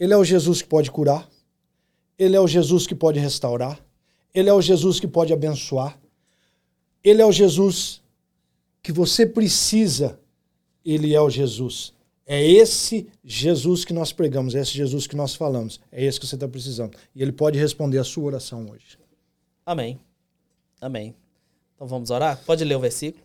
[0.00, 1.30] Ele é o Jesus que pode curar,
[2.18, 3.80] ele é o Jesus que pode restaurar,
[4.34, 5.96] ele é o Jesus que pode abençoar,
[7.04, 8.02] ele é o Jesus
[8.82, 10.18] que você precisa,
[10.84, 11.94] ele é o Jesus.
[12.26, 16.26] É esse Jesus que nós pregamos, é esse Jesus que nós falamos, é esse que
[16.26, 16.96] você está precisando.
[17.14, 18.98] E ele pode responder a sua oração hoje.
[19.64, 20.00] Amém.
[20.80, 21.14] Amém.
[21.76, 22.42] Então vamos orar?
[22.44, 23.23] Pode ler o versículo.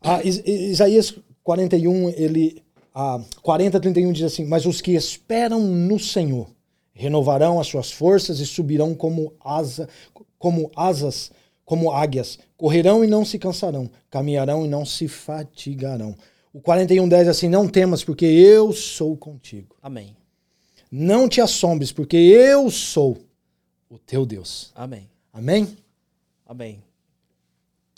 [0.00, 2.62] Ah, Isaías 41, ele.
[2.94, 6.48] Ah, 40, 31 diz assim: Mas os que esperam no Senhor
[6.92, 9.88] renovarão as suas forças e subirão como, asa,
[10.38, 11.30] como asas,
[11.64, 12.38] como águias.
[12.56, 16.14] Correrão e não se cansarão, caminharão e não se fatigarão.
[16.52, 19.76] O 41:10 assim: Não temas, porque eu sou contigo.
[19.82, 20.16] Amém.
[20.90, 23.18] Não te assombres, porque eu sou
[23.90, 24.72] o teu Deus.
[24.74, 25.08] Amém.
[25.32, 25.76] Amém?
[26.46, 26.82] Amém.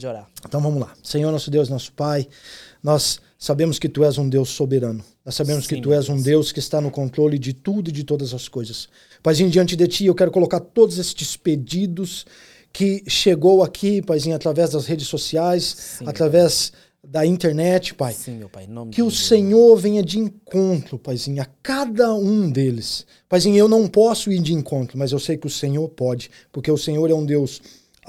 [0.01, 0.27] De orar.
[0.47, 0.95] Então vamos lá.
[1.03, 2.27] Senhor, nosso Deus, nosso Pai,
[2.83, 5.05] nós sabemos que tu és um Deus soberano.
[5.23, 7.93] Nós sabemos Sim, que tu és um Deus que está no controle de tudo e
[7.93, 8.89] de todas as coisas.
[9.23, 12.25] Paizinho, diante de ti, eu quero colocar todos estes pedidos
[12.73, 15.65] que chegou aqui, Paizinho, através das redes sociais,
[15.99, 16.73] Sim, através
[17.07, 18.15] da internet, Pai.
[18.15, 18.67] Sim, meu Pai.
[18.67, 23.05] Nome que o Senhor venha de encontro, Paizinho, a cada um deles.
[23.29, 26.71] Paizinho, eu não posso ir de encontro, mas eu sei que o Senhor pode, porque
[26.71, 27.61] o Senhor é um Deus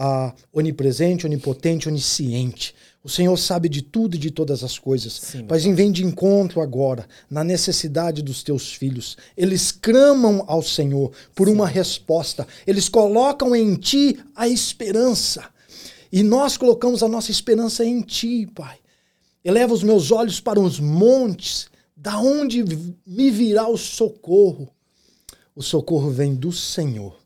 [0.03, 2.73] ah, onipresente, onipotente, onisciente.
[3.03, 5.13] O Senhor sabe de tudo e de todas as coisas.
[5.13, 9.15] Sim, Paizinho, vem de encontro agora na necessidade dos teus filhos.
[9.37, 11.53] Eles clamam ao Senhor por Sim.
[11.53, 12.47] uma resposta.
[12.65, 15.45] Eles colocam em ti a esperança.
[16.11, 18.79] E nós colocamos a nossa esperança em ti, Pai.
[19.45, 22.63] Eleva os meus olhos para os montes, da onde
[23.05, 24.67] me virá o socorro.
[25.55, 27.20] O socorro vem do Senhor.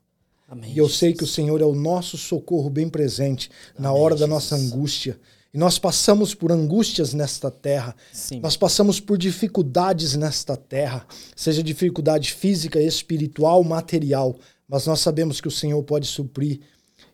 [0.48, 1.00] Amém, e eu Jesus.
[1.00, 4.56] sei que o Senhor é o nosso socorro bem presente Amém, na hora da nossa
[4.56, 5.20] angústia.
[5.54, 7.96] E nós passamos por angústias nesta terra.
[8.12, 8.42] Sim.
[8.42, 14.36] Nós passamos por dificuldades nesta terra, seja dificuldade física, espiritual, material.
[14.68, 16.60] Mas nós sabemos que o Senhor pode suprir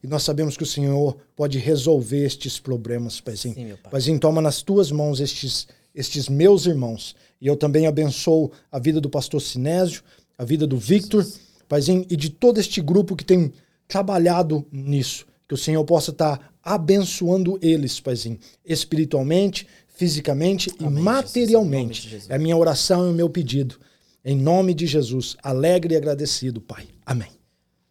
[0.03, 3.53] e nós sabemos que o Senhor pode resolver estes problemas, Paizinho.
[3.53, 3.91] Sim, pai.
[3.91, 7.15] Paizinho, toma nas tuas mãos estes, estes meus irmãos.
[7.39, 10.01] E eu também abençoo a vida do pastor Sinésio,
[10.37, 11.25] a vida do Victor,
[11.71, 13.53] Paizinho, e de todo este grupo que tem
[13.87, 15.25] trabalhado nisso.
[15.47, 22.09] Que o Senhor possa estar abençoando eles, Paizinho, espiritualmente, fisicamente Amém, e materialmente.
[22.09, 23.79] Jesus, é a minha oração e o meu pedido.
[24.23, 26.89] Em nome de Jesus, alegre e agradecido, Pai.
[27.05, 27.29] Amém.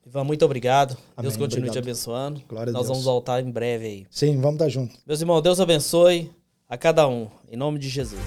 [0.06, 0.92] Ivan, muito obrigado.
[1.16, 1.72] Amém, Deus continue obrigado.
[1.72, 2.42] te abençoando.
[2.46, 4.06] Glória Nós vamos voltar em breve aí.
[4.10, 4.98] Sim, vamos estar juntos.
[5.06, 6.30] Meus irmãos, Deus abençoe
[6.68, 7.28] a cada um.
[7.50, 8.20] Em nome de Jesus.